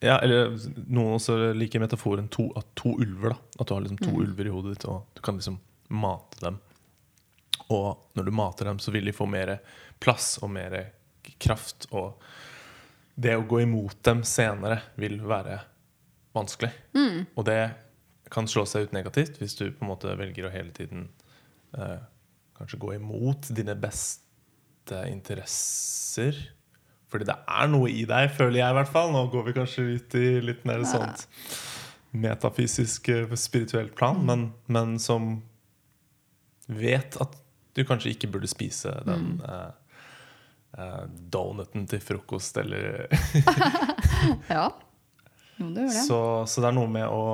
[0.00, 0.54] ja, eller
[0.88, 3.34] noen også liker metaforen to, at to ulver.
[3.34, 5.58] da At du har liksom to ulver i hodet ditt, og du kan liksom
[5.92, 6.56] mate dem.
[7.70, 9.58] Og når du mater dem, så vil de få mer
[10.00, 10.78] plass og mer
[11.38, 11.86] kraft.
[11.92, 12.16] Og
[13.20, 15.58] det å gå imot dem senere vil være
[16.34, 16.72] vanskelig.
[17.36, 17.60] Og det
[18.30, 21.08] kan slå seg ut negativt hvis du på en måte velger å hele tiden
[21.76, 21.98] eh,
[22.58, 26.38] kanskje gå imot dine beste interesser.
[27.10, 29.10] Fordi det er noe i deg, føler jeg i hvert fall.
[29.14, 31.26] Nå går vi kanskje ut i litt mer sånt
[32.10, 35.36] metafysisk, eh, spirituelt plan, men, men som
[36.66, 37.36] vet at
[37.74, 39.70] du kanskje ikke burde spise den eh,
[40.78, 43.06] eh, donuten til frokost, eller
[44.54, 44.70] Ja.
[45.58, 46.04] Jo, det gjør det.
[46.08, 46.20] så,
[46.50, 47.24] så det er noe med å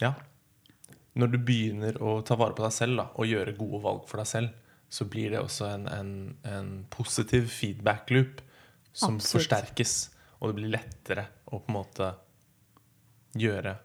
[0.00, 0.14] Ja.
[1.18, 4.22] Når du begynner å ta vare på deg selv da, og gjøre gode valg for
[4.22, 4.56] deg selv,
[4.90, 6.14] så blir det også en, en,
[6.50, 8.40] en positiv feedback-loop
[8.92, 9.30] som Absolutt.
[9.36, 9.94] forsterkes.
[10.40, 12.08] Og det blir lettere å på en måte
[13.38, 13.76] gjøre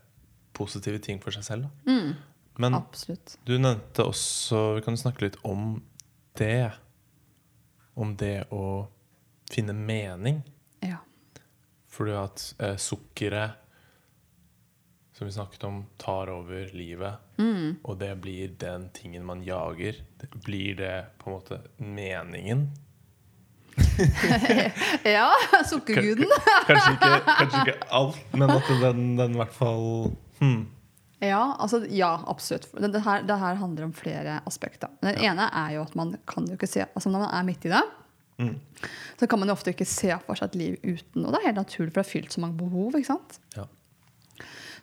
[0.56, 1.68] positive ting for seg selv.
[1.86, 1.92] Da.
[2.64, 3.36] Men Absolutt.
[3.44, 5.82] du nevnte også Vi kan snakke litt om
[6.40, 6.72] det.
[8.00, 8.88] Om det å
[9.52, 10.42] finne mening.
[10.84, 11.02] Ja.
[11.92, 13.62] Fordi at eh, sukkeret,
[15.18, 17.22] som vi snakket om, tar over livet.
[17.84, 19.96] Og det blir den tingen man jager.
[20.44, 22.68] Blir det på en måte meningen?
[25.04, 25.32] ja,
[25.70, 26.32] sukkerguden.
[26.68, 29.86] Kanskje ikke, kanskje ikke alt, men at den, den i hvert fall
[30.40, 30.64] hmm.
[31.24, 32.68] Ja, altså, ja, absolutt.
[32.76, 34.92] Det, det, her, det her handler om flere aspekter.
[35.04, 37.66] Det ene er jo at man kan jo ikke se altså Når man er midt
[37.66, 37.86] i det,
[39.20, 41.24] så kan man jo ofte ikke se for seg et liv uten.
[41.24, 42.98] Og det er helt naturlig, for det er fylt så mange behov.
[43.00, 43.40] ikke sant?
[43.56, 43.64] Ja.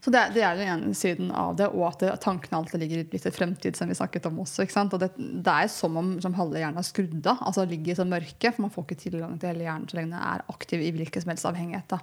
[0.03, 3.05] Så det, det er den ene siden av det, og at det, tankene alltid ligger
[3.05, 4.65] litt i fremtid, som vi snakket om også.
[4.83, 7.99] Og det, det er som om som halve hjernen er skrudd av, altså ligger i
[8.01, 10.83] sånn mørke, for man får ikke tilgang til hele hjernen så lenge den er aktiv
[10.83, 11.87] i hvilken som helst avhengighet.
[11.95, 12.01] da.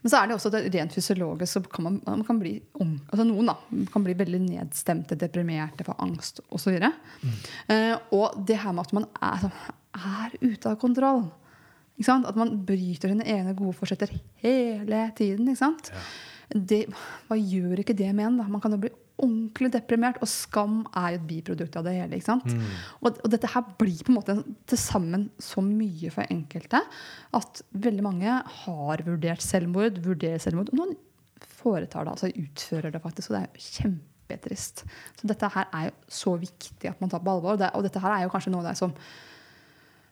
[0.00, 2.96] Men så er det også det rent fysiologisk så kan man, man kan bli ung,
[3.12, 3.56] altså noen da,
[3.92, 6.80] kan bli veldig nedstemte, deprimerte, få angst osv.
[6.80, 7.36] Mm.
[7.70, 9.46] uh, og det her med at man er,
[10.00, 11.28] er ute av kontroll.
[12.00, 15.52] At man bryter sine egne gode forsetter hele tiden.
[15.54, 15.92] sant?
[16.50, 16.84] Det,
[17.28, 18.40] hva gjør ikke det med en?
[18.42, 18.48] da?
[18.50, 18.90] Man kan jo bli
[19.20, 22.16] ordentlig deprimert, og skam er jo et biprodukt av det hele.
[22.16, 22.54] ikke sant?
[23.00, 24.36] Og, og dette her blir på en måte
[24.70, 26.80] til sammen så mye for enkelte
[27.36, 30.72] at veldig mange har vurdert selvmord, vurderer selvmord.
[30.72, 30.96] og Noen
[31.60, 34.84] foretar det, altså utfører det faktisk, og det er jo kjempetrist.
[35.20, 37.56] Så dette her er jo så viktig at man tar på alvor.
[37.56, 38.96] Og, det, og dette her er jo kanskje noe av det som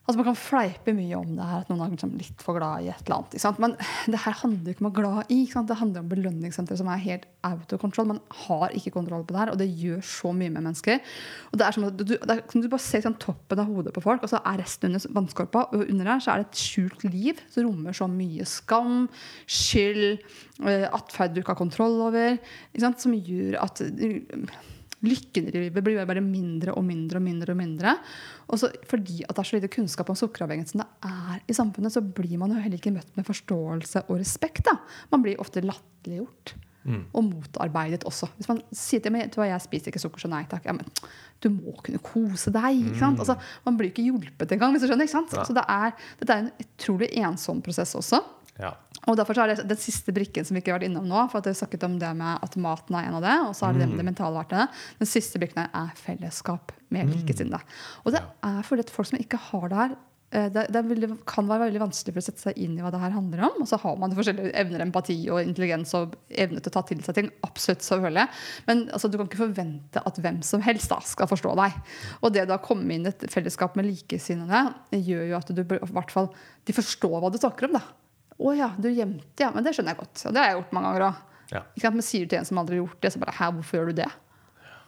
[0.09, 2.81] Altså Man kan fleipe mye om det her, at noen er liksom litt for glad
[2.81, 3.35] i et eller annet.
[3.35, 3.59] Ikke sant?
[3.61, 3.75] Men
[4.09, 5.35] det her handler ikke om å være glad i.
[5.43, 5.69] Ikke sant?
[5.69, 7.27] Det handler om belønningssenter som er helt
[7.77, 8.07] control.
[8.09, 11.03] Man har ikke kontroll på det her, og det gjør så mye med mennesker.
[11.51, 14.03] Og Det er som at du, er du bare ser sånn toppen av hodet på
[14.07, 15.67] folk, og så er resten under vannskorpa.
[15.77, 19.05] Og under der så er det et skjult liv som rommer så mye skam,
[19.45, 20.25] skyld,
[20.65, 22.41] eh, atferd du ikke har kontroll over.
[22.73, 23.05] Ikke sant?
[23.05, 23.85] Som gjør at
[25.05, 27.53] lykken i livet blir bare mindre og mindre og mindre.
[27.53, 27.95] Og mindre.
[28.49, 31.55] Og så fordi at det er så lite kunnskap om sukkeravhengighet som det er i
[31.55, 34.65] samfunnet, så blir man jo heller ikke møtt med forståelse og respekt.
[34.67, 34.79] Da.
[35.13, 36.55] Man blir ofte latterliggjort.
[37.13, 38.31] Og motarbeidet også.
[38.37, 40.63] Hvis man sier til meg jeg spiser ikke sukker, så nei takk.
[40.65, 40.87] Ja, men
[41.43, 42.79] du må kunne kose deg.
[42.97, 43.19] sant?
[43.19, 43.35] Altså,
[43.65, 44.73] man blir ikke hjulpet engang.
[44.73, 45.29] hvis du skjønner, sant?
[45.29, 48.23] Så det er, dette er en utrolig ensom prosess også.
[48.59, 48.73] Ja.
[49.09, 51.23] Og derfor er det den siste brikken som vi ikke har vært innom nå.
[51.31, 53.69] for at Vi snakket om det med at maten er en av det, og så
[53.69, 54.83] er det det med det mentale verktøyet.
[55.01, 57.61] Den siste brikken er fellesskap med likesinnede.
[58.05, 59.95] Og det er fordi at folk som ikke har det her
[60.33, 63.01] eh, det, det kan være veldig vanskelig for å sette seg inn i hva det
[63.01, 63.61] her handler om.
[63.63, 67.01] Og så har man forskjellige evner, empati og intelligens og evne til å ta til
[67.05, 67.31] seg ting.
[67.47, 68.27] Absolutt, selvfølgelig.
[68.69, 71.79] Men altså, du kan ikke forvente at hvem som helst da skal forstå deg.
[72.21, 75.63] Og det da å komme inn i et fellesskap med likesinnede gjør jo at du
[75.65, 76.29] i hvert fall,
[76.69, 77.79] de forstår hva du snakker om.
[77.79, 77.87] da.
[78.39, 79.51] Å ja, du gjemte, ja.
[79.51, 80.25] Men det skjønner jeg godt.
[80.29, 81.25] Og det har jeg gjort mange ganger òg.
[81.51, 81.61] Ja.
[81.91, 83.87] Men sier du til en som aldri har gjort det, så bare Hæ, hvorfor gjør
[83.91, 84.09] du det?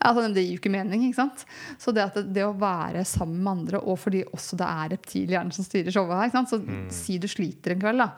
[0.02, 1.02] Altså, det gir jo ikke mening.
[1.06, 1.44] ikke sant?
[1.78, 5.52] Så det, det, det å være sammen med andre, og fordi også det er reptilhjernen
[5.54, 6.46] som styrer showet her?
[6.50, 6.88] Så Mm.
[6.90, 8.08] si du sliter en kveld, da,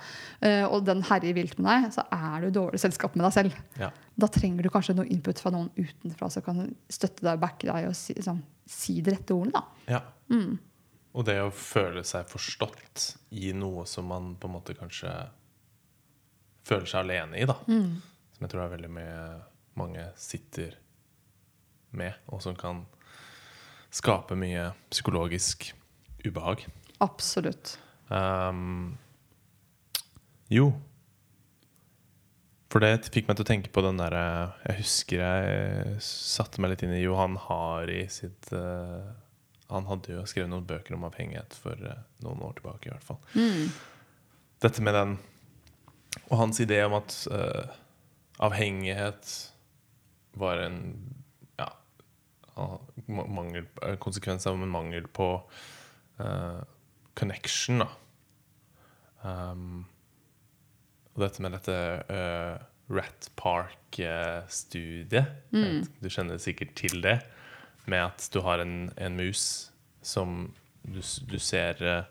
[0.41, 3.33] eh, og den herjer vilt med deg, så er du i dårlig selskap med deg
[3.37, 3.59] selv.
[3.83, 3.91] Ja.
[4.17, 7.69] Da trenger du kanskje noe input fra noen utenfra som kan støtte deg og backe
[7.69, 9.53] deg og si, liksom, si de rette ordene.
[9.61, 9.65] da.
[9.99, 10.01] Ja.
[11.15, 13.05] Og det å føle seg forstått
[13.39, 15.13] i noe som man på en måte kanskje
[16.67, 17.59] føler seg alene i, da.
[18.35, 19.21] Som jeg tror er veldig mye
[19.79, 20.75] mange sitter
[21.95, 22.83] med, og som kan
[23.95, 25.69] skape mye psykologisk
[26.25, 26.67] ubehag.
[27.05, 27.77] Absolutt.
[28.09, 28.97] Um,
[30.51, 30.73] jo.
[32.73, 34.25] For det fikk meg til å tenke på den derre
[34.65, 39.13] Jeg husker jeg satte meg litt inn i Johan Hari sitt eh,
[39.71, 43.07] Han hadde jo skrevet noen bøker om avhengighet for eh, noen år tilbake, i hvert
[43.07, 43.21] fall.
[44.65, 45.15] Dette med den
[46.31, 47.65] Og hans idé om at uh,
[48.45, 49.51] avhengighet
[50.39, 50.77] var en
[51.59, 51.69] ja,
[53.09, 55.27] ma- mangel, en konsekvens av en mangel på
[56.21, 56.61] uh,
[57.19, 57.89] connection, da.
[59.25, 59.85] Um,
[61.15, 61.77] og dette med dette
[62.11, 62.57] uh,
[62.95, 65.27] Rat Park-studiet
[66.03, 67.19] Du kjenner sikkert til det.
[67.91, 69.71] Med at du har en, en mus
[70.05, 70.53] som
[70.83, 72.05] du, du ser eh,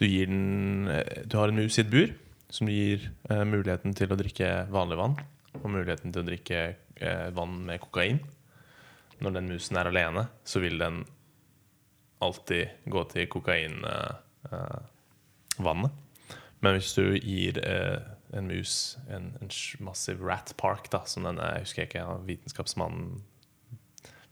[0.00, 2.12] Du gir den eh, Du har en mus i et bur
[2.52, 5.14] som gir eh, muligheten til å drikke vanlig vann.
[5.62, 6.58] Og muligheten til å drikke
[7.00, 8.20] eh, vann med kokain.
[9.24, 11.00] Når den musen er alene, så vil den
[12.22, 14.20] alltid gå til kokainvannet.
[14.52, 14.90] Eh,
[15.64, 15.92] vannet.
[16.60, 17.98] Men hvis du gir eh,
[18.32, 19.50] en mus en, en
[19.84, 23.22] massiv rat park, da, som denne Jeg husker ikke vitenskapsmannen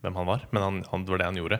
[0.00, 1.58] hvem han var, men han, han, det var det han gjorde.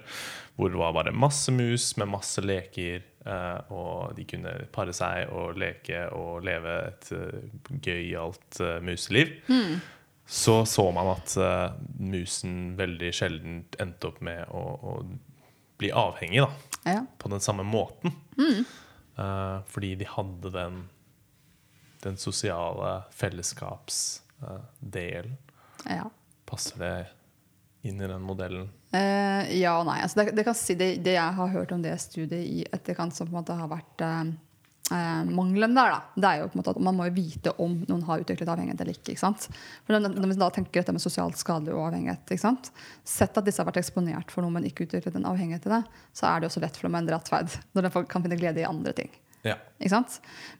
[0.57, 5.29] Hvor det var bare masse mus med masse leker, eh, og de kunne pare seg
[5.33, 7.41] og leke og leve et uh,
[7.85, 9.29] gøyalt uh, museliv.
[10.31, 11.69] Så så man at uh,
[11.99, 14.91] musen veldig sjelden endte opp med å, å
[15.81, 16.51] bli avhengig, da
[16.93, 17.01] Ja.
[17.19, 18.11] på den samme måten.
[19.21, 20.77] Eh, fordi de hadde den,
[22.05, 25.35] den sosiale fellesskapsdelen.
[25.89, 26.07] ja.
[26.49, 26.93] Passer det
[27.83, 28.69] inn i den modellen?
[28.95, 30.01] Uh, ja og nei.
[30.05, 33.29] Altså det, det, si, det, det jeg har hørt om det studiet i etterkant som
[33.29, 34.31] på en måte har vært uh,
[34.91, 37.79] eh, mangelen der, da, det er jo på en måte at man må vite om
[37.87, 39.15] noen har utviklet avhengighet eller ikke.
[39.15, 39.47] ikke sant?
[39.87, 42.73] For når vi da tenker dette med sosialt skadelig og avhengighet, ikke sant?
[43.07, 45.83] Sett at disse har vært eksponert for noe, men ikke utviklet en avhengighet til det,
[46.17, 48.65] så er det også lett for dem å endre atferd når de kan finne glede
[48.65, 49.13] i andre ting.
[49.43, 49.57] Ja.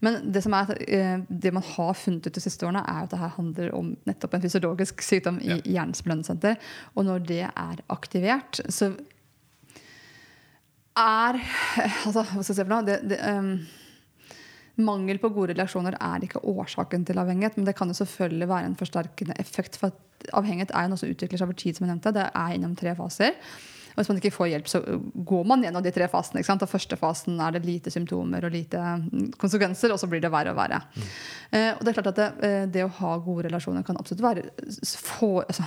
[0.01, 3.11] Men det, som er, eh, det man har funnet ut de siste årene, er at
[3.11, 5.61] det her handler om nettopp en fysiologisk sykdom i Ja.
[5.61, 6.57] hjernens belønningssenter.
[6.97, 8.97] Og når det er aktivert, så
[10.97, 11.41] er
[12.07, 12.87] altså, Hva skal jeg si for noe?
[12.87, 13.67] Det, det, um,
[14.81, 18.71] mangel på gode relasjoner er ikke årsaken til avhengighet, men det kan jo selvfølgelig være
[18.71, 19.77] en forsterkende effekt.
[19.77, 22.15] For at avhengighet er jo noe som utvikler seg over tid, som jeg nevnte.
[22.17, 23.37] Det er innom tre faser.
[23.93, 24.81] Og hvis man ikke får hjelp, så
[25.33, 26.41] går man gjennom de tre fasene.
[26.41, 26.65] ikke sant?
[26.67, 30.33] Og første fasen er det lite symptomer og lite mm, konsekvenser, og så blir det
[30.33, 30.83] verre og verre.
[31.51, 34.25] Eh, og det er klart at det, eh, det å ha gode relasjoner kan absolutt
[34.25, 34.49] være
[35.11, 35.67] få, altså,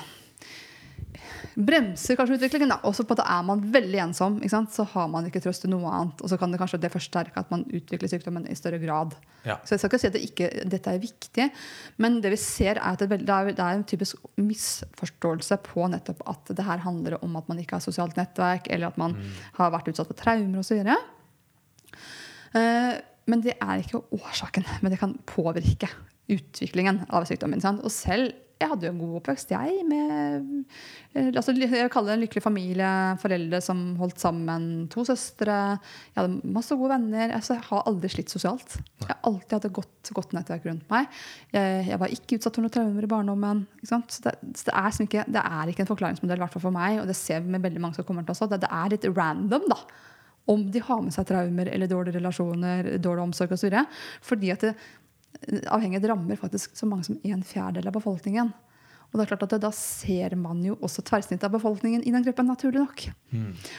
[1.56, 2.72] bremser kanskje utviklingen.
[2.72, 2.80] da.
[2.88, 6.22] Og så er man veldig ensom, så har man ikke trøst til noe annet.
[6.22, 9.16] Og så kan det kanskje det forsterke at man utvikler sykdommen i større grad.
[9.44, 9.60] Ja.
[9.64, 11.50] Så jeg skal ikke si at det ikke, dette er viktig,
[11.98, 16.24] men det vi ser er at det, er det er, en typisk misforståelse på nettopp
[16.30, 19.18] at det her handler om at man ikke har sosialt nettverk, eller at man
[19.60, 20.86] har vært utsatt for traumer osv.
[22.54, 22.96] Uh,
[23.30, 25.90] men det er ikke årsaken, men det kan påvirke
[26.32, 27.62] utviklingen av sykdommen.
[27.64, 27.84] Sant?
[27.84, 28.32] Og selv
[28.64, 29.84] jeg hadde jo en god oppvekst, jeg.
[29.88, 30.64] Med,
[31.35, 32.91] La jeg kaller det en lykkelig familie,
[33.22, 35.57] foreldre som holdt sammen, to søstre.
[36.14, 37.35] Jeg hadde masse gode venner.
[37.35, 38.77] Altså, jeg har aldri slitt sosialt.
[39.03, 41.11] Jeg har alltid hatt et godt, godt nettverk rundt meg.
[41.53, 43.65] Jeg, jeg var ikke utsatt for noen traumer i barndommen.
[43.84, 46.77] Så det, så det, er ikke, det er ikke en forklaringsmodell, i hvert fall for
[46.80, 48.45] meg, og det ser vi med veldig mange som kommer til oss.
[48.48, 49.80] Det, det er litt random, da.
[50.53, 53.77] Om de har med seg traumer eller dårlige relasjoner, dårlig omsorg osv.
[54.27, 54.73] Fordi at det,
[55.72, 58.53] avhengighet rammer faktisk så mange som en fjerdedel av befolkningen.
[59.14, 62.24] Og det er klart at Da ser man jo også tverrsnittet av befolkningen i den
[62.26, 63.06] gruppen, naturlig nok.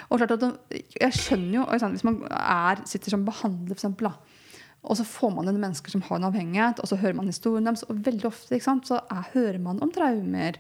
[0.09, 0.45] Og klart at
[1.01, 4.41] jeg skjønner jo, Hvis man er, sitter som behandler, f.eks.,
[4.85, 7.65] og så får man inn mennesker som har en avhengighet, og så hører man historien
[7.65, 10.59] deres, og veldig ofte sant, så er, hører man om traumer.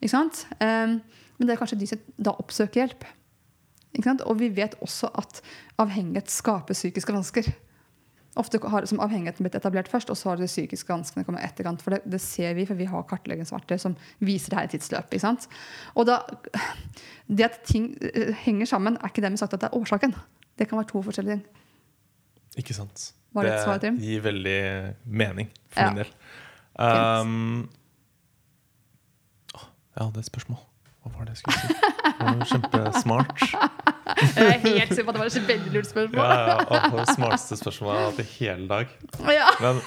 [0.00, 0.96] Um,
[1.36, 3.04] men det er kanskje de som da oppsøker hjelp.
[4.24, 5.42] Og vi vet også at
[5.78, 7.52] avhengighet skaper psykiske vansker.
[8.36, 11.80] Ofte har som avhengigheten blitt etablert først, og så har de psykiske vanskene kommet etterkant.
[11.82, 15.16] For det, det ser vi, for vi har kartleggingsverktøy som viser det her i tidsløpet.
[15.16, 15.48] ikke sant?
[15.96, 16.18] Og da,
[17.28, 20.14] Det at ting eh, henger sammen, er ikke dermed sagt at det er årsaken.
[20.58, 21.46] Det kan være to forskjellige ting.
[22.56, 23.12] Ikke sant?
[23.36, 24.60] Var det et gir veldig
[25.04, 25.90] mening for Ja.
[25.90, 26.12] min del.
[26.78, 27.68] Um,
[29.54, 29.60] å,
[29.96, 30.58] jeg hadde et spørsmål.
[31.06, 31.74] Hva var det jeg skulle si?
[32.06, 33.44] Det var Kjempesmart.
[34.16, 36.30] Jeg er helt sikker på at det var et veldig lurt Ja, spørsmål.
[36.30, 36.54] ja,
[36.86, 38.92] og det smarteste spørsmålet jeg har hatt i hele dag.
[39.34, 39.48] Ja.
[39.60, 39.80] Men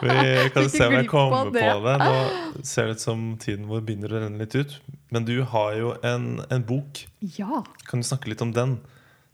[0.00, 1.62] vi kan se om jeg kommer det.
[1.62, 1.92] på det.
[2.00, 4.74] Nå ser det ut som tiden vår begynner å renne litt ut.
[5.14, 7.04] Men du har jo en, en bok.
[7.36, 7.60] ja.
[7.86, 8.78] Kan du snakke litt om den?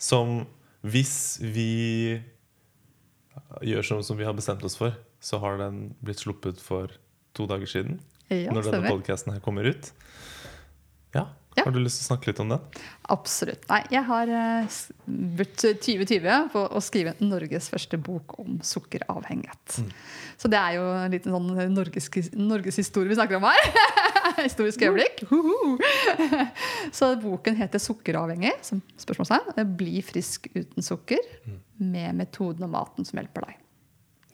[0.03, 0.43] Som
[0.85, 2.19] hvis vi
[3.63, 4.93] gjør som, som vi har bestemt oss for,
[5.23, 6.93] så har den blitt sluppet for
[7.39, 8.01] to dager siden.
[8.29, 9.93] Ja, når denne podkasten podcasten her kommer ut.
[11.15, 11.29] Ja.
[11.53, 11.67] Ja.
[11.67, 12.63] Har du lyst til å snakke litt om den?
[13.13, 13.67] Absolutt.
[13.69, 14.77] Nei, jeg har eh,
[15.37, 19.77] brukt 2020 på å skrive Norges første bok om sukkeravhengighet.
[20.41, 23.61] Så det er jo en liten sånn norges, historie vi snakker om her.
[24.47, 25.27] Historisk øyeblikk.
[25.29, 25.77] Huhu.
[26.97, 29.69] Så boken heter 'Sukkeravhengig', som spørsmålstegn.
[29.77, 31.21] Bli frisk uten sukker,
[31.77, 33.61] med metoden og maten som hjelper deg.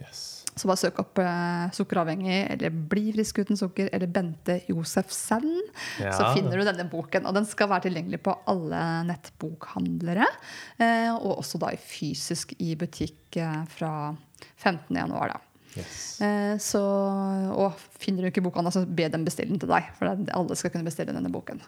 [0.06, 0.37] Yes.
[0.58, 5.48] Så bare søk opp eh, 'Sukkeravhengig' eller 'Bli frisk uten sukker' eller Bente Josefsen.
[6.02, 6.12] Ja.
[6.12, 7.26] Så finner du denne boken.
[7.26, 10.26] Og den skal være tilgjengelig på alle nettbokhandlere.
[10.78, 13.92] Eh, og også da i fysisk i butikk eh, fra
[14.56, 14.96] 15.
[14.96, 15.34] januar.
[15.34, 15.64] Da.
[15.78, 16.20] yes.
[16.24, 16.82] Eh, så,
[17.54, 19.90] og finner du ikke boka, så be dem bestille den til deg.
[19.98, 21.62] For alle skal kunne bestille denne boken.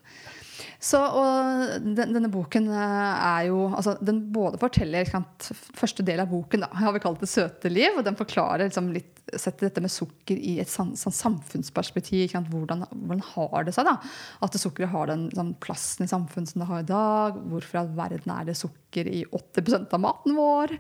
[0.81, 6.23] Så, og den, denne boken eh, er jo altså, Den både forteller sant, Første del
[6.23, 7.99] av boken da, har vi kalt 'Det søte liv'.
[7.99, 12.31] og Den forklarer liksom, litt setter dette med sukker i et sånn, sånn samfunnsperspektiv.
[12.33, 13.87] Sant, hvordan, hvordan har det seg?
[13.87, 13.97] da,
[14.43, 17.41] At sukkeret har den sånn, plassen i samfunnet som det har i dag.
[17.53, 20.75] Hvorfor i all verden er det sukker i 80% av maten vår?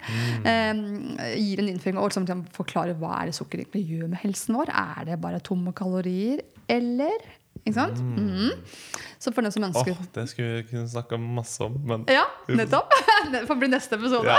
[0.50, 0.82] Eh,
[1.38, 4.72] gir en innføring og liksom, forklarer hva er det sukker egentlig gjør med helsen vår.
[4.72, 7.39] Er det bare tomme kalorier, eller?
[7.60, 7.98] Ikke sant?
[8.00, 8.52] Mhm.
[9.20, 12.24] Så for den som Åh, oh, det skulle vi kunne snakke masse om, men Ja,
[12.48, 12.88] nettopp!
[13.32, 14.24] Det får bli neste episode.
[14.32, 14.38] ja.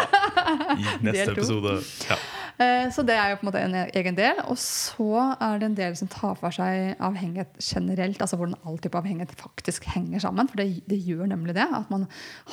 [0.82, 1.76] i neste episode.
[2.10, 2.18] Ja.
[2.58, 4.42] Eh, Så det er jo på en måte en egen del.
[4.50, 8.18] Og så er det en del som tar for seg avhengighet generelt.
[8.26, 10.50] Altså hvordan all type avhengighet faktisk henger sammen.
[10.50, 11.68] For det, det gjør nemlig det.
[11.70, 12.08] at man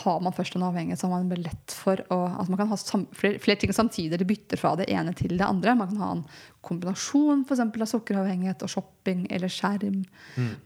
[0.05, 2.76] Har man først en avhengighet, så har man lett for å altså Man kan ha
[3.16, 4.20] flere, flere ting samtidig.
[4.20, 5.74] Det bytter fra det ene til det andre.
[5.80, 6.26] Man kan ha en
[6.69, 10.03] kombinasjon for eksempel, av sukkeravhengighet og shopping eller skjerm.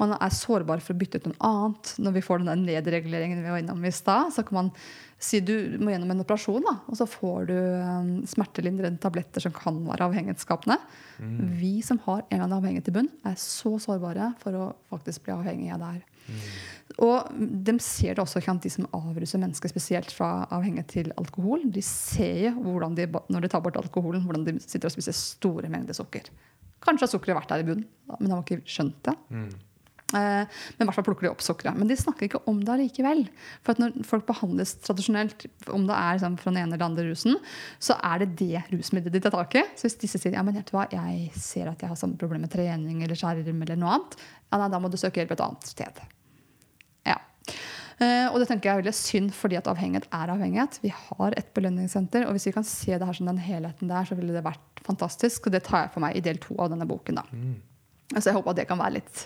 [0.00, 1.94] Man er sårbar for å bytte ut noe annet.
[2.02, 4.74] Når vi får den nedreguleringen vi var innom i stad, så kan man
[5.22, 9.54] si du må gjennom en operasjon, da, og så får du um, smertelindrende tabletter som
[9.54, 10.78] kan være avhengighetsskapende.
[11.60, 15.28] Vi som har en eller annen avhengighet i bunn, er så sårbare for å faktisk
[15.28, 16.02] bli avhengige av det her.
[17.00, 17.32] Og
[17.64, 21.64] de ser det også, de som avruser mennesker, spesielt fra avhengighet til alkohol.
[21.72, 25.16] De ser jo hvordan de, når de tar bort alkoholen, hvordan de sitter og spiser
[25.16, 26.28] store mengder sukker.
[26.82, 27.86] Kanskje har sukkeret vært der i bunnen,
[28.18, 29.14] men de har ikke skjønt det.
[30.12, 30.44] Eh,
[30.76, 31.78] Men i hvert fall plukker de opp sukkeret.
[31.78, 33.22] Men de snakker ikke om det allikevel.
[33.64, 37.38] For når folk behandles tradisjonelt, om det er sånn, fra den ene eller andre rusen,
[37.80, 39.64] så er det det rusmiddelet de tar tak i.
[39.78, 42.20] Så hvis disse sier ja, men vet du hva, jeg ser at jeg har samme
[42.20, 44.18] problem med trening eller skjerm, eller noe annet,
[44.50, 46.02] ja, nei, da må du søke hjelp et annet sted.
[48.02, 50.78] Eh, og det tenker jeg er veldig synd, fordi at avhengighet er avhengighet.
[50.82, 54.06] Vi har et belønningssenter, og hvis vi kan se det her som den helheten der,
[54.08, 55.46] så ville det vært fantastisk.
[55.46, 57.20] Og det tar jeg for meg i del to av denne boken.
[57.20, 57.26] da.
[58.18, 59.22] Så jeg håper at det kan være litt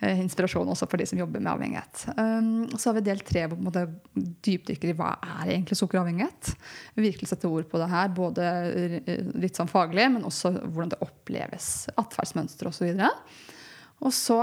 [0.00, 2.06] eh, inspirasjon også for de som jobber med avhengighet.
[2.18, 3.86] Um, så har vi del tre hvor måte
[4.16, 6.52] dypdykker i hva er egentlig sukkeravhengighet.
[6.98, 11.02] Virkelig sette ord på det her, både eh, litt sånn faglig, men også hvordan det
[11.06, 11.70] oppleves.
[11.96, 12.90] Atferdsmønster osv.
[12.90, 13.54] Og så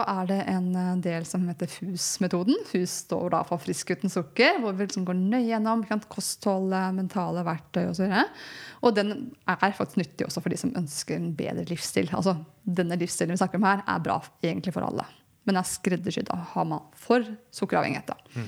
[0.04, 2.58] er det en eh, del som heter FUS-metoden.
[2.68, 7.46] FUS står da for frisk uten sukker, hvor vi liksom går nøye gjennom kosthold, mentale
[7.48, 8.12] verktøy osv.
[8.84, 9.14] Og den
[9.48, 12.12] er faktisk nyttig også for de som ønsker en bedre livsstil.
[12.12, 15.08] Altså, denne livsstilen vi snakker om her, er bra egentlig for alle.
[15.48, 17.24] Men er skreddersydd har man for
[17.56, 18.12] sukkeravhengighet.
[18.12, 18.44] da.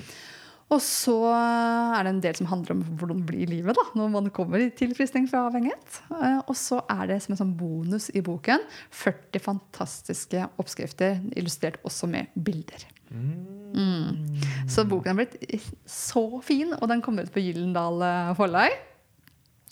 [0.68, 4.26] Og så er det en del som handler om hvordan blir livet da, når man
[4.36, 6.00] kommer til fristing fra avhengighet.
[6.12, 11.80] Eh, Og så er det som en sånn bonus i boken 40 fantastiske oppskrifter, illustrert
[11.88, 12.84] også med bilder.
[13.08, 14.36] Mm.
[14.68, 18.76] Så boken er blitt så fin, og den kommer ut på Gyllendal eh, forlag.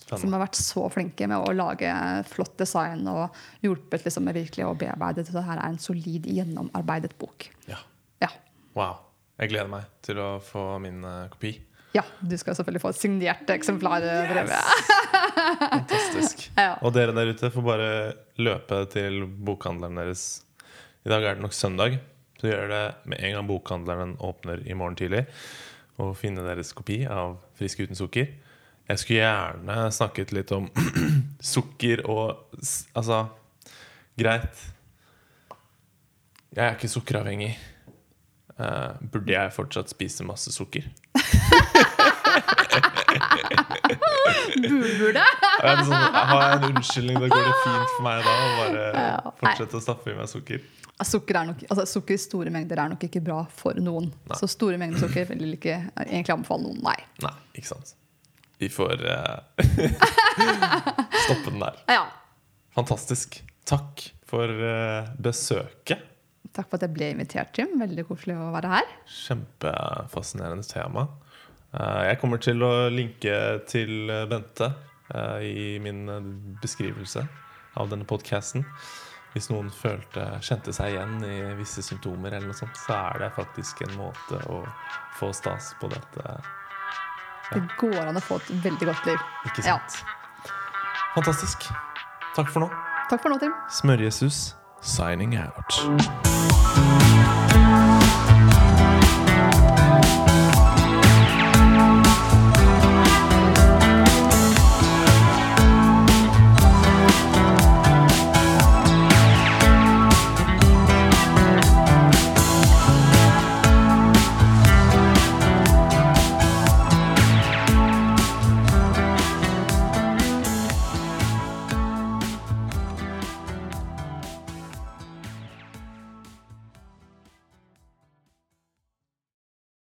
[0.06, 1.90] Som har vært så flinke med å lage
[2.30, 5.24] flott design og hjulpet liksom med virkelig å bearbeide.
[5.26, 7.48] Så det her er en solid, gjennomarbeidet bok.
[7.66, 7.80] Ja.
[8.22, 8.30] Ja.
[8.78, 9.02] Wow.
[9.36, 11.54] Jeg gleder meg til å få min uh, kopi.
[11.96, 14.04] ja, du skal selvfølgelig få et signert eksemplar.
[14.04, 14.52] Yes!
[15.70, 16.46] Fantastisk.
[16.56, 16.78] Ja.
[16.80, 17.88] Og dere der ute får bare
[18.40, 20.22] løpe til bokhandleren deres.
[21.04, 21.98] I dag er det nok søndag,
[22.40, 22.82] så gjør det
[23.12, 25.26] med en gang bokhandleren åpner i morgen tidlig.
[26.00, 28.32] Og finne deres kopi av Frisk uten sukker.
[28.86, 30.68] Jeg skulle gjerne snakket litt om
[31.54, 32.56] sukker og
[32.96, 33.22] Altså,
[34.16, 34.64] greit.
[36.56, 37.52] Jeg er ikke sukkeravhengig.
[38.56, 40.86] Eh, burde jeg fortsatt spise masse sukker?
[44.56, 45.24] Burde?
[45.66, 48.82] Jeg sånn, har jeg en unnskyldning, da går det fint for meg da å bare
[48.92, 50.64] Ja, fortsette å stappe i meg sukker?
[51.04, 54.08] Sukker, er nok, altså, sukker i store mengder er nok ikke bra for noen.
[54.36, 56.80] Så store mengder sukker vil ikke egentlig anbefale noen.
[56.84, 56.96] Nei.
[57.24, 57.92] Nei, ikke sant.
[58.60, 59.40] Vi får uh,
[61.26, 61.80] stoppe den der.
[61.92, 62.06] Ja.
[62.76, 63.40] Fantastisk.
[63.68, 66.04] Takk for uh, besøket.
[66.54, 67.74] Takk for at jeg ble invitert, Jim.
[67.80, 68.92] Veldig koselig å være her.
[69.10, 71.06] Kjempefascinerende tema.
[71.74, 73.34] Eh, Jeg kommer til å linke
[73.68, 74.70] til Bente
[75.14, 76.30] eh, i min eh,
[76.62, 77.26] beskrivelse
[77.76, 78.64] av denne podkasten.
[79.34, 83.32] Hvis noen følte, kjente seg igjen i visse symptomer, eller noe sånt, så er det
[83.36, 84.62] faktisk en måte å
[85.18, 86.38] få stas på dette.
[87.52, 89.20] Det går an å få et veldig godt liv.
[89.50, 89.76] Ikke Ja.
[91.14, 91.68] Fantastisk.
[92.34, 92.70] Takk for nå.
[93.10, 93.52] Takk for nå, Tim.
[93.68, 94.54] Smørjesus.
[94.80, 96.35] Signing out.
[96.76, 97.35] Bye.